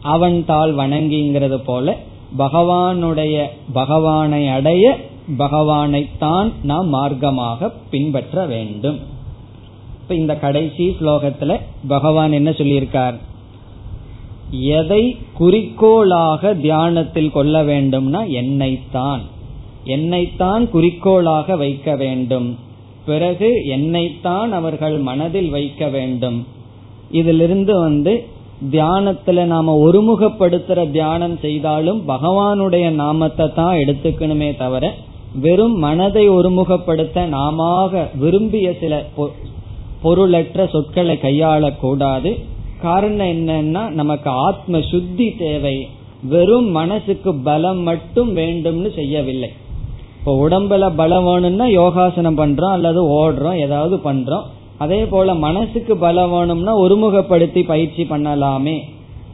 அவன் 0.02 0.46
தாள் 0.46 0.76
வணங்கிங்கிறது 0.76 1.60
போல 1.66 1.98
பகவானுடைய 2.38 3.36
பகவானை 3.74 4.48
அடைய 4.48 4.98
பகவானைத்தான் 5.38 6.52
நாம் 6.64 6.94
மார்க்கமாக 6.94 7.72
பின்பற்ற 7.90 8.46
வேண்டும். 8.46 9.11
இப்ப 10.12 10.24
இந்த 10.24 10.36
கடைசி 10.36 10.86
ஸ்லோகத்துல 11.00 11.52
பகவான் 11.88 12.32
என்ன 12.32 12.50
சொல்லியிருக்கார்? 12.50 13.18
எதை 14.60 15.16
குறிக்கோளாக 15.34 16.54
தியானத்தில் 16.56 17.30
கொள்ள 17.32 17.62
வேண்டும்னா 17.64 18.22
என்னைத்தான். 18.30 19.22
என்னைத்தான் 19.86 20.64
குறிக்கோளாக 20.70 21.56
வைக்க 21.56 21.96
வேண்டும். 21.96 22.50
பிறகு 23.06 23.52
என்னைத்தான் 23.66 24.52
அவர்கள் 24.52 24.98
மனதில் 24.98 25.50
வைக்க 25.50 25.88
வேண்டும். 25.88 26.40
இதிலிருந்து 27.12 27.80
வந்து 27.80 28.16
தியானத்துல 28.72 29.46
நாம 29.46 29.78
ஒருமுகப்படுத்துற 29.86 30.92
தியானம் 30.92 31.38
செய்தாலும் 31.38 32.02
பகவானுடைய 32.08 32.90
நாமத்தை 32.90 33.48
தான் 33.54 33.76
எடுத்துக்கணுமே 33.76 34.52
தவிர 34.58 34.94
வெறும் 35.42 35.76
மனதை 35.78 36.30
ஒருமுகப்படுத்த 36.30 37.20
நாம 37.26 37.68
விரும்பிய 38.20 38.68
சில 38.80 38.94
பொருளற்ற 40.02 40.68
சொற்களை 40.68 41.20
கையாளக்கூடாது. 41.22 42.44
காரணம் 42.82 43.28
என்னன்னா 43.28 43.90
நமக்கு 43.90 44.30
ஆத்ம 44.30 44.82
சுத்தி 44.82 45.36
தேவை. 45.36 45.88
வெறும் 46.24 46.70
மனசுக்கு 46.70 47.36
பலம் 47.36 47.80
மட்டும் 47.80 48.36
வேண்டும்னு 48.36 48.96
செய்யவில்லை. 48.96 49.50
இப்போ 50.20 50.50
உடம்புல 50.50 50.96
பலம் 50.96 51.24
வேணும்னா 51.24 51.66
யோகாசனம் 51.66 52.38
பண்றோம் 52.38 52.72
அல்லது 52.72 53.02
ஓடுறோம் 53.10 53.60
ஏதாவது 53.60 53.96
பண்றோம். 53.98 54.44
அதே 54.78 55.06
போல 55.06 55.34
மனசுக்கு 55.34 55.98
பலம் 55.98 56.32
வேணும்னா 56.32 56.80
ஒருமுகப்படுத்தி 56.80 57.64
பயிற்சி 57.66 58.04
பண்ணலாமே 58.04 58.80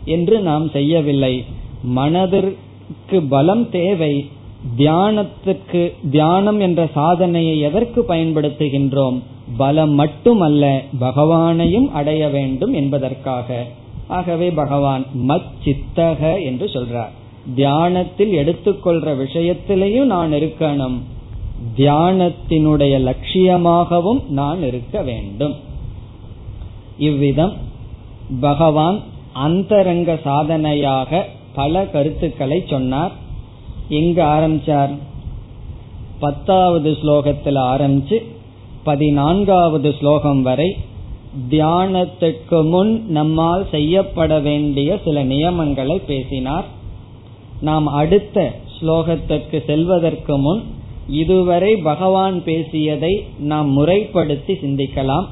என்று 0.06 0.39
நாம் 0.39 0.69
செய்யவில்லை. 0.69 1.43
மனதிற்கு 1.84 3.21
பலம் 3.30 3.69
தேவை. 3.69 4.30
தியானத்துக்கு 4.75 5.93
தியானம் 6.10 6.60
என்ற 6.60 6.89
சாதனையை 6.93 7.60
எதற்கு 7.60 8.06
பயன்படுத்துகின்றோம்? 8.08 9.21
பலம் 9.58 9.91
மட்டுமல்ல 9.91 10.82
பகவானையும் 10.99 11.91
அடைய 11.91 12.27
வேண்டும் 12.27 12.73
என்பதற்காக. 12.73 13.65
ஆகவே 14.08 14.51
பகவான் 14.51 15.06
மச்சித்தக 15.27 16.43
என்று 16.43 16.65
சொல்றார். 16.65 17.12
தியானத்தில் 17.56 18.32
எடுத்துக்கொள்ற 18.32 19.25
விஷயத்திலையும் 19.25 20.03
நான் 20.03 20.32
இருக்கணும். 20.32 20.97
தியானத்தினுடைய 21.77 22.99
லட்சியமாகவும் 22.99 24.27
நான் 24.27 24.62
இருக்க 24.63 25.01
வேண்டும். 25.01 25.56
இவ்விதம் 26.97 27.53
பகவான் 28.39 28.99
அந்தரங்க 29.34 30.19
சாதனையாக 30.23 31.25
பல 31.53 31.86
கருத்துக்களை 31.86 32.63
சொன்னார். 32.69 33.25
எங்க 33.89 34.26
ஆரம்பிச்சார்? 34.26 34.97
பத்தாவது 36.19 36.97
ஸ்லோகத்தில் 37.02 37.60
ஆரம்பிச்சு 37.60 38.23
பதினான்காவது 38.84 39.95
ஸ்லோகம் 40.00 40.41
வரை 40.41 40.78
தியானத்துக்கு 41.50 42.69
முன் 42.69 43.06
நம்மால் 43.10 43.69
செய்யப்பட 43.69 44.39
வேண்டிய 44.39 45.00
சில 45.04 45.23
நியமங்களை 45.23 46.02
பேசினார். 46.08 46.65
நாம் 47.62 47.88
அடுத்த 47.88 48.56
ஸ்லோகத்திற்கு 48.80 49.65
செல்வதற்கு 49.65 50.38
முன் 50.38 50.63
இதுவரை 51.10 51.76
பகவான் 51.76 52.43
பேசியதை 52.43 53.26
நாம் 53.39 53.69
முறைப்படுத்தி 53.69 54.54
சிந்திக்கலாம். 54.54 55.26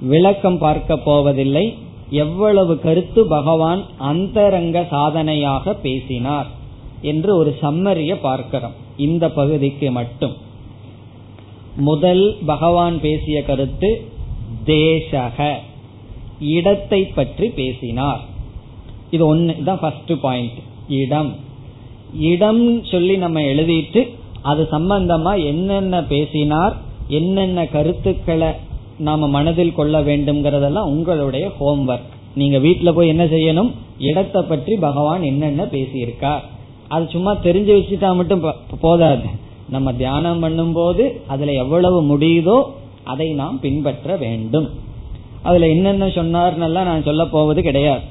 விளக்கம் 0.00 0.58
பார்க்க 0.58 0.96
போவதில்லை. 0.96 1.74
எவ்வளவு 2.10 2.78
கருத்து 2.78 3.26
பகவான் 3.26 3.82
அந்தரங்க 3.98 4.86
சாதனையாக 4.90 5.74
பேசினார். 5.74 6.55
என்று 7.12 7.30
ஒரு 7.40 7.50
சம்மரிய 7.62 8.12
பார்க்கிறோம். 8.26 8.76
இந்த 9.06 9.24
பகுதிக்கு 9.38 9.88
மட்டும். 9.98 10.34
முதல் 11.88 12.24
பகவான் 12.50 12.96
பேசிய 13.06 13.38
கருத்து 13.48 13.90
தேசக. 14.66 15.38
இடத்தை 16.56 17.00
பற்றி 17.18 17.46
பேசினார். 17.58 18.22
இது 19.14 19.24
ஒன்னு 19.32 19.54
தான் 19.68 19.82
ஃபர்ஸ்ட் 19.82 20.12
பாயிண்ட் 20.24 20.60
இடம். 21.02 21.32
இடம் 22.32 22.64
சொல்லி 22.92 23.14
நம்ம 23.24 23.38
எழுதிட்டு 23.52 24.02
அது 24.50 24.62
சம்பந்தமா 24.72 25.32
என்னென்ன 25.50 26.02
பேசினார் 26.12 26.74
என்னென்ன 27.18 27.64
கருத்துக்களை 27.74 28.50
நாம 29.06 29.28
மனதில் 29.34 29.76
கொள்ள 29.78 29.96
வேண்டும்ங்கிறதெல்லாம் 30.08 30.90
உங்களுடைய 30.92 31.46
ஹோம்ஒர்க் 31.58 32.12
நீங்க 32.40 32.58
வீட்டுல 32.64 32.90
போய் 32.96 33.10
என்ன 33.12 33.24
செய்யணும்? 33.32 33.70
இடத்தை 34.08 34.40
பற்றி 34.42 34.72
பகவான் 34.86 35.22
என்னென்ன 35.22 35.62
பேசியிருக்கார்? 35.74 36.44
அது 36.88 37.08
சும்மா 37.08 37.32
தெரிஞ்சு 37.36 37.72
வச்சுட்டா 37.76 38.14
மட்டும் 38.14 38.42
போதாது. 38.80 39.28
நம்ம 39.68 39.92
தியானம் 39.92 40.42
பண்ணும்போது 40.42 41.04
அதுல 41.26 41.52
எவ்வளவு 41.52 41.98
முடியுதோ 42.02 42.64
அதை 43.04 43.28
நாம் 43.32 43.60
பின்பற்ற 43.60 44.16
வேண்டும். 44.16 44.68
அதுல 45.42 45.68
என்னென்ன 45.68 46.06
சொன்னார்னெல்லாம் 46.06 46.88
நான் 46.90 47.02
சொல்ல 47.02 47.24
போவது 47.26 47.62
கிடையாது. 47.62 48.04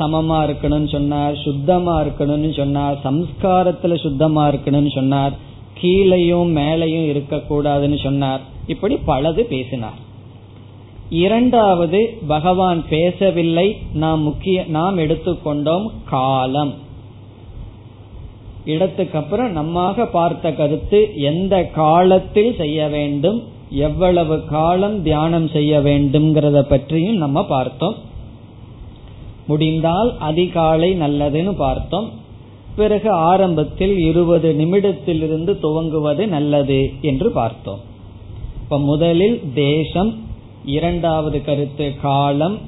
சமமா 0.00 0.38
இருக்கணும்னு 0.48 0.88
சொன்னார் 0.88 1.34
சுத்தமா 1.36 2.00
இருக்கணும்னு 2.00 2.56
சொன்னார் 2.56 2.98
சம்ஸ்காரத்துல 3.04 3.98
சுத்தமா 4.00 4.48
இருக்கணும்னு 4.48 4.92
சொன்னார் 4.94 5.32
கீழையும் 5.80 6.50
மேலையும் 6.58 7.08
இருக்கக்கூடாதுன்னு 7.10 7.98
சொன்னார். 8.02 8.40
இப்படி 8.66 8.96
பலது 9.06 9.42
பேசினார். 9.44 9.98
இரண்டாவது 11.10 12.00
பகவான் 12.26 12.80
பேசவில்லை 12.88 13.76
நாம் 13.92 14.22
முக்கிய 14.22 14.64
நாம் 14.68 14.98
எடுத்துக்கொண்டோம் 14.98 15.86
காலம். 16.10 16.72
இடத்துக்கு 18.64 19.18
அப்புறம் 19.18 19.52
நம்மாக 19.52 20.06
பார்த்த 20.06 20.52
கருத்து 20.52 21.10
எந்த 21.14 21.64
காலத்தில் 21.64 22.54
செய்ய 22.56 22.88
வேண்டும் 22.88 23.42
எவ்வளவு 23.70 24.44
காலம் 24.44 25.02
தியானம் 25.02 25.48
செய்ய 25.48 25.78
வேண்டும்ங்கிறத 25.78 26.62
பற்றியும் 26.62 27.16
நம்ம 27.16 27.46
பார்த்தோம். 27.46 27.94
முடிந்தால் 29.46 30.18
அதிகாலை 30.18 31.00
நல்லதுன்னு 31.00 31.52
பார்த்தோம். 31.52 32.10
பிறகு 32.76 33.10
ஆரம்பத்தில் 33.10 33.98
இருபது 33.98 34.52
நிமிடத்திலிருந்து 34.52 35.58
துவங்குவது 35.62 36.26
நல்லது 36.26 36.92
என்று 37.00 37.30
பார்த்தோம். 37.30 37.78
இப்ப 38.62 38.78
முதலில் 38.78 39.52
தேசம் 39.54 40.14
இரண்டாவது 40.64 41.44
கருத்து 41.44 41.94
காலம் 42.02 42.58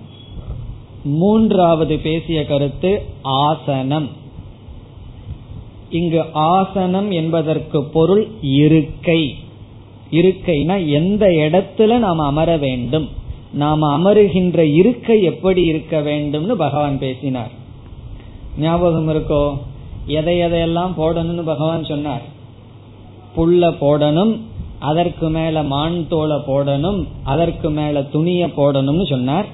மூன்றாவது 1.05 1.99
பேசிய 1.99 2.47
கருத்து 2.47 3.03
ஆசனம். 3.23 4.09
இங்கு 5.93 6.25
ஆசனம் 6.33 7.11
என்பதற்கு 7.11 7.85
பொருள் 7.85 8.27
இருக்கை. 8.43 9.35
இருக்கைனா 10.11 10.89
எந்த 10.89 11.27
இடத்துல 11.27 11.99
நாம் 11.99 12.19
அமர 12.19 12.57
வேண்டும்? 12.57 13.09
நாம் 13.53 13.83
அமருகின்ற 13.83 14.59
இருக்கை 14.59 15.23
எப்படி 15.23 15.63
இருக்க 15.63 16.01
வேண்டும்னு 16.01 16.53
பகவான் 16.53 16.99
பேசினார். 16.99 17.51
ஞாபகம் 18.59 19.09
இருக்கோ? 19.09 19.59
எதை 20.07 20.41
எதையெல்லாம் 20.41 20.93
போடணும்னு 20.97 21.43
பகவான் 21.43 21.85
சொன்னார். 21.85 22.23
புல்ல 23.37 23.71
போடணும் 23.81 24.41
அதற்கு 24.79 25.29
மேல 25.29 25.63
மான் 25.63 26.09
தோலை 26.09 26.37
போடணும் 26.37 27.07
அதற்கு 27.25 27.71
மேல 27.71 28.03
துணிய 28.03 28.47
போடணும்னு 28.47 29.07
சொன்னார். 29.07 29.47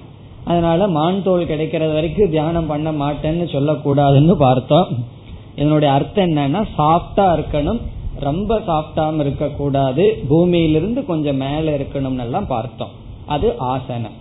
அதனால 0.45 0.89
மான் 0.89 1.23
தோல் 1.23 1.47
கிடைக்கிறது 1.47 1.93
வரைக்கும் 1.93 2.31
தியானம் 2.31 2.67
பண்ண 2.67 2.93
மாட்டேன்னு 2.93 3.47
சொல்லக்கூடாதுன்னு 3.53 4.33
பார்த்தோம். 4.33 5.17
இதனுடைய 5.59 5.95
அர்த்தம் 5.95 6.29
என்னன்னா 6.29 6.67
சாஃப்டா 6.79 7.29
இருக்கணும் 7.39 7.81
ரொம்ப 8.21 8.59
சாஃப்டாம 8.59 9.21
இருக்க 9.21 9.49
கூடாது 9.49 10.25
பூமியிலிருந்து 10.29 11.05
கொஞ்சம் 11.05 11.37
மேல 11.37 11.77
இருக்கணும்னு 11.77 12.19
எல்லாம் 12.19 12.47
பார்த்தோம். 12.47 12.89
அது 13.27 13.59
ஆசனம். 13.59 14.17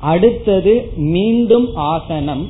அடுத்தது 0.00 0.92
மீண்டும் 0.96 1.68
ஆசனம். 1.74 2.48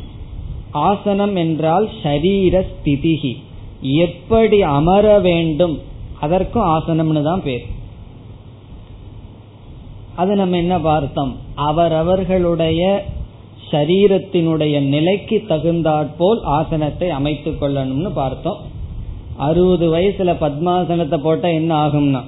ஆசனம் 0.70 1.36
என்றால் 1.36 1.88
ஷரீர 2.02 2.62
ஸ்திதிகி 2.72 3.36
எப்படி 3.80 4.62
அமர 4.62 5.18
வேண்டும்? 5.18 5.80
அதற்கும் 6.20 6.66
ஆசனம்னு 6.66 7.22
தான் 7.22 7.42
பேர். 7.42 7.64
அது 10.16 10.34
நம்ம 10.34 10.56
என்ன 10.56 10.78
பார்த்தோம்? 10.78 11.36
அவரவர்களுடைய 11.54 13.04
சரீரத்தினுடைய 13.70 14.76
நிலைக்கு 14.94 15.36
தகுந்தாற்போல் 15.48 16.40
ஆசனத்தை 16.56 17.08
அமைத்து 17.18 17.50
கொள்ளணும்னு 17.50 18.10
பார்த்தோம். 18.20 18.60
அறுபது 19.46 19.86
வயசுல 19.94 20.32
பத்மாசனத்தை 20.42 21.18
போட்டா 21.24 21.48
என்ன 21.60 21.72
ஆகும்னா 21.86 22.22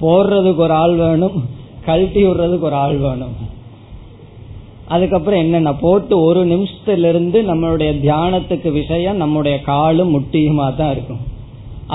போடுறதுக்கு 0.00 0.62
ஒரு 0.66 0.74
ஆள் 0.82 0.94
வேணும் 0.94 1.36
கழட்டி 1.86 2.20
விடுறதுக்கு 2.24 2.68
ஒரு 2.70 2.78
ஆள் 2.84 2.96
வேணும். 2.96 3.34
அதுக்கப்புறம் 4.94 5.42
என்னென்ன 5.44 5.70
போட்டு 5.82 6.14
ஒரு 6.20 6.40
நிமிஷத்துல 6.52 7.08
இருந்து 7.12 7.38
நம்மளுடைய 7.42 7.90
தியானத்துக்கு 8.06 8.70
விஷயம் 8.72 9.20
நம்முடைய 9.22 9.56
காலும் 9.70 10.12
முட்டியுமா 10.14 10.66
தான் 10.80 10.92
இருக்கும். 10.94 11.22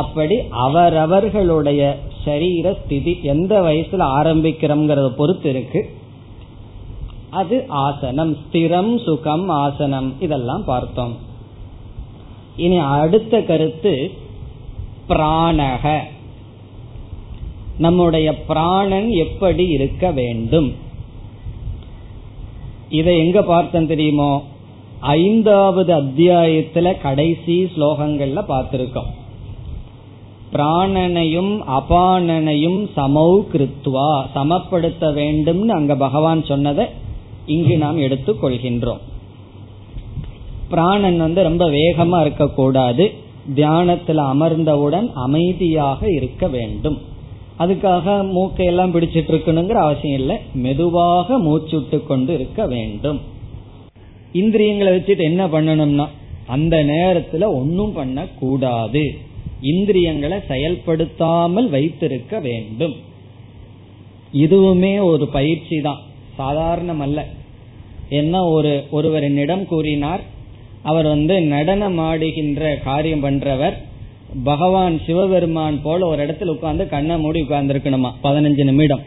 அப்படி 0.02 0.36
அவரவர்களுடைய 0.66 1.82
சரீர 2.26 2.74
ஸ்திதி 2.80 3.14
எந்த 3.34 3.54
வயசுல 3.68 4.08
ஆரம்பிக்கிறோம்ங்கிறத 4.20 5.10
பொறுத்து 5.20 5.50
இருக்கு. 5.50 5.82
அது 7.30 7.66
ஆசனம் 7.68 8.38
ஸ்திரம் 8.38 9.04
சுகம் 9.04 9.50
ஆசனம். 9.50 10.14
இதெல்லாம் 10.20 10.64
பார்த்தோம். 10.66 11.16
இனி 12.56 12.78
அடுத்த 12.78 13.42
கருத்து 13.42 14.12
பிராணக. 15.10 15.98
நம்முடைய 17.78 18.44
பிராணன் 18.44 19.10
எப்படி 19.10 19.68
இருக்க 19.68 20.12
வேண்டும்? 20.12 20.74
இதை 22.90 23.18
எங்க 23.18 23.42
பார்த்தோம் 23.42 23.88
தெரியுமோ? 23.88 24.44
ஐந்தாவது 25.00 25.96
அத்தியாயத்துல 25.96 27.02
கடைசி 27.02 27.64
ஸ்லோகங்கள்ல 27.64 28.44
பார்த்திருக்கோம். 28.48 29.18
பிராணனையும் 30.54 31.62
அபானனையும் 31.68 32.90
சமௌ 32.96 33.44
கிருத்வா 33.54 34.26
சமப்படுத்த 34.36 35.02
வேண்டும்னு 35.02 35.68
அங்க 35.68 35.96
பகவான் 35.96 36.46
சொன்னதை 36.46 36.86
இங்கு 37.50 37.78
நாம் 37.78 37.98
எடுத்துக் 37.98 38.44
கொள்கின்றோம். 38.44 39.02
பிராணன் 40.70 41.18
வந்து 41.18 41.44
ரொம்ப 41.44 41.66
வேகமா 41.70 42.22
இருக்கக்கூடாது. 42.22 43.14
தியானத்துல 43.56 44.20
அமர்ந்தவுடன் 44.34 45.08
அமைதியாக 45.14 46.12
இருக்க 46.12 46.48
வேண்டும். 46.48 46.98
அதுக்காக 47.60 48.06
மூக்கையெல்லாம் 48.36 48.94
பிடிச்சிட்டு 48.94 49.32
இருக்கணுங்கிற 49.34 49.80
அவசியம் 49.86 50.20
இல்லை. 50.20 50.38
மெதுவாக 50.54 51.38
மூச்சுட்டு 51.40 52.08
கொண்டு 52.08 52.34
இருக்க 52.34 52.68
வேண்டும். 52.68 53.20
இந்திரியங்களை 54.34 54.94
வச்சுட்டு 54.94 55.22
என்ன 55.22 55.48
பண்ணணும்னா 55.48 56.08
அந்த 56.48 56.76
நேரத்துல 56.84 57.44
ஒன்னும் 57.48 57.94
பண்ண 57.94 58.28
கூடாது 58.40 59.04
இந்திரியங்களை 59.62 60.38
செயல்படுத்தாமல் 60.48 61.70
வைத்திருக்க 61.70 62.40
வேண்டும். 62.40 62.96
இதுவுமே 64.34 64.94
ஒரு 65.04 65.28
பயிற்சி 65.28 65.78
தான் 65.82 66.00
சாதாரணம் 66.38 67.00
அல்ல 67.00 67.20
என்ன 68.10 68.44
ஒரு 68.44 68.84
ஒருவர் 68.92 69.24
என்னிடம் 69.24 69.66
கூறினார் 69.66 70.20
அவர் 70.82 71.08
வந்து 71.08 71.42
நடனம் 71.42 72.00
ஆடுகின்ற 72.00 72.84
காரியம் 72.84 73.24
பண்றவர் 73.24 73.74
பகவான் 74.44 75.02
சிவபெருமான் 75.06 75.82
போல 75.82 76.08
ஒரு 76.08 76.26
இடத்துல 76.26 76.46
உட்கார்ந்து 76.46 76.90
கண்ணை 76.90 77.20
மூடி 77.20 77.42
உட்கார்ந்து 77.42 77.74
இருக்கணுமா 77.74 78.12
பதினஞ்சு 78.24 78.64
நிமிடம். 78.64 79.02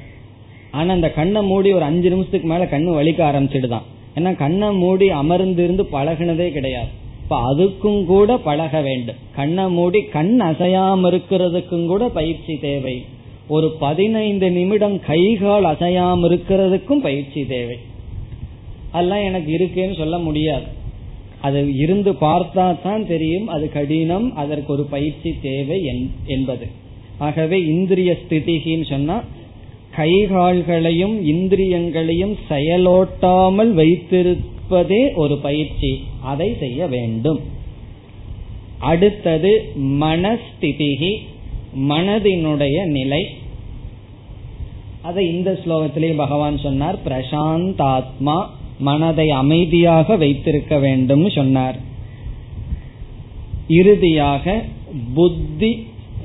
ஆனா 0.70 0.92
அந்த 0.92 1.10
கண்ணை 1.10 1.42
மூடி 1.42 1.72
ஒரு 1.72 1.84
அஞ்சு 1.84 2.08
நிமிஷத்துக்கு 2.08 2.48
மேல 2.48 2.64
கண்ணு 2.64 3.04
வலிக்க 3.04 3.18
ஆரம்பிச்சிடுதான். 3.18 3.82
ஏன்னா 4.14 4.36
கண்ணை 4.36 4.72
மூடி 4.72 5.10
அமர்ந்திருந்து 5.10 5.84
பழகினதே 5.92 6.50
கிடையாது. 6.50 6.88
இப்ப 7.22 7.54
அதுக்கும் 7.54 8.04
கூட 8.04 8.38
பழக 8.38 8.80
வேண்டும். 8.80 9.14
கண்ணை 9.34 9.64
மூடி 9.64 10.02
கண் 10.02 10.40
அசையாம 10.42 11.10
இருக்கிறதுக்கும் 11.10 11.86
கூட 11.86 12.08
பயிற்சி 12.08 12.58
தேவை. 12.60 13.04
ஒரு 13.48 13.76
பதினைந்து 13.80 14.50
நிமிடம் 14.50 15.00
கைகால் 15.00 15.64
அசையாம 15.64 16.24
இருக்கிறதுக்கும் 16.30 17.00
பயிற்சி 17.00 17.46
தேவை. 17.46 17.76
அதெல்லாம் 18.92 19.24
எனக்கு 19.24 19.52
இருக்குன்னு 19.52 19.94
சொல்ல 19.94 20.18
முடியாது. 20.18 20.66
அது 21.40 21.60
இருந்து 21.74 22.12
பார்த்தா 22.12 22.64
தான் 22.82 23.06
தெரியும் 23.06 23.48
அது 23.48 23.66
கடினம் 23.72 24.26
அதற்கு 24.36 24.72
ஒரு 24.72 24.84
பயிற்சி 24.84 25.30
தேவை 25.42 25.78
என்பது. 26.26 26.66
ஆகவே 27.18 27.58
இந்திரிய 27.66 28.16
ஸ்திதிகின்னு 28.22 28.86
சொன்னா 28.88 29.16
கைகால்களையும் 29.96 31.16
இந்திரியங்களையும் 31.34 32.36
செயலோட்டாமல் 32.48 33.72
வைத்திருப்பதே 33.80 35.02
ஒரு 35.14 35.36
பயிற்சி. 35.38 35.92
அதை 36.22 36.48
செய்ய 36.58 36.86
வேண்டும். 36.86 37.40
அடுத்தது 38.78 39.52
மனஸ்திதிகி 39.76 41.12
மனதினுடைய 41.90 42.84
நிலை. 42.84 43.22
அதை 45.02 45.24
இந்த 45.34 45.50
ஸ்லோகத்திலேயே 45.64 46.16
பகவான் 46.16 46.58
சொன்னார் 46.58 46.98
பிரசாந்தாத்மா 47.06 48.36
மனதை 48.88 49.26
அமைதியாக 49.30 50.16
வைத்திருக்க 50.16 50.78
வேண்டும் 50.78 51.24
சொன்னார். 51.30 51.78
இறுதியாக 53.68 54.54
புத்தி 55.14 55.70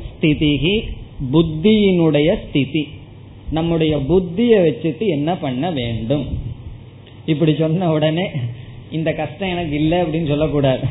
ஸ்திதிகி 0.09 0.75
புத்தியினுடைய 1.33 2.29
ஸ்திதி. 2.43 2.83
நம்முடைய 3.51 3.93
புத்தியை 4.09 4.59
வச்சுட்டு 4.65 5.05
என்ன 5.07 5.37
பண்ண 5.37 5.71
வேண்டும்? 5.71 6.25
இப்படி 7.25 7.53
சொன்ன 7.59 7.91
உடனே 7.91 8.25
இந்த 8.91 9.09
கஷ்டம் 9.13 9.49
எனக்கு 9.49 9.75
இல்லை 9.75 9.97
அப்படின்னு 9.97 10.27
சொல்லக்கூடாது. 10.27 10.85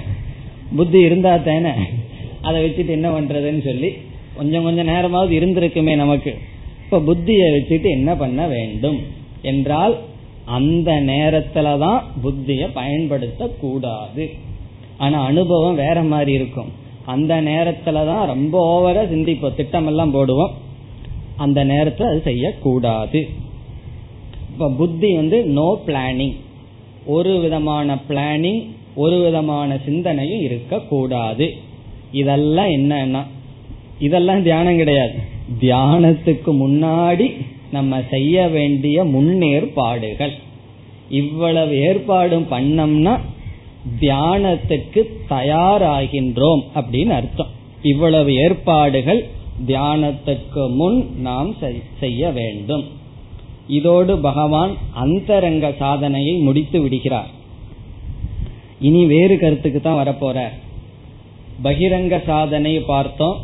புத்தி 0.77 0.99
இருந்தா 1.01 1.37
தானே 1.37 1.75
அதை 2.43 2.59
வச்சுட்டு 2.65 2.95
என்ன 2.99 3.09
பண்றதுன்னு 3.11 3.63
சொல்லி 3.65 3.91
கொஞ்சம் 4.37 4.65
கொஞ்சம் 4.65 4.91
நேரமாவது 4.93 5.33
இருந்திருக்குமே 5.41 5.95
நமக்கு. 5.97 6.33
இப்ப 6.85 6.99
புத்தியை 7.09 7.47
வச்சுட்டு 7.55 7.89
என்ன 7.91 8.11
பண்ண 8.15 8.41
வேண்டும்? 8.47 8.99
என்றால் 9.43 9.95
அந்த 10.47 10.93
நேரத்துல 10.93 11.79
தான் 11.79 12.05
புத்திய 12.23 12.69
பயன்படுத்த 12.75 13.49
கூடாது 13.61 14.31
ஆனா 14.99 15.25
அனுபவம் 15.25 15.75
வேற 15.75 16.03
மாதிரி 16.03 16.33
இருக்கும். 16.33 16.73
அந்த 17.07 17.43
நேரத்துல 17.43 17.93
தான் 17.93 18.27
ரொம்ப 18.27 18.55
ஓவரா 18.67 18.97
சிந்திப்போம். 18.97 19.55
திட்டம் 19.55 19.87
எல்லாம் 19.87 20.15
போடுவோம். 20.15 20.51
அந்த 21.37 21.65
நேரத்துல 21.65 22.03
அது 22.03 22.21
செய்யக்கூடாது. 22.21 23.29
இப்ப 24.53 24.71
புத்தி 24.71 25.15
வந்து 25.15 25.45
நோ 25.45 25.79
பிளானிங் 25.87 26.37
ஒரு 27.07 27.39
விதமான 27.39 27.99
பிளானிங் 28.09 28.67
ஒரு 28.95 29.23
விதமான 29.23 29.79
சிந்தனையும் 29.85 30.41
இருக்கக்கூடாது. 30.41 31.55
இதெல்லாம் 32.13 32.67
என்னன்னா 32.67 33.23
இதெல்லாம் 33.99 34.43
தியானம் 34.43 34.77
கிடையாது. 34.77 35.15
தியானத்துக்கு 35.61 36.47
முன்னாடி 36.47 37.35
நம்ம 37.73 38.01
செய்ய 38.11 38.49
வேண்டிய 38.49 39.05
முன்னேற்பாடுகள். 39.05 40.35
இவ்வளவு 41.11 41.75
ஏற்பாடும் 41.81 42.47
பண்ணம்னா 42.51 43.15
தியானத்துக்கு 44.01 45.03
தயாராகின்றோம் 45.31 46.63
அப்படின்னு 46.75 47.15
அர்த்தம். 47.21 47.53
இவ்வளவு 47.83 48.35
ஏற்பாடுகள் 48.35 49.27
தியானத்துக்கு 49.67 50.63
முன் 50.75 50.99
நாம் 51.21 51.55
செய்ய 52.01 52.31
வேண்டும். 52.31 52.85
இதோடு 53.69 54.19
பகவான் 54.19 54.73
அந்தரங்க 54.95 55.73
சாதனையை 55.79 56.35
முடித்து 56.39 56.83
விடுகிறார். 56.83 57.31
இனி 58.81 59.05
வேறு 59.07 59.39
கருத்துக்கு 59.39 59.81
தான் 59.81 60.01
வரப்போற 60.01 60.39
பகிரங்க 61.65 62.25
சாதனையை 62.27 62.83
பார்த்தோம். 62.83 63.39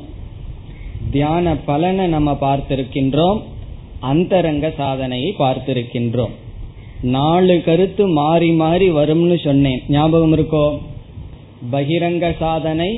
தியான 1.11 1.55
பலனை 1.57 2.07
நம்ம 2.07 2.31
பார்த்திருக்கின்றோம். 2.41 3.41
அந்தரங்க 4.11 4.67
சாதனையை 4.81 5.35
பார்த்திருக்கின்றோம். 5.39 6.35
நாலு 7.17 7.63
கருத்து 7.67 8.05
மாறி 8.09 8.51
மாறி 8.53 8.89
வரும்னு 8.91 9.37
சொன்னேன். 9.45 9.83
ஞாபகம் 9.89 10.33
இருக்கோ? 10.33 10.67
பகிரங்க 11.73 12.37
சாதனை 12.39 12.91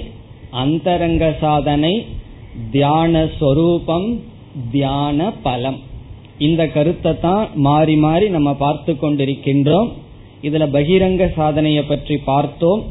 அந்தரங்க 0.62 1.24
சாதனை 1.40 1.94
தியான 2.70 3.26
சொரூபம் 3.38 4.08
தியான 4.70 5.32
பலம். 5.46 5.78
இந்த 6.38 6.62
கருத்தை 6.66 7.12
தான் 7.18 7.44
மாறி 7.66 7.96
மாறி 7.96 8.28
நம்ம 8.28 8.50
பார்த்து 8.54 8.92
கொண்டிருக்கின்றோம். 8.92 9.88
இதுல 10.42 10.64
பகிரங்க 10.76 11.24
சாதனையை 11.36 11.82
பற்றி 11.82 12.16
பார்த்தோம். 12.30 12.82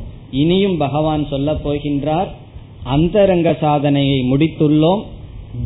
இனியும் 0.42 0.78
பகவான் 0.78 1.26
சொல்ல 1.30 1.52
போகின்றார். 1.66 2.30
அந்தரங்க 2.96 3.50
சாதனையை 3.60 4.20
முடித்துள்ளோம். 4.32 5.04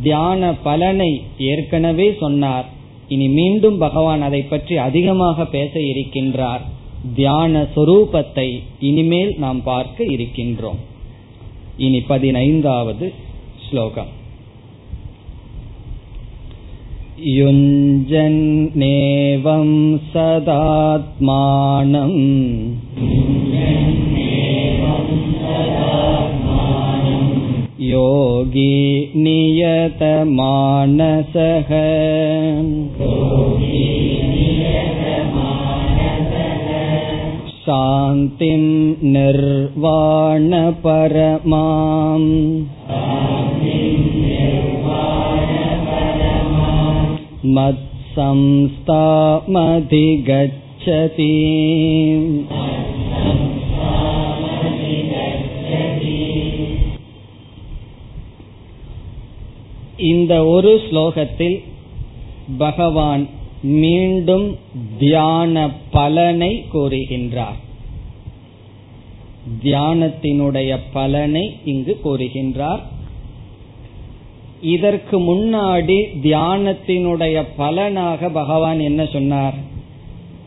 தியான 0.03 0.57
பலனை 0.63 1.23
ஏற்கனவே 1.47 2.15
சொன்னார் 2.15 2.65
இனி 3.09 3.31
மீண்டும் 3.31 3.79
பகவான் 3.79 4.23
அதை 4.23 4.45
பற்றி 4.45 4.79
அதிகமாக 4.79 5.47
பேச 5.47 5.83
இருக்கின்றார் 5.83 6.61
தியான 7.15 7.69
சொரூபத்தை 7.75 8.63
இனிமேல் 8.81 9.35
நாம் 9.39 9.63
பார்க்க 9.63 10.07
இருக்கின்றோம் 10.07 10.79
இனி 11.79 12.03
பதினைந்தாவது 12.07 13.13
ஸ்லோகம் 13.69 14.21
युञ्जन्नेवं 18.35 19.69
सदात्मानम् 20.13 22.21
योगी 28.37 29.13
नियतमानसः 29.25 30.11
शान्तिं 37.63 38.65
निर्वाणपरमाम् 39.13 39.87
मत्संस्थामधिगच्छति 47.57 48.53
இந்த 59.98 60.46
ஒரு 60.46 60.82
ஸ்லோகத்தில் 60.92 61.64
பகவான் 62.58 63.30
மீண்டும் 63.62 64.58
தியான 65.00 65.72
பலனை 65.92 66.66
கூறுகின்றார். 66.74 67.58
தியானத்தினுடைய 69.64 70.78
பலனை 70.94 71.58
இங்கு 71.66 72.00
கூறுகின்றார். 72.04 72.80
இதற்கு 74.62 75.20
முன்னாடி 75.20 76.08
தியானத்தினுடைய 76.24 77.46
பலனாக 77.56 78.30
பகவான் 78.30 78.80
என்ன 78.80 79.06
சொன்னார்? 79.06 79.54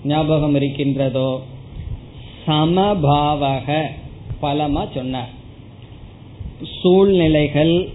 ஞாபகம் 0.05 0.55
இருக்கின்றதோ? 0.55 1.43
சமபாவக 2.47 3.83
பலமா 4.43 4.87
சொன்னார். 4.95 5.29
சூழ்நிலைகள் 6.83 7.89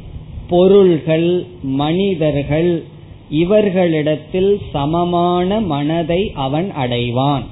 பொருள்கள் 0.47 1.45
மனிதர்கள் 1.61 2.83
இவர்களிடத்தில் 3.29 4.59
சமமான 4.71 5.59
மனதை 5.59 6.31
அவன் 6.35 6.71
அடைவான். 6.79 7.43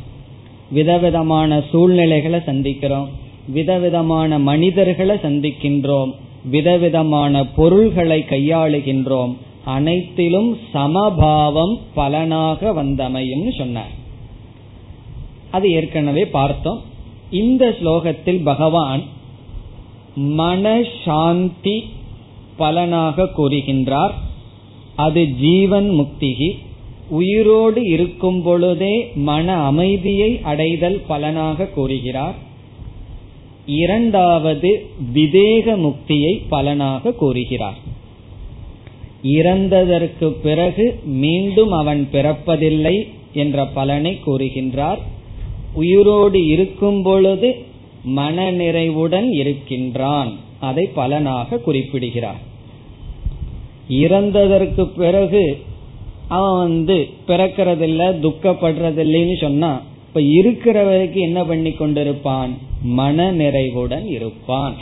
விதவிதமான 0.71 1.63
சூழ்நிலைகளை 1.71 2.39
சந்திக்கிறோம் 2.39 3.07
விதவிதமான 3.47 4.39
மனிதர்களை 4.39 5.15
சந்திக்கின்றோம் 5.15 6.13
விதவிதமான 6.49 7.45
பொருள்களை 7.45 8.25
கையாளுகின்றோம். 8.29 9.35
அனைத்திலும் 9.65 10.57
சமபாவம் 10.73 11.79
பலனாக 11.93 12.83
வந்தமையும் 12.83 13.57
சொன்னார். 13.57 13.93
அது 15.51 15.71
ஏற்கனவே 15.71 16.25
பார்த்தோம். 16.25 16.81
இந்த 17.31 17.75
ஸ்லோகத்தில் 17.81 18.43
பகவான் 18.43 19.01
மனசாந்தி 20.17 21.83
பலனாக 22.57 23.29
கூறுகின்றார். 23.37 24.11
அது 24.95 25.27
ஜீவன் 25.27 25.89
முக்திகி. 25.89 26.57
உயிரோடு 27.09 27.83
இருக்கும் 27.83 28.43
பொழுதே 28.43 29.11
மன 29.15 29.55
அமைதியை 29.55 30.39
அடைதல் 30.43 31.01
பலனாக 31.07 31.65
கூறுகிறார். 31.65 32.35
இரண்டாவது 33.65 34.85
விதேக 35.13 35.77
முக்தியை 35.77 36.41
பலனாக 36.49 37.11
கூறுகிறார். 37.11 37.91
இறந்ததற்கு 39.23 40.29
பிறகு 40.29 40.99
மீண்டும் 41.03 41.71
அவன் 41.71 42.07
பிறப்பதில்லை 42.11 43.07
என்ற 43.33 43.65
பலனை 43.65 44.19
கூறுகின்றார். 44.25 44.97
உயிரோடு 45.73 46.45
இருக்கும் 46.45 47.03
பொழுது 47.03 47.55
மன 48.03 48.51
நிறைவுடன் 48.51 49.29
இருக்கின்றான். 49.31 50.31
அதை 50.69 50.83
பலனாக 50.95 51.57
குறிப்பிடுகிறார். 51.57 52.41
இறந்ததற்கு 54.01 54.83
பிறகு 54.97 55.43
அவன் 56.27 56.59
வந்து 56.59 56.97
பிறக்கிறதில்ல 57.27 58.03
துக்கப்படுறதில்லைன்னு 58.25 59.37
சொன்னா 59.41 59.71
இப்ப 60.07 60.21
இருக்கிற 60.37 60.77
வரைக்கும் 60.83 61.23
என்ன 61.23 61.39
பண்ணி 61.43 61.69
கொண்டிருப்பான்? 61.69 62.51
மன 62.97 63.31
நிறைவுடன் 63.31 64.07
இருப்பான். 64.07 64.75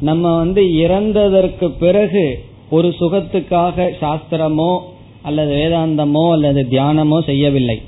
நம்ம 0.00 0.36
வந்து 0.36 0.62
இறந்ததற்கு 0.84 1.66
பிறகு 1.78 2.24
ஒரு 2.70 2.88
சுகத்துக்காக 3.00 3.86
சாஸ்திரமோ 4.02 4.72
அல்லது 5.22 5.52
வேதாந்தமோ 5.54 6.24
அல்லது 6.30 6.62
தியானமோ 6.70 7.18
செய்யவில்லை. 7.24 7.78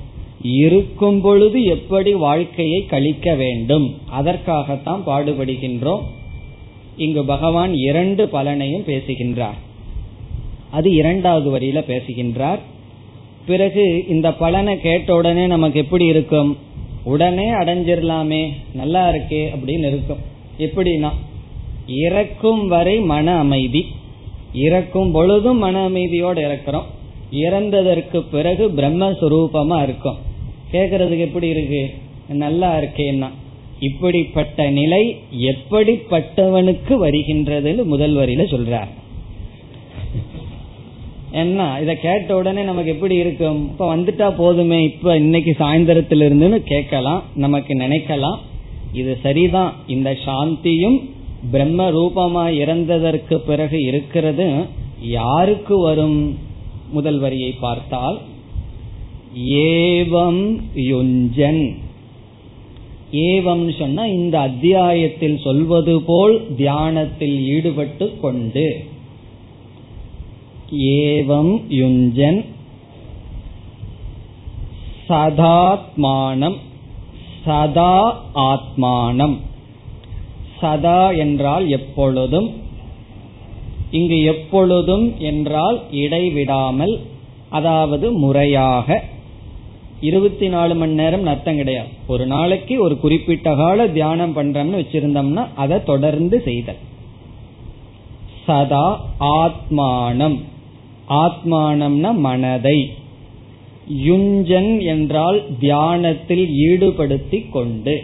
இருக்கும் 0.59 1.21
பொழுது 1.21 1.59
எப்படி 1.65 2.13
வாழ்க்கையை 2.27 2.81
கழிக்க 2.87 3.35
வேண்டும்? 3.35 3.87
அதற்காகத்தான் 4.11 5.03
பாடுபடுகின்றோம். 5.07 6.05
இங்கு 6.97 7.25
பகவான் 7.25 7.75
இரண்டு 7.75 8.29
பலனையும் 8.33 8.85
பேசுகின்றார். 8.85 9.55
அது 10.71 10.93
இரண்டாவது 10.93 11.59
வரியில 11.59 11.81
பேசுகின்றார். 11.81 12.59
பிறகு 13.47 14.05
இந்த 14.09 14.33
பலனை 14.33 14.81
கேட்ட 14.81 15.15
உடனே 15.15 15.47
நமக்கு 15.47 15.79
எப்படி 15.79 16.05
இருக்கும்? 16.05 16.57
உடனே 17.05 17.51
அடைஞ்சிடலாமே 17.51 18.49
நல்லா 18.75 19.11
இருக்கே 19.11 19.49
அப்படின்னு 19.55 19.89
இருக்கும். 19.89 20.19
எப்படின்னா 20.59 21.11
இறக்கும் 21.87 22.69
வரை 22.69 23.01
மன 23.01 23.39
அமைதி. 23.39 23.87
இறக்கும் 24.53 25.13
பொழுதும் 25.13 25.59
மன 25.59 25.89
அமைதியோடு 25.89 26.41
இறக்கிறோம். 26.41 26.85
இறந்ததற்கு 27.33 28.25
பிறகு 28.31 28.69
பிரம்மஸ்வரூபமா 28.69 29.83
இருக்கும். 29.83 30.17
கேக்குறதுக்கு 30.73 31.19
எப்படி 31.19 31.49
இருக்கு? 31.49 31.91
நல்லா 32.29 32.79
இருக்கேன்னா 32.79 33.29
இப்படிப்பட்ட 33.81 34.71
நிலை 34.71 35.17
எப்படிப்பட்டவனுக்கு 35.41 36.89
வருகின்றதுன்னு 36.89 37.85
முதல் 37.85 38.15
வரியில 38.15 38.45
சொல்றார். 38.53 38.89
என்ன? 41.31 41.79
இத 41.83 41.95
கேட்ட 41.95 42.37
உடனே 42.37 42.63
நமக்கு 42.63 42.91
எப்படி 42.91 43.15
இருக்கும்? 43.15 43.69
இப்ப 43.69 43.97
வந்துட்டா 43.97 44.35
போதுமே 44.37 44.83
இப்ப 44.83 45.17
இன்னைக்கு 45.17 45.57
சாயந்தரத்துல 45.59 46.27
இருந்துன்னு 46.29 46.57
கேட்கலாம் 46.57 47.23
நமக்கு 47.35 47.79
நினைக்கலாம். 47.79 48.39
இது 48.93 49.19
சரிதான். 49.23 49.75
இந்த 49.87 50.17
சாந்தியும் 50.27 51.11
பிரம்ம 51.51 51.91
ரூபமா 51.91 52.55
இறந்ததற்கு 52.55 53.35
பிறகு 53.35 53.83
இருக்கிறது. 53.83 54.65
யாருக்கு 55.01 55.79
வரும்? 55.79 56.39
முதல் 56.91 57.19
வரியை 57.19 57.51
பார்த்தால் 57.51 58.21
ஏவம் 59.49 60.61
யுஞ்சன். 60.75 61.85
ஏவம் 63.25 63.65
சொன்னா 63.79 64.05
இந்த 64.19 64.37
அத்தியாயத்தில் 64.39 65.39
சொல்வது 65.39 65.95
போல் 66.03 66.35
தியானத்தில் 66.57 67.37
ஈடுபட்டு 67.55 68.07
கொண்டு. 68.21 68.67
ஏவம் 71.01 71.53
யுஞ்சன் 71.81 72.41
சதாத்மானம் 75.09 76.57
சதா 77.45 77.97
ஆத்மானம். 78.51 79.37
சதா 80.61 81.01
என்றால் 81.25 81.67
எப்பொழுதும் 81.69 82.49
இங்கு 83.91 84.17
எப்பொழுதும் 84.25 85.05
என்றால் 85.21 85.79
இடைவிடாமல் 86.03 86.95
அதாவது 87.49 88.07
முறையாக 88.23 88.99
இருபத்தி 90.01 90.49
நாலு 90.49 90.75
மணி 90.75 90.93
நேரம் 90.93 91.27
அர்த்தம் 91.27 91.57
கிடையாது. 91.57 91.89
ஒரு 92.07 92.27
நாளைக்கு 92.27 92.81
ஒரு 92.81 92.99
குறிப்பிட்ட 92.99 93.55
கால 93.55 93.89
தியானம் 93.89 94.37
பண்றோம்னு 94.37 94.83
வச்சிருந்தோம்னா 94.83 95.47
அதை 95.57 95.83
தொடர்ந்து 95.83 96.43
செய்தல். 96.45 96.77
சதா 98.47 99.07
ஆத்மானம். 99.21 100.41
ஆத்மானம்னா 101.09 102.15
மனதை. 102.15 102.93
யுஞ்சன் 104.07 104.83
என்றால் 104.83 105.45
தியானத்தில் 105.61 106.51
ஈடுபடுத்தி 106.71 107.51
கொண்டு. 107.51 108.03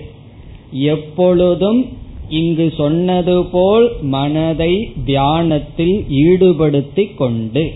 எப்பொழுதும் 0.73 1.89
இங்கு 2.29 2.73
சொன்னது 2.77 3.45
போல் 3.45 3.91
மனதை 4.03 4.93
தியானத்தில் 5.05 6.07
ஈடுபடுத்தி 6.11 7.15
கொண்டு. 7.15 7.73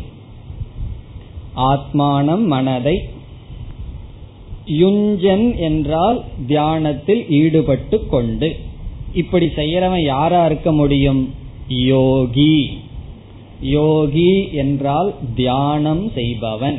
ஆத்மானம் 1.56 2.44
மனதை 2.46 3.08
யுஞ்சன் 4.66 5.56
என்றால் 5.56 6.24
தியானத்தில் 6.46 7.28
ஈடுபட்டு 7.28 8.06
கொண்டு. 8.06 8.56
இப்படி 9.12 9.46
செய்யறவன் 9.46 10.04
யாரா 10.04 10.44
இருக்க 10.46 10.72
முடியும்? 10.72 11.34
யோகி. 11.68 12.78
யோகி 13.60 14.48
என்றால் 14.52 15.14
தியானம் 15.34 16.10
செய்பவன். 16.10 16.78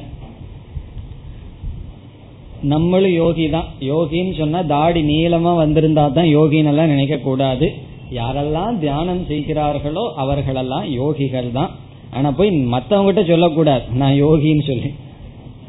நம்மளும் 2.61 3.11
யோகி 3.11 3.49
தான் 3.49 3.67
யோகின்னு 3.79 4.37
சொன்னா 4.37 4.61
தாடி 4.65 5.01
நீளமா 5.01 5.51
வந்திருந்தா 5.63 6.11
தான் 6.11 6.29
யோகின்னு 6.37 6.71
எல்லாம் 6.71 6.87
நினைக்க 6.87 7.17
கூடாது 7.17 7.67
யாரெல்லாம் 8.11 8.79
தியானம் 8.79 9.25
செய்கிறார்களோ 9.25 10.13
அவர்களெல்லாம் 10.15 10.85
யோகிகள் 10.91 11.51
தான் 11.51 11.71
ஆனா 12.11 12.31
போய் 12.31 12.51
மத்தவங்கிட்ட 12.73 13.23
சொல்லக்கூடாது. 13.27 13.83
நான் 13.91 14.15
யோகின்னு 14.23 14.63
சொல்லி. 14.63 14.93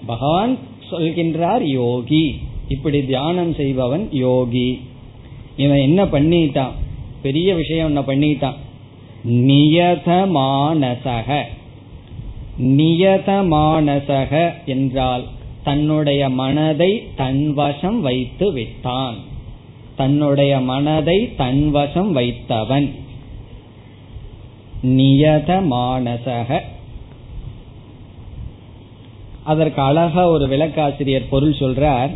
பகவான் 0.07 0.59
சொல்கின்றார் 0.91 1.63
யோகி. 1.63 2.39
இப்படி 2.69 3.05
தியானம் 3.05 3.55
செய்பவன் 3.55 4.09
யோகி. 4.13 4.81
இவன் 5.57 5.79
என்ன 5.79 6.05
பண்ணிட்டான்? 6.05 6.71
பெரிய 7.23 7.55
விஷயம் 7.55 7.87
என்ன 7.87 8.01
பண்ணிட்டான்? 8.01 8.55
நியதமானசக. 9.29 11.43
நியதமானசக 12.63 14.53
என்றால் 14.67 15.25
தன்னுடைய 15.65 16.29
மனதை 16.29 17.03
தன்வசம் 17.17 18.01
வைத்து 18.01 18.53
விட்டான். 18.53 19.17
தன்னுடைய 19.97 20.61
மனதை 20.61 21.29
தன்வசம் 21.39 22.11
வைத்தவன். 22.11 22.91
நியதமானசக. 24.87 26.61
அதற்கு 29.49 29.81
அழகா 29.83 30.23
ஒரு 30.29 30.47
விளக்காசிரியர் 30.47 31.31
பொருள் 31.31 31.61
சொல்றார் 31.61 32.11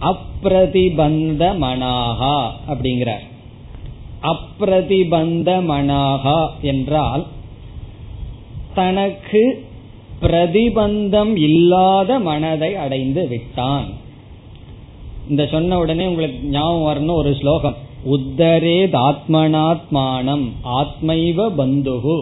அப்பிரதிபந்த 0.00 1.42
மனாகா 1.62 2.36
அப்படிங்கிறார். 2.68 3.24
அப்பிரதிபந்த 4.22 5.48
மனாகா 5.72 6.38
என்றால் 6.60 7.24
தனக்கு 8.74 9.42
பிரதிபந்தம் 10.22 11.32
இல்லாத 11.38 12.18
மனதை 12.18 12.70
அடைந்து 12.74 13.28
விட்டான். 13.28 13.88
இந்த 15.28 15.46
சொன்ன 15.46 15.78
உடனே 15.78 16.06
உங்களுக்கு 16.06 16.48
ஞாபகம் 16.48 16.86
வரணும் 16.86 17.18
ஒரு 17.20 17.36
ஸ்லோகம். 17.40 17.76
உத்தரேத் 18.06 18.96
ஆத்மனாத்மானம் 18.98 20.46
ஆத்மைவ 20.64 21.48
பந்துகு. 21.58 22.18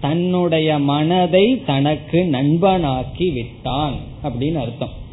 தன்னுடைய 0.00 0.78
மனதை 0.78 1.62
தனக்கு 1.66 2.28
நண்பனாக்கி 2.32 3.32
விட்டான் 3.32 3.94
அப்படின்னு 4.24 4.54
அர்த்தம். 4.54 5.04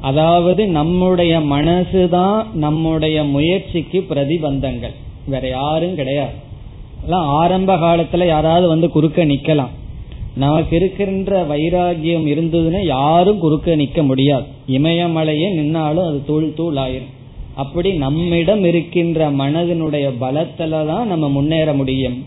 அதாவது 0.00 0.66
நம்முடைய 0.66 1.38
மனசுதான் 1.38 2.52
நம்முடைய 2.52 3.24
முயற்சிக்கு 3.24 4.06
பிரதிபந்தங்கள். 4.08 4.94
வேற 5.26 5.48
யாரும் 5.48 5.94
கிடையாது. 5.94 6.50
ஆரம்ப 7.10 7.76
காலத்துல 7.76 8.26
யாராவது 8.26 8.68
வந்து 8.68 8.90
குறுக்க 8.90 9.24
நிக்கலாம். 9.24 9.70
நமக்கு 10.36 10.76
இருக்கின்ற 10.76 11.44
வைராகியம் 11.44 12.26
இருந்ததுன்னா 12.26 12.84
யாரும் 12.84 13.38
குறுக்க 13.38 13.76
நிக்க 13.76 14.02
முடியாது. 14.02 14.44
இமயமலையே 14.68 15.52
நின்னாலும் 15.52 16.06
அது 16.06 16.24
தூள் 16.26 16.54
தூள் 16.54 16.74
ஆயிரும். 16.74 17.10
அப்படி 17.54 17.92
நம்மிடம் 17.92 18.64
இருக்கின்ற 18.64 19.30
மனதினுடைய 19.30 20.12
பலத்துல 20.20 20.86
தான் 20.86 21.06
நம்ம 21.06 21.28
முன்னேற 21.28 21.72
முடியும். 21.72 22.24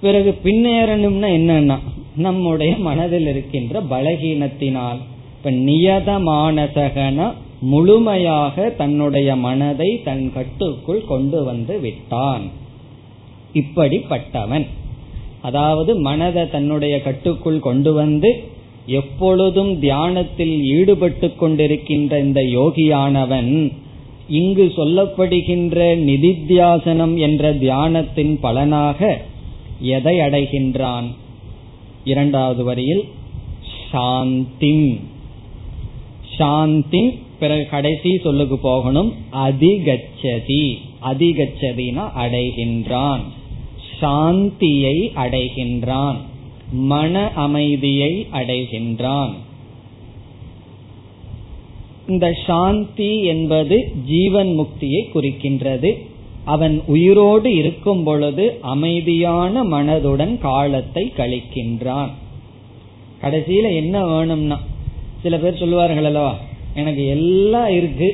பிறகு 0.00 0.38
பின்னேறணும்னா 0.44 1.28
என்னன்னா 1.38 1.78
நம்முடைய 2.16 2.76
மனதில் 2.76 3.26
இருக்கின்ற 3.26 3.82
பலகீனத்தினால். 3.82 5.00
இப்ப 5.36 5.50
நியதமானசகன 5.50 7.32
முழுமையாக 7.60 8.70
தன்னுடைய 8.70 9.36
மனதை 9.36 10.02
தன் 10.02 10.32
கட்டுக்குள் 10.34 11.04
கொண்டு 11.04 11.44
வந்து 11.44 11.80
விட்டான். 11.80 12.42
இப்படிப்பட்டவன். 13.54 14.66
அதாவது 15.42 15.94
மனதை 15.96 16.50
தன்னுடைய 16.50 17.02
கட்டுக்குள் 17.02 17.58
கொண்டு 17.58 17.92
வந்து 17.92 18.44
எப்பொழுதும் 18.86 19.78
தியானத்தில் 19.78 20.64
ஈடுபட்டு 20.64 21.32
கொண்டிருக்கின்ற 21.40 22.18
இந்த 22.20 22.40
யோகியானவன் 22.40 23.72
இங்கு 24.28 24.72
சொல்லப்படுகின்ற 24.76 25.78
நிதித்தியாசனம் 26.10 27.16
என்ற 27.16 27.54
தியானத்தின் 27.54 28.38
பலனாக 28.40 29.20
எதை 29.80 30.18
அடைகின்றான்? 30.18 31.14
இரண்டாவது 32.04 32.64
வரியில் 32.64 33.04
சாந்திங் 33.92 35.00
சாந்தி 36.36 37.18
பிறகு 37.38 37.66
கடைசி 37.66 38.18
சொல்லுக்கு 38.22 38.58
போகணும் 38.58 39.12
அதிகச்சதி. 39.32 40.76
அதிகச்சதினா 41.02 42.10
அடைகின்றான். 42.18 43.20
சாந்தியை 44.00 45.10
அடைகின்றான். 45.14 46.16
மன 46.72 47.32
அமைதியை 47.32 48.26
அடைகின்றான். 48.32 49.30
இந்த 52.08 52.32
சாந்தி 52.46 53.24
என்பது 53.24 53.92
ஜீவன் 54.06 54.58
முக்தியை 54.58 55.04
குறிக்கின்றது. 55.14 55.92
அவன் 56.52 56.82
உயிரோடு 56.86 57.54
இருக்கும் 57.54 58.02
பொழுது 58.04 58.44
அமைதியான 58.60 59.64
மனதுடன் 59.64 60.38
காலத்தை 60.38 61.12
கழிக்கின்றான். 61.16 62.10
கடைசியில 63.22 63.74
என்ன 63.74 64.04
வேணும்னா 64.06 64.58
சில 65.22 65.38
பேர் 65.38 65.60
சொல்லுவார்கள் 65.62 66.04
அல்லவா 66.04 66.34
எனக்கு 66.74 67.06
எல்லாம் 67.06 67.68
இருக்கு 67.68 68.08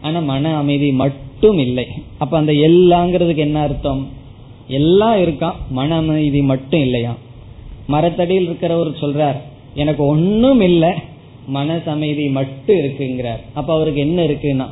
ஆனா 0.00 0.18
மன 0.20 0.56
அமைதி 0.56 0.92
மட்டும் 0.92 1.58
இல்லை. 1.58 1.86
அப்ப 2.18 2.36
அந்த 2.36 2.52
எல்லாங்கிறதுக்கு 2.52 3.42
என்ன 3.48 3.60
அர்த்தம்? 3.60 4.08
எல்லாம் 4.66 5.16
இருக்கான் 5.16 5.58
மன 5.70 5.96
அமைதி 5.96 6.42
மட்டும் 6.42 6.80
இல்லையா? 6.80 7.14
மரத்தடியில் 7.86 8.48
இருக்கிறவர் 8.50 9.02
சொல்றார் 9.02 9.38
எனக்கு 9.74 10.02
ஒன்னும் 10.06 10.60
இல்லை 10.60 10.92
மனசமைதி 11.54 11.90
அமைதி 11.90 12.28
மட்டும் 12.28 12.78
இருக்குங்கிறார். 12.78 13.42
அப்ப 13.54 13.74
அவருக்கு 13.74 14.00
என்ன 14.00 14.18
இருக்குன்னா 14.22 14.66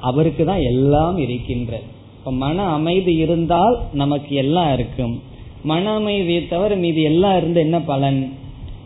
அவருக்கு 0.00 0.44
தான் 0.44 0.62
எல்லாம் 0.62 1.16
இருக்கின்றது. 1.16 1.94
இப்ப 2.26 2.38
மன 2.38 2.62
அமைதி 2.62 3.12
இருந்தால் 3.12 3.80
நமக்கு 3.92 4.36
எல்லாம் 4.36 4.72
இருக்கும். 4.72 5.22
மன 5.62 5.94
அமைதியை 5.94 6.48
தவிர 6.48 6.76
மீதி 6.76 7.02
எல்லாம் 7.02 7.36
இருந்து 7.36 7.60
என்ன 7.60 7.80
பலன்? 7.80 8.32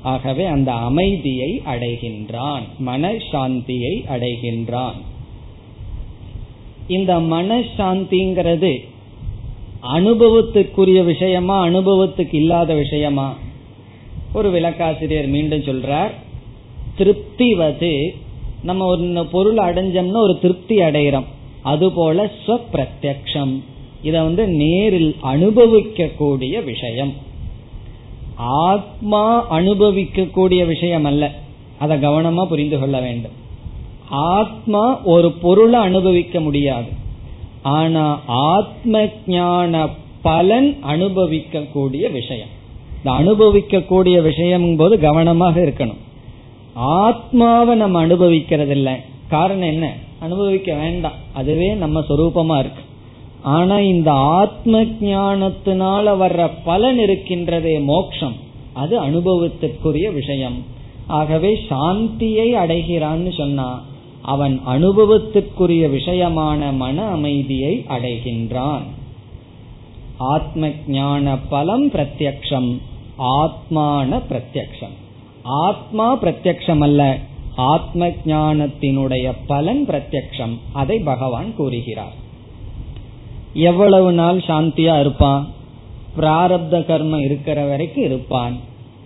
ஆகவே 0.03 0.45
அந்த 0.45 0.72
அமைதியை 0.72 1.62
அடைகின்றான். 1.66 2.61
மனசாந்தியை 2.86 3.95
அடைகின்றான். 4.09 4.93
இந்த 6.88 7.18
மனசாந்திங்கிறது 7.18 8.78
அனுபவத்துக்குரிய 9.95 11.05
விஷயமா 11.05 11.66
அனுபவத்துக்கு 11.66 12.34
இல்லாத 12.34 12.74
விஷயமா? 12.74 13.36
ஒரு 14.32 14.51
விளக்காசிரியர் 14.51 15.28
மீண்டும் 15.28 15.61
சொல்றார் 15.61 16.11
திருப்திவது 16.99 18.09
நம்ம 18.62 18.84
ஒரு 18.84 19.26
பொருள் 19.30 19.57
அடைஞ்சோம்னா 19.57 20.16
ஒரு 20.16 20.38
திருப்தி 20.38 20.76
அடைகிறோம் 20.76 21.26
அதுபோல 21.62 22.30
ஸ்வப்பிரத்யக்ஷம். 22.46 23.61
இத 24.02 24.22
வந்து 24.22 24.48
நேரில் 24.48 25.16
அனுபவிக்க 25.20 26.06
கூடிய 26.06 26.61
விஷயம். 26.61 27.12
ஆத்மா 28.36 29.48
அனுபவிக்க 29.48 30.24
கூடிய 30.24 30.64
விஷயம் 30.64 31.04
அல்ல 31.04 31.34
அதை 31.78 31.98
கவனமா 31.98 32.44
புரிந்து 32.44 32.78
கொள்ள 32.78 33.00
வேண்டும். 33.00 33.38
ஆத்மா 34.08 35.02
ஒரு 35.02 35.32
பொருளை 35.32 35.80
அனுபவிக்க 35.80 36.40
முடியாது. 36.40 36.88
ஆனா 37.62 38.20
ஆத்ம 38.26 39.08
ஞான 39.26 39.88
பலன் 40.22 40.78
அனுபவிக்க 40.80 41.61
கூடிய 41.61 42.08
விஷயம். 42.08 42.48
இந்த 42.96 43.11
அனுபவிக்க 43.11 43.80
கூடிய 43.80 44.22
விஷயம் 44.22 44.76
போது 44.76 45.00
கவனமாக 45.00 45.61
இருக்கணும். 45.61 45.98
ஆத்மாவை 46.74 47.76
நம்ம 47.76 48.00
அனுபவிக்கிறது 48.00 48.70
இல்லை 48.70 48.94
காரணம் 49.28 49.68
என்ன? 49.68 49.94
அனுபவிக்க 50.21 50.75
வேண்டாம். 50.75 51.12
அதுவே 51.33 51.75
நம்ம 51.75 52.01
சொரூபமா 52.01 52.59
இருக்கு. 52.59 52.83
ஆனா 53.43 53.79
இந்த 53.79 54.12
ஆத்ம 54.12 54.83
ஞானத்தினால 54.83 56.16
வர்ற 56.23 56.51
பலன் 56.64 56.99
இருக்கின்றதே 56.99 57.85
மோக்ஷம். 57.85 58.35
அது 58.73 59.05
அனுபவத்திற்குரிய 59.05 60.12
விஷயம். 60.12 60.64
ஆகவே 61.07 61.61
சாந்தியை 61.68 62.51
அடைகிறான்னு 62.53 63.37
சொன்னா 63.37 63.85
அவன் 64.23 64.61
அனுபவத்திற்குரிய 64.68 65.87
விஷயமான 65.89 66.77
மன 66.77 67.05
அமைதியை 67.05 67.85
அடைகின்றான். 67.89 68.83
ஆத்ம 70.18 70.68
ஞான 70.89 71.39
பலம் 71.49 71.91
பிரத்யக்ஷம் 71.91 72.79
ஆத்மான 73.18 74.23
பிரத்யக்ஷம். 74.31 74.97
ஆத்மா 75.43 76.18
பிரத்யக்ஷம் 76.18 76.79
அல்ல 76.79 77.18
ஆத்ம 77.57 78.07
ஞானத்தினுடைய 78.07 79.32
பலன் 79.46 79.86
பிரத்யக்ஷம் 79.88 80.59
அதை 80.72 80.98
பகவான் 80.98 81.55
கூறுகிறார். 81.55 82.12
எவ்வளவு 83.55 84.12
நாள் 84.12 84.36
சாந்தியா 84.36 85.01
இருப்பான்? 85.01 85.48
பிராரப்த 86.18 86.78
கர்மம் 86.78 87.24
இருக்கிற 87.24 87.64
வரைக்கும் 87.64 88.05
இருப்பான். 88.05 88.57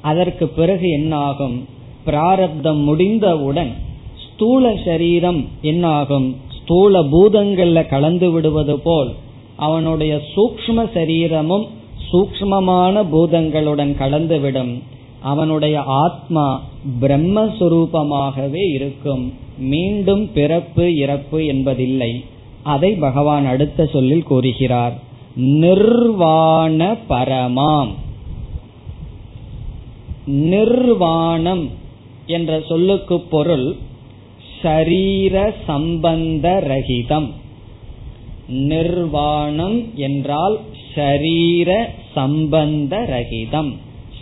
அதற்கு 0.01 0.49
பிறகு 0.49 0.91
என்னாகும் 0.91 1.69
பிராரப்தம் 2.05 2.83
முடிந்தவுடன் 2.83 3.73
ஸ்தூல 4.17 4.77
சரீரம் 4.85 5.49
என்ன 5.61 5.89
ஆகும்? 5.89 6.37
ஸ்தூல 6.63 7.03
பூதங்கள்ல 7.03 7.89
கலந்து 7.89 8.31
விடுவது 8.31 8.79
போல் 8.79 9.15
அவனுடைய 9.57 10.21
சூக்ம 10.37 10.91
சரீரமும் 10.95 11.67
சூக்மமான 12.13 13.05
பூதங்களுடன் 13.13 13.97
கலந்துவிடும் 13.99 14.83
அவனுடைய 15.25 15.83
ஆத்மா 15.83 16.63
பிரம்மஸ்வரூபமாகவே 17.01 18.73
இருக்கும். 18.75 19.33
மீண்டும் 19.59 20.33
பிறப்பு 20.33 20.97
இறப்பு 20.97 21.47
என்பதில்லை. 21.47 22.25
அதை 22.63 22.93
பகவான் 22.93 23.47
அடுத்த 23.47 23.87
சொல்லில் 23.87 24.23
கூறுகிறார். 24.23 24.99
நிர்வாண 25.35 26.97
பரமாம். 27.09 27.89
நிர்வாணம் 30.27 31.71
என்ற 32.27 32.63
சொல்லுக்கு 32.69 33.21
பொருள் 33.21 33.77
ஷரீர 34.63 35.55
சம்பந்த 35.67 36.65
ரகிதம். 36.69 37.31
நிர்வாணம் 38.49 39.83
என்றால் 39.95 40.59
ஷரீர 40.95 41.85
சம்பந்த 42.15 42.97
ரகிதம். 42.97 43.73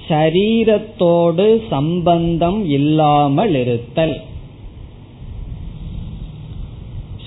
ஷரீரத்தோடு 0.08 1.60
சம்பந்தம் 1.70 2.68
இல்லாமல் 2.68 3.54
இருத்தல். 3.54 4.16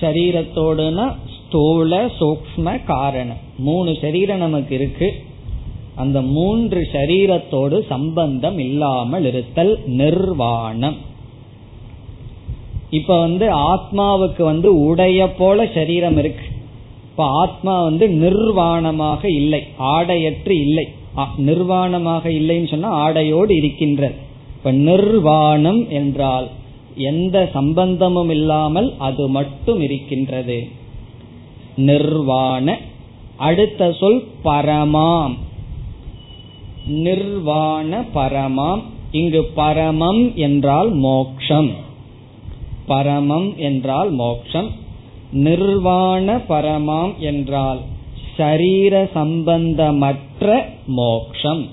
சரீரத்தோடுனா 0.00 1.06
ஸ்தூல 1.36 2.06
சூக்ம 2.06 2.84
காரணம் 2.84 3.42
மூணு 3.58 3.96
சரீரம் 4.00 4.38
நமக்கு 4.38 4.74
இருக்கு. 4.74 5.08
அந்த 5.94 6.22
மூன்று 6.22 6.88
சரீரத்தோடு 6.92 7.86
சம்பந்தம் 7.86 8.58
இல்லாமல் 8.58 9.24
இருத்தல் 9.24 9.80
நிர்வாணம். 9.86 10.96
இப்ப 12.90 13.18
வந்து 13.18 13.46
ஆத்மாவுக்கு 13.54 14.42
வந்து 14.42 14.68
உடைய 14.86 15.28
போல 15.28 15.66
சரீரம் 15.74 16.18
இருக்கு. 16.18 16.46
இப்ப 17.10 17.24
ஆத்மா 17.24 17.82
வந்து 17.82 18.08
நிர்வாணமாக 18.08 19.24
இல்லை 19.24 19.62
ஆடையற்று 19.78 20.54
இல்லை. 20.60 20.86
நிர்வாணமாக 21.16 22.24
இல்லைன்னு 22.24 22.68
சொன்னா 22.68 23.08
ஆடையோடு 23.08 23.50
இருக்கின்றது 23.50 24.14
இப்ப 24.56 24.72
நிர்வாணம் 24.72 25.90
என்றால் 25.90 26.48
எந்த 26.96 27.50
சம்பந்தமும் 27.52 28.30
இல்லாமல் 28.30 28.94
அது 28.98 29.28
மட்டும் 29.28 29.80
இருக்கின்றது. 29.80 30.68
நிர்வாண 31.76 32.78
அடுத்த 33.36 33.92
சொல் 33.92 34.28
பரமாம். 34.44 35.34
நிர்வாண 36.86 38.04
பரமாம் 38.14 38.82
இங்கு 39.10 39.50
பரமம் 39.56 40.34
என்றால் 40.34 40.90
மோக்ஷம். 40.90 41.70
பரமம் 42.88 43.56
என்றால் 43.56 44.10
மோக்ஷம். 44.10 44.70
நிர்வாண 45.32 46.36
பரமாம் 46.36 47.16
என்றால் 47.18 47.78
ஷரீர 48.36 48.94
சம்பந்தமற்ற 49.14 50.62
மோக்ஷம். 50.86 51.64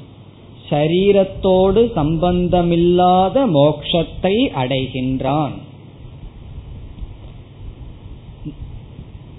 ஷரீரத்தோடு 0.70 1.82
சம்பந்தமில்லாத 1.94 3.46
மோக்ஷத்தை 3.48 4.36
அடைகின்றான். 4.62 5.56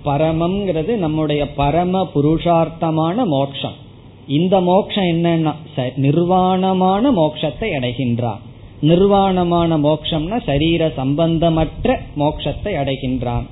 பரமம்ங்கிறது 0.04 0.92
நம்முடைய 0.96 1.42
பரம 1.52 2.08
புருஷார்த்தமான 2.14 3.26
மோக்ஷம். 3.26 3.78
இந்த 4.26 4.54
மோக்ஷம் 4.60 5.04
என்னன்னா 5.04 5.52
நிர்வாணமான 5.76 7.12
மோக்ஷத்தை 7.20 7.68
அடைகின்றான். 7.78 8.42
நிர்வாணமான 8.82 9.78
மோக்ஷம்னா 9.78 10.38
சரீர 10.44 10.92
சம்பந்தமற்ற 10.96 11.96
மோக்ஷத்தை 12.16 12.72
அடைகின்றான். 12.82 13.46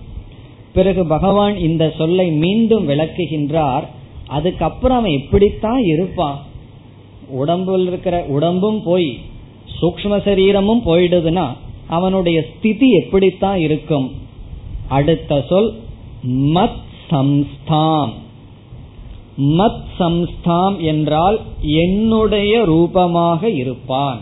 பிறகு 0.75 1.07
பகவான் 1.07 1.57
இந்த 1.57 1.93
சொல்லை 1.99 2.31
மீண்டும் 2.31 2.89
விளக்குகின்றார். 2.89 3.83
அதுக்கப்புறம் 4.27 4.99
அவன் 4.99 5.11
எப்படித்தான் 5.11 5.83
இருப்பான். 5.83 6.39
உடம்புல 7.47 7.87
இருக்கிற 7.87 8.25
உடம்பும் 8.29 8.83
போய் 8.83 9.18
சூக்ம 9.81 10.23
சரீரமும் 10.23 10.83
போயிடுதுன்னா 10.87 11.47
அவனுடைய 11.89 12.45
ஸ்திதி 12.57 12.91
எப்படித்தான் 12.91 13.59
இருக்கும்? 13.59 14.12
அடுத்த 14.89 15.45
சொல் 15.49 15.81
மத் 16.29 16.81
சம்ஸ்தாம். 17.11 18.11
மத் 19.39 19.83
சம்ஸ்தாம் 19.99 20.81
என்றால் 20.81 21.41
என்னுடைய 21.61 22.64
ரூபமாக 22.64 23.51
இருப்பான். 23.51 24.20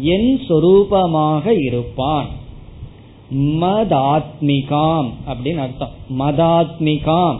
என் 0.00 0.40
சொரூபமாக 0.48 1.52
இருப்பான். 1.66 2.26
மதாத்மிகாம் 3.34 5.10
அப்படின்னு 5.26 5.56
அர்த்தம். 5.56 5.90
மதாத்மிகாம் 6.18 7.36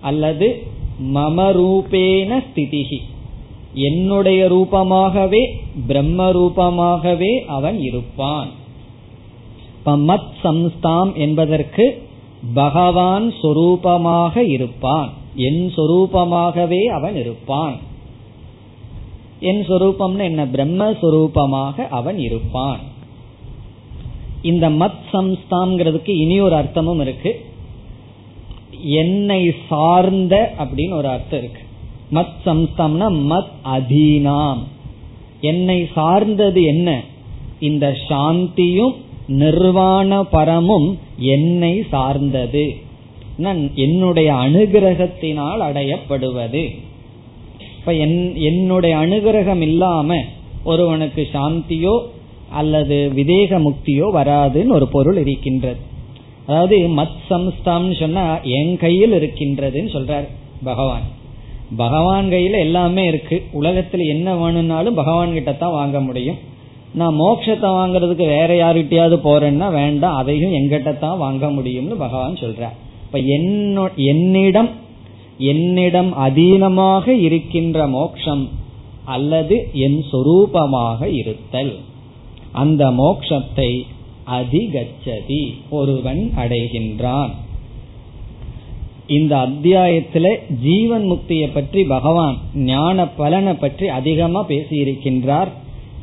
அல்லது 0.00 0.66
மமரூபேன 1.14 2.44
ஸ்திதிகி 2.44 2.98
என்னுடைய 3.74 4.46
ரூபமாகவே 4.46 5.50
பிரம்ம 5.86 6.30
ரூபமாகவே 6.30 7.44
அவன் 7.44 7.80
இருப்பான். 7.80 8.48
மத் 9.86 10.30
சம்ஸ்தாம் 10.44 11.14
என்பதற்கு 11.14 12.08
பகவான் 12.54 13.32
சொரூபமாக 13.42 14.36
இருப்பான். 14.36 15.10
என் 15.34 15.72
சொரூபமாகவே 15.76 16.84
அவன் 16.84 17.16
இருப்பான். 17.16 17.76
என் 19.40 19.66
சொரூபம்னு 19.66 20.22
என்ன? 20.22 20.44
பிரம்மஸ்வரூபமாக 20.44 21.88
அவன் 21.88 22.18
இருப்பான். 22.18 22.90
இந்த 24.42 24.70
மத் 24.70 25.00
சம்ஸ்தாங்கிறதுக்கு 25.12 26.10
இனி 26.10 26.40
ஒரு 26.40 26.56
அர்த்தமும் 26.56 27.00
இருக்கு. 27.00 27.44
என்னை 28.84 29.54
சார்ந்த 29.68 30.52
அப்படின்னு 30.58 30.92
ஒரு 30.92 31.08
அர்த்தம் 31.08 31.38
இருக்கு. 31.38 31.60
மத் 32.12 32.46
சம்ஸ்தம்னா 32.46 33.08
மத் 33.30 33.52
அதீனாம். 33.64 34.58
என்னை 35.40 35.88
சார்ந்தது 35.94 36.62
என்ன? 36.62 37.02
இந்த 37.60 37.96
சாந்தியும் 38.08 38.94
நிர்வாண 39.26 40.24
பரமும் 40.24 40.98
என்னை 41.18 41.82
சார்ந்தது. 41.90 42.76
என்னுடைய 43.74 44.32
அனுகிரகத்தினால் 44.32 45.60
அடையப்படுவது. 45.60 46.78
இப்ப 47.78 47.94
என்னுடைய 48.34 48.96
அனுகிரகம் 48.96 49.60
இல்லாம 49.60 50.20
ஒருவனுக்கு 50.64 51.28
சாந்தியோ 51.32 52.02
அல்லது 52.60 52.96
விதேக 53.16 53.58
முக்தியோ 53.66 54.06
வராதுன்னு 54.18 54.76
ஒரு 54.78 54.86
பொருள் 54.94 55.18
இருக்கின்றது. 55.24 55.80
அதாவது 56.46 56.76
மத் 56.98 57.18
சம்ஸ்தாம் 57.30 57.88
சொன்னா 57.98 58.24
என் 58.58 58.72
கையில் 58.76 59.14
இருக்கின்றதுன்னு 59.18 59.90
சொல்றார் 59.96 60.26
பகவான். 60.68 61.06
பகவான் 61.76 62.26
கையில 62.32 62.58
எல்லாமே 62.66 63.02
இருக்கு. 63.10 63.36
உலகத்துல 63.60 64.06
என்ன 64.14 64.34
வேணும்னாலும் 64.40 64.98
பகவான் 65.00 65.36
கிட்ட 65.36 65.52
தான் 65.52 65.76
வாங்க 65.78 66.00
முடியும். 66.00 66.40
நான் 67.00 67.18
மோட்சத்தை 67.20 67.68
வாங்குறதுக்கு 67.78 68.24
வேற 68.36 68.50
யாருகிட்டயாவது 68.62 69.16
போறேன்னா 69.26 69.68
வேண்டாம் 69.72 70.18
அதையும் 70.20 70.56
எங்கிட்ட 70.58 70.90
தான் 71.04 71.22
வாங்க 71.24 71.46
முடியும்னு 71.56 71.96
பகவான் 72.06 72.42
சொல்றார். 72.42 72.76
இப்ப 73.06 73.20
என்னிடம் 74.08 74.70
என்னிடம் 75.52 76.10
அதீனமாக 76.26 77.06
இருக்கின்ற 77.26 77.86
மோக்ஷம் 77.94 78.44
அல்லது 79.14 79.56
என் 79.84 79.98
சொரூபமாக 80.10 81.00
இருத்தல். 81.20 81.72
அந்த 82.52 82.90
மோக்ஷத்தை 82.90 83.70
அதிகச்சதி 84.26 85.54
ஒருவன் 85.70 86.32
அடைகின்றான். 86.36 87.30
இந்த 89.06 89.36
அத்தியாயத்துல 89.36 90.26
ஜீவன் 90.62 91.10
முக்தியை 91.10 91.52
பற்றி 91.52 91.84
பகவான் 91.84 92.36
ஞான 92.54 93.06
பலனை 93.06 93.54
பற்றி 93.54 93.88
அதிகமா 93.88 94.46
பேசியிருக்கின்றார். 94.48 95.50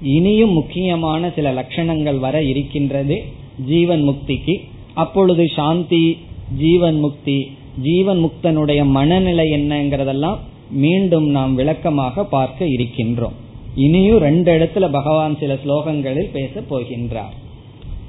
இனியும் 0.01 0.51
முக்கியமான 0.51 1.31
சில 1.35 1.53
லட்சணங்கள் 1.53 2.19
வர 2.19 2.43
இருக்கின்றது 2.43 3.23
ஜீவன் 3.65 4.03
முக்திக்கு. 4.09 4.55
அப்பொழுது 4.93 5.47
சாந்தி 5.47 6.17
ஜீவன் 6.57 6.99
முக்தி 6.99 7.51
ஜீவன் 7.81 8.21
முக்தனுடைய 8.25 8.85
மனநிலை 8.85 9.51
என்னங்கிறதெல்லாம் 9.51 10.37
மீண்டும் 10.69 11.27
நாம் 11.29 11.55
விளக்கமாக 11.55 12.23
பார்க்க 12.23 12.65
இருக்கின்றோம். 12.65 13.33
இனியும் 13.84 14.18
ரெண்டு 14.18 14.50
இடத்துல 14.56 14.88
பகவான் 14.90 15.34
சில 15.36 15.54
ஸ்லோகங்களில் 15.64 16.30
பேச 16.30 16.62
போகின்றார் 16.70 17.34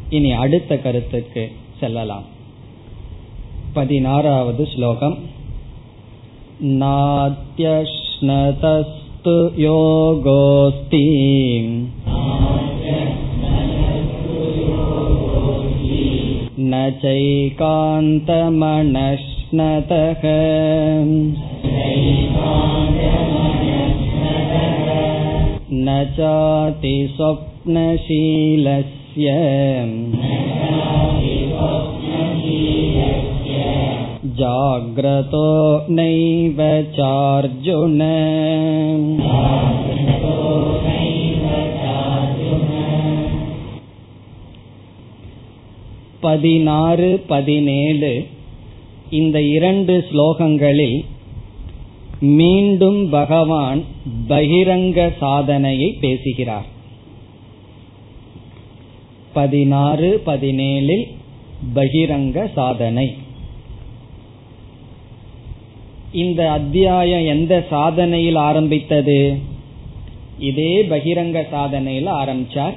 இனி 0.09 0.31
அடுத்த 0.35 0.77
கருத்துக்கு 0.77 1.43
செல்லலாம் 1.79 2.25
பதினாறாவது 3.73 4.65
ஸ்லோகம் 4.73 5.17
நாத்யஷ்ணதஸ்து 8.17 9.35
யோகோஸ்தி 9.65 11.05
न 16.65 16.73
चैकान्तमनश्नतः 16.99 17.75
न 25.85 25.87
चातिस्वप्नशीलस्य 26.17 27.45
जाग्रतो 34.39 35.47
नैव 35.89 36.59
चार्जुन 36.97 38.01
பதினாறு 46.25 47.09
பதினேழு 47.27 48.11
இந்த 49.09 49.37
இரண்டு 49.55 49.93
ஸ்லோகங்களில் 50.09 50.97
மீண்டும் 52.20 53.10
பகவான் 53.10 53.84
பகிரங்க 54.28 55.12
சாதனையை 55.18 55.96
பேசுகிறார். 56.00 56.64
பதினாறு 59.32 60.22
பதினேழில் 60.26 61.04
பகிரங்க 61.74 62.52
சாதனை. 62.52 63.14
இந்த 66.12 66.50
அத்தியாயம் 66.50 67.26
எந்த 67.26 67.66
சாதனையில் 67.70 68.38
ஆரம்பித்தது? 68.38 69.36
இதே 70.38 70.82
பகிரங்க 70.82 71.42
சாதனையில் 71.52 72.06
ஆரம்பிச்சார். 72.06 72.74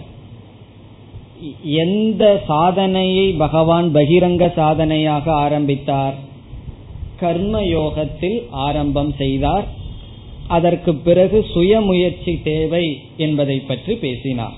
எந்த 1.63 2.43
சாதனையை 2.47 3.31
பகவான் 3.31 3.93
பகிரங்க 3.93 4.53
சாதனையாக 4.53 5.31
ஆரம்பித்தார்? 5.31 6.31
கர்ம 7.19 7.61
யோகத்தில் 7.63 8.37
ஆரம்பம் 8.49 9.13
செய்தார். 9.17 9.65
அதற்கு 10.47 10.95
பிறகு 10.95 11.45
சுயமுயற்சி 11.53 12.33
தேவை 12.43 12.85
என்பதை 13.17 13.57
பற்றி 13.59 13.95
பேசினார். 13.95 14.57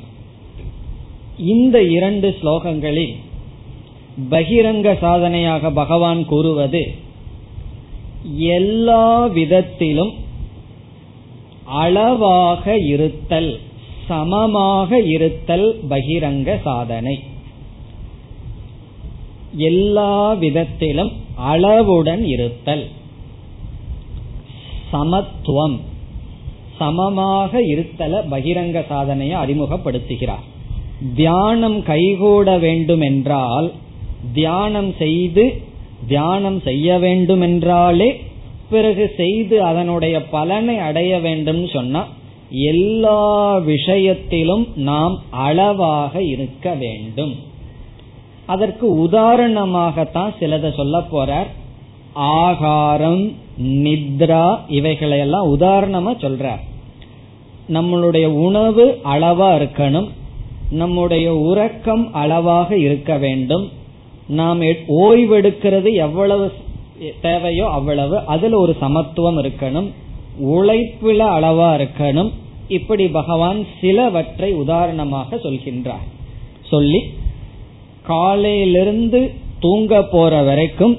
இந்த 1.38 1.82
இரண்டு 1.82 2.36
ஸ்லோகங்களில் 2.42 3.16
பகிரங்க 4.30 4.88
சாதனையாக 5.00 5.70
பகவான் 5.70 6.26
கூறுவது 6.26 6.84
எல்லா 8.38 9.26
விதத்திலும் 9.28 10.14
அளவாக 11.66 12.78
இருத்தல் 12.78 13.60
சமமாக 14.08 15.00
இருத்தல் 15.00 15.68
பகிரங்க 15.90 16.62
சாதனை. 16.64 17.16
எல்லா 19.56 20.34
விதத்திலும் 20.34 21.12
அளவுடன் 21.36 22.26
இருத்தல். 22.26 22.88
சமத்துவம். 24.92 25.80
சமமாக 26.78 27.62
இருத்தல 27.62 28.28
பகிரங்க 28.32 28.86
சாதனையை 28.88 29.38
அறிமுகப்படுத்துகிறார். 29.38 30.44
தியானம் 31.16 31.84
கைகூட 31.84 32.58
வேண்டும் 32.58 33.02
என்றால் 33.02 33.72
தியானம் 34.34 34.94
செய்து 34.94 35.62
தியானம் 36.08 36.62
செய்ய 36.62 36.98
வேண்டும் 36.98 37.42
என்றாலே 37.42 38.22
பிறகு 38.70 39.14
செய்து 39.18 39.64
அதனுடைய 39.64 40.24
பலனை 40.24 40.78
அடைய 40.78 41.20
வேண்டும் 41.20 41.68
சொன்னா 41.68 42.08
எல்லா 42.50 43.58
விஷயத்திலும் 43.58 44.68
நாம் 44.76 45.22
அளவாக 45.30 46.22
இருக்க 46.22 46.74
வேண்டும். 46.74 47.36
அதற்கு 48.46 49.08
உதாரணமாகத்தான் 49.08 50.34
சிலதை 50.40 50.76
சொல்ல 50.76 51.04
போறார். 51.12 51.48
ஆகாரம் 52.14 53.32
நித்ரா 53.64 54.60
இவைகளையெல்லாம் 54.68 55.60
உதாரணமா 55.60 56.12
சொல்றார். 56.12 56.60
நம்மளுடைய 57.74 58.26
உணவு 58.26 59.00
அளவா 59.04 59.56
இருக்கணும். 59.56 60.10
நம்முடைய 60.70 61.36
உறக்கம் 61.36 62.14
அளவாக 62.14 62.78
இருக்க 62.78 63.18
வேண்டும். 63.18 63.72
நாம் 64.28 64.62
ஓய்வெடுக்கிறது 64.62 65.94
எவ்வளவு 65.94 66.52
தேவையோ 67.22 67.70
அவ்வளவு 67.70 68.20
அதுல 68.20 68.58
ஒரு 68.58 68.76
சமத்துவம் 68.80 69.44
இருக்கணும். 69.44 69.92
உழைப்புல 70.44 71.20
அளவா 71.20 71.70
இருக்கணும். 71.76 72.32
இப்படி 72.68 73.08
பகவான் 73.08 73.66
சிலவற்றை 73.82 74.54
உதாரணமாக 74.54 75.36
சொல்கின்றார். 75.36 76.06
சொல்லி 76.70 77.04
காலையிலிருந்து 78.08 79.32
தூங்க 79.60 80.02
போற 80.04 80.42
வரைக்கும் 80.42 80.98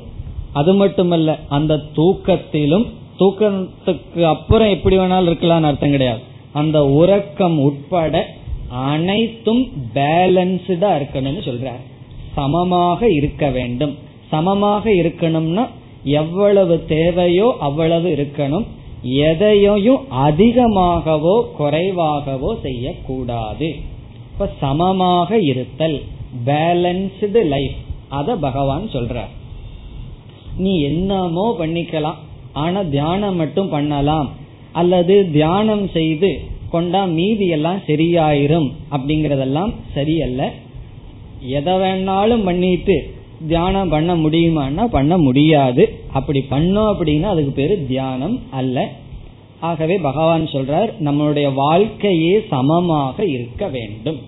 அது 0.52 0.74
மட்டுமல்ல 0.74 1.38
அந்த 1.48 1.74
தூக்கத்திலும் 1.96 2.86
தூக்கத்துக்கு 3.18 4.22
அப்புறம் 4.22 4.68
எப்படி 4.68 4.98
வேணாலும் 4.98 5.30
இருக்கலாம்னு 5.30 5.68
அர்த்தம் 5.70 5.90
கிடையாது. 5.90 6.20
அந்த 6.52 6.78
உறக்கம் 6.84 7.59
உட்பட 7.59 8.26
அனைத்தும் 8.68 9.62
பேலன்ஸ்டா 9.94 10.90
இருக்கணும்னு 10.98 11.42
சொல்றார். 11.48 11.82
சமமாக 12.34 13.09
இருக்க 13.09 13.48
வேண்டும். 13.50 13.94
சமமாக 14.30 14.90
இருக்கணும்னா 14.90 15.64
எவ்வளவு 16.04 16.84
தேவையோ 16.84 17.57
அவ்வளவு 17.59 18.09
இருக்கணும். 18.09 18.66
எதையும் 19.02 20.00
அதிகமாகவோ 20.11 21.36
குறைவாகவோ 21.59 22.50
செய்யக்கூடாது. 22.62 23.68
இப்ப 24.32 24.48
சமமாக 24.61 25.38
இருத்தல். 25.38 26.02
பேலன்ஸ்டு 26.45 27.43
லைஃப் 27.55 27.76
அத 28.09 28.37
பகவான் 28.37 28.84
சொல்றார். 28.93 29.32
நீ 30.57 30.80
என்னமோ 30.80 31.57
பண்ணிக்கலாம் 31.59 32.20
ஆனா 32.53 32.82
தியானம் 32.82 33.37
மட்டும் 33.37 33.68
பண்ணலாம் 33.68 34.28
அல்லது 34.72 35.30
தியானம் 35.30 35.89
செய்து 35.89 36.30
கொண்டா 36.70 37.05
மீதி 37.05 37.47
எல்லாம் 37.47 37.80
சரியாயிரும் 37.87 38.68
அப்படிங்கறதெல்லாம் 38.91 39.72
சரியல்ல. 39.95 40.51
எதை 41.41 41.74
வேணாலும் 41.74 42.45
பண்ணிட்டு 42.45 42.97
தியானம் 43.49 43.89
பண்ண 43.89 44.16
முடியுமான்னா 44.16 44.84
பண்ண 44.87 45.18
முடியாது. 45.18 45.84
அப்படி 46.12 46.41
பண்ணோம் 46.51 46.91
அப்படின்னா 46.93 47.28
அதுக்கு 47.34 47.51
பேரு 47.51 47.87
தியானம் 47.87 48.41
அல்ல. 48.51 48.89
ஆகவே 49.61 49.99
பகவான் 49.99 50.45
சொல்றார் 50.45 50.91
நம்மளுடைய 51.05 51.55
வாழ்க்கையே 51.55 52.41
சமமாக 52.49 53.24
இருக்க 53.24 53.68
வேண்டும். 53.68 54.18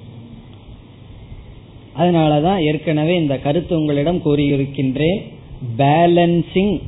அதனாலதான் 1.98 2.60
ஏற்கனவே 2.60 3.16
இந்த 3.16 3.38
கருத்து 3.38 3.76
உங்களிடம் 3.76 4.20
கூறியிருக்கின்றேன். 4.24 5.20
பேலன்சிங் 5.78 6.80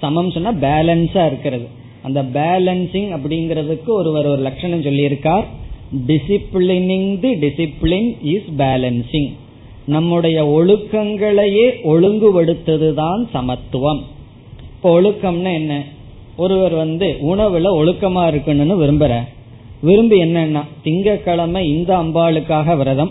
சமம் 0.00 0.30
சொன்னா 0.30 0.52
பேலன்ஸா 0.52 1.26
இருக்கிறது. 1.26 1.66
அந்த 2.02 2.22
பேலன்சிங் 2.22 3.16
அப்படிங்கிறதுக்கு 3.16 3.86
ஒருவர் 3.86 4.26
ஒரு 4.26 4.42
லட்சணம் 4.42 4.82
சொல்லியிருக்கார். 4.82 5.44
Disciplining 6.06 7.18
the 7.18 7.34
discipline 7.34 8.16
is 8.22 8.50
balancing 8.58 9.30
நம்முடைய 9.86 10.44
ஒழுக்கங்களையே 10.44 11.66
ஒழுங்குபடுத்துவதுதான் 11.84 13.24
சமத்துவம். 13.30 14.02
இப்போ 14.74 15.00
ஒழுக்கம்னா 15.00 15.52
என்ன? 15.52 15.84
ஒருவர் 16.36 16.72
வந்து 16.72 17.16
உணவுல 17.20 17.66
ஒழுக்கமா 17.80 18.22
இருக்கணும்னு 18.30 18.76
விரும்புற 18.82 19.20
விரும்பி 19.82 20.22
என்னன்னா 20.22 20.62
திங்கக்கிழமை 20.84 21.64
இந்த 21.64 21.98
அம்பாளுக்காக 21.98 22.76
விரதம் 22.76 23.10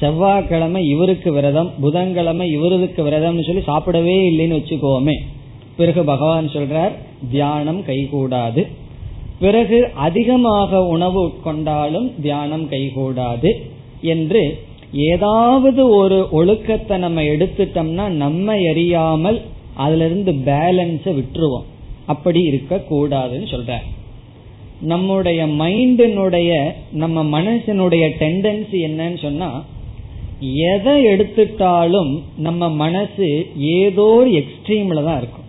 செவ்வாய்க்கிழமை 0.00 0.82
இவருக்கு 0.88 1.32
விரதம் 1.32 1.70
புதன்கிழமை 1.80 2.46
இவருக்கு 2.50 3.02
விரதம்னு 3.06 3.46
சொல்லி 3.46 3.62
சாப்பிடவே 3.66 4.16
இல்லைன்னு 4.30 4.58
வச்சுக்கோமே. 4.58 5.16
பிறகு 5.76 6.02
பகவான் 6.04 6.48
சொல்றார் 6.48 6.94
தியானம் 7.30 7.80
கைகூடாது. 7.80 8.62
பிறகு 9.40 9.78
அதிகமாக 10.06 10.80
உணவு 10.94 11.22
கொண்டாலும் 11.44 12.08
தியானம் 12.22 12.64
கைகூடாது 12.70 13.50
என்று 14.00 14.42
ஏதாவது 14.92 15.82
ஒரு 15.88 16.18
ஒழுக்கத்தை 16.30 16.96
நம்ம 16.98 17.22
எடுத்துட்டோம்னா 17.22 18.08
நம்ம 18.24 18.56
எரியாமல் 18.70 19.38
அதுல 19.74 20.04
இருந்து 20.04 20.32
பேலன்ஸ 20.32 21.06
விட்டுருவோம். 21.18 21.66
அப்படி 22.06 22.40
இருக்க 22.40 22.74
கூடாதுன்னு 22.90 23.48
சொல்ற 23.54 23.72
நம்முடைய 24.80 25.40
மைண்டினுடைய 25.60 26.50
நம்ம 26.92 27.40
மனசினுடைய 27.40 28.04
டெண்டன்சி 28.20 28.78
என்னன்னு 28.88 29.18
சொன்னா 29.22 29.48
எதை 30.40 31.06
எடுத்துட்டாலும் 31.06 32.22
நம்ம 32.36 32.70
மனசு 32.70 33.46
ஏதோ 33.56 34.02
ஒரு 34.02 34.30
எக்ஸ்ட்ரீம்ல 34.30 35.04
தான் 35.04 35.18
இருக்கும். 35.18 35.46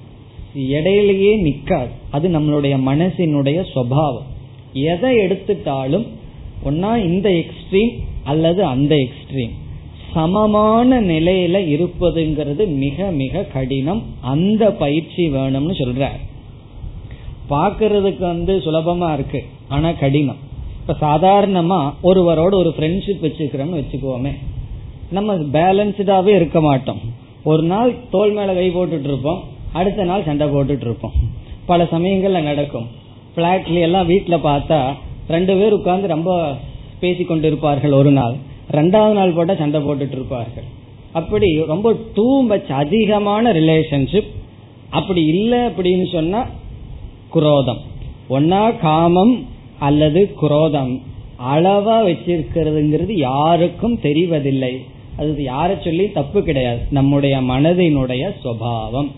இடையிலேயே 0.56 1.44
நிக்காது. 1.44 1.88
அது 2.10 2.30
நம்மளுடைய 2.30 2.80
மனசினுடைய 2.86 3.66
சுவாவம் 3.76 4.28
எதை 4.74 5.18
எடுத்துட்டாலும் 5.18 6.08
ஒன்னா 6.66 7.04
இந்த 7.04 7.30
எக்ஸ்ட்ரீம் 7.30 7.98
அல்லது 8.24 8.66
அந்த 8.66 8.96
எக்ஸ்ட்ரீம் 8.96 9.52
சமமான 10.14 11.02
நிலையில 11.02 11.68
இருப்பதுங்கிறது 11.76 12.68
மிக 12.68 13.12
மிக 13.12 13.44
கடினம். 13.44 14.04
அந்த 14.22 14.72
பயிற்சி 14.72 15.30
வேணும்னு 15.30 15.72
சொல்ற 15.80 16.08
பாக்குறதுக்கு 17.50 18.20
வந்து 18.20 18.58
சுலபமா 18.58 19.14
இருக்கு 19.14 19.44
ஆனா 19.68 19.92
கடினம். 19.92 20.38
இப்ப 20.88 21.16
சாதாரணமா 21.16 21.94
ஒருவரோட 22.04 22.54
ஒரு 22.54 22.74
ஃப்ரெண்ட்ஷிப் 22.80 23.22
வச்சுக்கிறோம்னு 23.22 23.84
வச்சுக்கோமே. 23.84 24.32
நம்ம 25.12 25.34
பேலன்ஸ்டாவே 25.34 26.32
இருக்க 26.40 26.62
மாட்டோம். 26.62 27.00
ஒரு 27.44 27.64
நாள் 27.64 27.92
தோல் 28.12 28.34
மேல 28.38 28.54
கை 28.54 28.68
போட்டுட்டு 28.76 29.08
இருப்போம் 29.12 29.40
அடுத்த 29.74 30.04
நாள் 30.04 30.24
சண்டை 30.24 30.48
போட்டுட்டு 30.48 30.86
இருப்போம் 30.88 31.16
பல 31.66 31.84
சமயங்கள்ல 31.84 32.42
நடக்கும். 32.42 32.88
பிளாட்ல 33.36 33.80
எல்லாம் 33.88 34.10
வீட்டுல 34.10 34.38
பார்த்தா 34.44 34.80
ரெண்டு 35.28 35.54
பேர் 35.60 35.76
உட்கார்ந்து 35.78 36.08
ரொம்ப 36.08 36.56
பேசி 37.00 37.24
கொண்டிருப்பார்கள் 37.24 37.94
ஒரு 38.02 38.12
நாள். 38.12 38.36
ரெண்டாவது 38.72 39.16
நாள் 39.20 39.36
போட்டா 39.38 39.56
சண்டை 39.56 39.82
போட்டுட்டு 39.82 40.16
இருப்பார்கள் 40.18 40.68
அப்படி 41.12 41.50
ரொம்ப 41.74 41.96
டூ 42.14 42.28
மச் 42.44 42.72
அதிகமான 42.82 43.54
ரிலேஷன்ஷிப் 43.54 44.32
அப்படி 44.90 45.22
இல்லை 45.26 45.60
அப்படின்னு 45.60 46.08
சொன்னா 46.12 46.42
குரோதம். 47.30 47.82
ஒன்னா 48.30 48.64
காமம் 48.80 49.34
அல்லது 49.80 50.22
குரோதம். 50.34 50.94
அளவா 51.54 51.98
வச்சிருக்கிறதுங்கிறது 52.08 53.14
யாருக்கும் 53.18 54.00
தெரிவதில்லை. 54.04 54.74
அது 55.20 55.32
யார 55.38 55.84
சொல்லி? 55.84 56.12
தப்பு 56.12 56.44
கிடையாது. 56.44 56.80
நம்முடைய 56.90 57.38
மனதினுடைய 57.42 58.24
சுவாவம். 58.44 59.12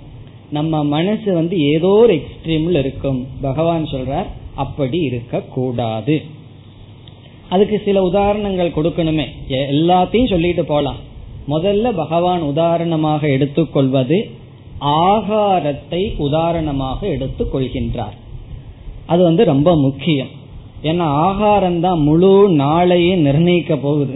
நம்ம 0.49 0.83
மனசு 0.83 1.33
வந்து 1.33 1.55
ஏதோ 1.71 1.87
ஒரு 1.87 2.13
எக்ஸ்ட்ரீம்ல 2.13 2.79
இருக்கும். 2.79 3.27
பகவான் 3.41 3.83
சொல்றார் 3.83 4.25
அப்படி 4.55 4.99
இருக்க 4.99 5.39
கூடாது 5.39 6.21
அதுக்கு 7.49 7.81
சில 7.85 8.01
உதாரணங்கள் 8.03 8.75
கொடுக்கணுமே. 8.75 9.25
எல்லாத்தையும் 9.49 10.29
சொல்லிட்டு 10.29 10.65
போலாம். 10.65 10.99
முதல்ல 11.49 11.91
பகவான் 11.95 12.41
உதாரணமாக 12.41 13.27
எடுத்துக்கொள்வது 13.27 14.29
ஆகாரத்தை 14.81 16.01
உதாரணமாக 16.17 17.07
எடுத்துக் 17.07 17.55
கொள்கின்றார் 17.55 18.17
அது 19.05 19.23
வந்து 19.23 19.43
ரொம்ப 19.45 19.75
முக்கியம். 19.75 20.31
ஏன்னா 20.83 21.07
ஆகாரம் 21.25 21.79
தான் 21.79 21.99
முழு 21.99 22.49
நாளையே 22.49 23.15
நிர்ணயிக்க 23.15 23.75
போகுது. 23.75 24.15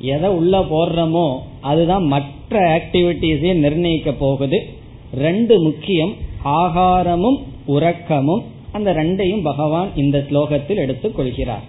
எதை 0.00 0.30
உள்ள 0.30 0.60
போடுறோமோ 0.60 1.38
அதுதான் 1.60 2.04
மற்ற 2.04 2.80
ஆக்டிவிட்டிஸே 2.80 3.54
நிர்ணயிக்க 3.54 4.12
போகுது. 4.12 4.66
ரெண்டு 5.14 5.60
முக்கியம் 5.60 6.14
ஆகாரமும் 6.44 7.42
உறக்கமும் 7.66 8.42
அந்த 8.72 8.92
ரெண்டையும் 8.92 9.42
பகவான் 9.42 9.88
இந்த 9.96 10.26
ஸ்லோகத்தில் 10.30 10.76
எடுத்துக் 10.76 11.16
கொள்கிறார். 11.16 11.62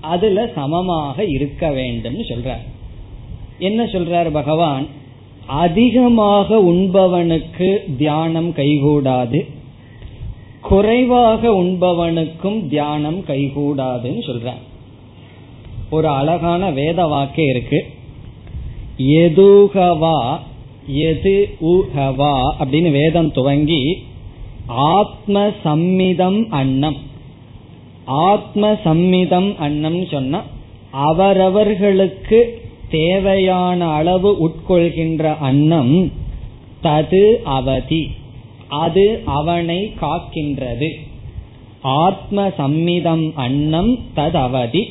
அதுல 0.00 0.50
சமமாக 0.54 1.24
இருக்க 1.24 1.70
வேண்டும் 1.70 2.18
சொல்றார். 2.18 2.64
என்ன 3.58 3.84
சொல்றார் 3.84 4.30
பகவான்? 4.30 4.86
அதிகமாக 5.46 6.56
உண்பவனுக்கு 6.56 7.96
தியானம் 7.96 8.50
கைகூடாது. 8.50 9.46
குறைவாக 10.60 11.48
உண்பவனுக்கும் 11.48 12.68
தியானம் 12.68 13.24
கைகூடாதுன்னு 13.26 14.22
சொல்றார். 14.26 14.67
ஒரு 15.90 16.08
அழகான 16.08 16.70
வேத 16.70 17.06
வாக்கே 17.06 17.48
இருக்கு. 17.48 17.84
எதுகவா 18.98 20.38
எது 20.86 21.56
ஊகவா 21.60 22.54
அப்படின்னு 22.60 22.90
வேதம் 22.90 23.32
துவங்கி 23.32 24.06
ஆத்ம 24.66 25.48
சம்மிதம் 25.64 26.48
அன்னம். 26.48 26.96
ஆத்ம 28.04 28.72
சம்மிதம் 28.72 29.56
அன்னம் 29.56 30.06
சொன்னா 30.06 30.44
அவரவர்களுக்கு 30.90 32.62
தேவையான 32.90 33.88
அளவு 33.88 34.48
உட்கொள்கின்ற 34.48 35.38
அன்னம் 35.38 36.12
தது 36.82 37.42
அவதி. 37.42 38.10
அது 38.68 39.22
அவனை 39.24 39.92
காக்கின்றது. 40.00 40.88
ஆத்ம 41.80 42.48
சம்மிதம் 42.48 43.32
அன்னம் 43.34 43.98
தது 44.16 44.34
அவதி. 44.34 44.88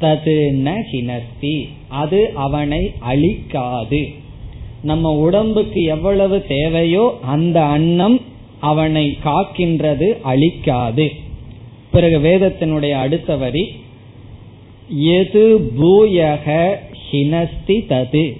தது 0.00 0.36
ந 0.64 0.74
ஹினஸ்தி. 0.92 1.68
அது 1.88 2.30
அவனை 2.34 2.92
அழிக்காது. 3.08 4.14
நம்ம 4.82 5.12
உடம்புக்கு 5.16 5.82
எவ்வளவு 5.82 6.46
தேவையோ 6.46 7.18
அந்த 7.22 7.64
அன்னம் 7.64 8.20
அவனை 8.60 9.16
காக்கின்றது 9.24 10.08
அழிக்காது. 10.24 11.06
பிறகு 11.90 12.18
வேதத்தினுடைய 12.18 12.90
அடுத்த 12.90 13.36
வரி 13.36 13.70
எது 14.88 15.72
பூயக 15.80 16.74
ஹினஸ்தி 17.10 17.76
தது? 17.88 18.36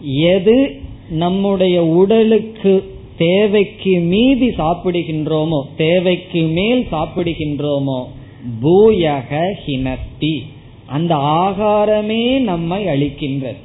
எது 0.00 0.80
நம்முடைய 1.10 1.84
உடலுக்கு 1.84 2.94
தேவைக்கு 3.16 4.00
மீதி 4.00 4.48
சாப்பிடுகின்றோமோ 4.48 5.60
தேவைக்கு 5.76 6.42
மேல் 6.42 6.86
சாப்பிடுகின்றோமோ 6.92 8.04
பூயக 8.62 9.52
ஹினஸ்தி. 9.66 10.34
அந்த 10.86 11.14
ஆகாரமே 11.14 12.40
நம்மை 12.40 12.86
அழிக்கின்றது. 12.86 13.56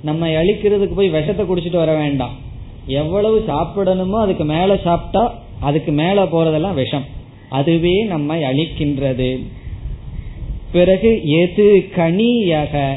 நம்மை 0.00 0.34
அழிக்கிறதுக்கு 0.34 0.94
போய் 0.94 1.08
விஷத்தை 1.08 1.46
குடிச்சிட்டு 1.46 1.76
வர 1.76 1.94
வேண்டாம். 1.94 2.34
எவ்வளவு 2.86 3.44
சாப்பிடணுமோ 3.48 4.20
அதுக்கு 4.20 4.44
மேல 4.44 4.76
சாப்பிட்டா 4.76 5.38
அதுக்கு 5.60 5.92
மேல 5.92 6.24
போறதெல்லாம் 6.24 6.74
விஷம். 6.74 7.04
அதுவே 7.48 8.02
நம்மை 8.04 8.42
அழிக்கின்றது. 8.42 9.44
பிறகு 10.72 11.28
எது 11.28 11.88
கனியக? 11.96 12.94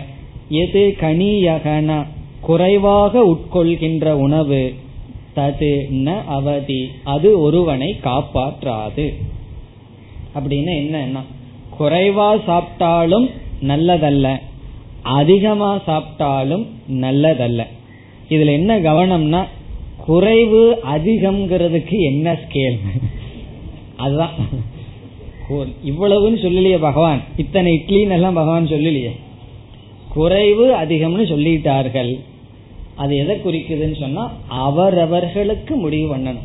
எது 0.50 0.96
கனியகன? 1.00 2.06
குறைவாக 2.42 3.24
உட்கொள்கின்ற 3.24 4.12
உணவு. 4.12 4.74
தது 5.36 5.78
ந 5.92 6.26
அவதி. 6.26 6.90
அது 7.04 7.40
ஒருவனை 7.40 7.96
காப்பாற்றாது. 8.04 9.14
அப்படின்னு 10.36 10.76
என்ன 10.76 11.22
குறைவா 11.80 12.40
சாப்பிட்டாலும் 12.48 13.30
நல்லதல்ல. 13.68 14.42
அதிகமா 15.02 15.82
சாப்பிட்டாலும் 15.88 16.66
நல்லதல்ல. 16.92 17.64
இதுல 18.30 18.52
என்ன 18.54 18.80
கவனம்னா 18.80 19.48
குறைவு 20.06 20.78
அதிகம்ங்கிறதுக்கு 20.94 22.02
என்ன 22.02 22.34
ஸ்கேல் 22.34 22.80
அதுதான். 23.98 24.32
இவ்வளவுன்னு 25.86 26.40
சொல்லலையே 26.46 26.78
பகவான். 26.78 27.22
இத்தனை 27.38 27.74
இட்லின்னு 27.74 28.12
எல்லாம் 28.12 28.34
பகவான் 28.34 28.68
சொல்லலையே. 28.68 29.12
குறைவு 30.14 30.68
அதிகம்னு 30.74 31.26
சொல்லிட்டார்கள். 31.34 32.20
அது 32.96 33.18
எதை 33.18 33.36
குறிக்குதுன்னு 33.36 34.00
சொன்னா 34.00 34.32
அவரவர்களுக்கு 34.48 35.76
முடிவு 35.76 36.18
பண்ணணும். 36.18 36.44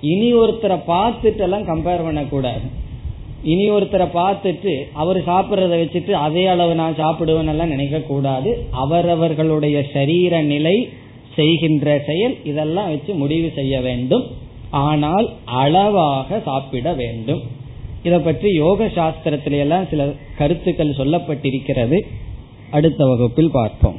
இனி 0.00 0.34
ஒருத்தரை 0.34 0.78
பார்த்துட்டு 0.88 1.40
எல்லாம் 1.40 1.66
கம்பேர் 1.66 2.04
பண்ணக்கூடாது. 2.04 2.60
இனி 3.42 3.70
ஒருத்தரை 3.70 4.06
பார்த்துட்டு 4.14 4.72
அவர் 4.92 5.18
சாப்பிட்றத 5.18 5.74
வச்சுட்டு 5.82 6.10
அதே 6.10 6.46
அளவு 6.46 6.74
நான் 6.74 6.94
சாப்பிடுவேன் 6.94 7.46
எல்லாம் 7.46 7.68
நினைக்க 7.68 7.98
கூடாது. 7.98 8.66
அவரவர்களுடைய 8.70 9.86
சரீர 9.92 10.42
நிலை 10.42 10.88
செய்கின்ற 11.34 12.02
செயல் 12.06 12.36
இதெல்லாம் 12.44 12.88
வச்சு 12.88 13.14
முடிவு 13.14 13.50
செய்ய 13.54 13.80
வேண்டும். 13.80 14.26
ஆனால் 14.70 15.32
அளவாக 15.44 16.40
சாப்பிட 16.44 16.92
வேண்டும். 16.92 17.42
இதை 18.02 18.18
பற்றி 18.18 18.54
யோக 18.54 18.84
சாஸ்திரத்தில 18.84 19.58
எல்லாம் 19.58 19.88
சில 19.88 20.12
கருத்துக்கள் 20.38 20.98
சொல்லப்பட்டிருக்கிறது. 20.98 22.00
அடுத்த 22.70 23.06
வகுப்பில் 23.06 23.50
பார்ப்போம். 23.50 23.98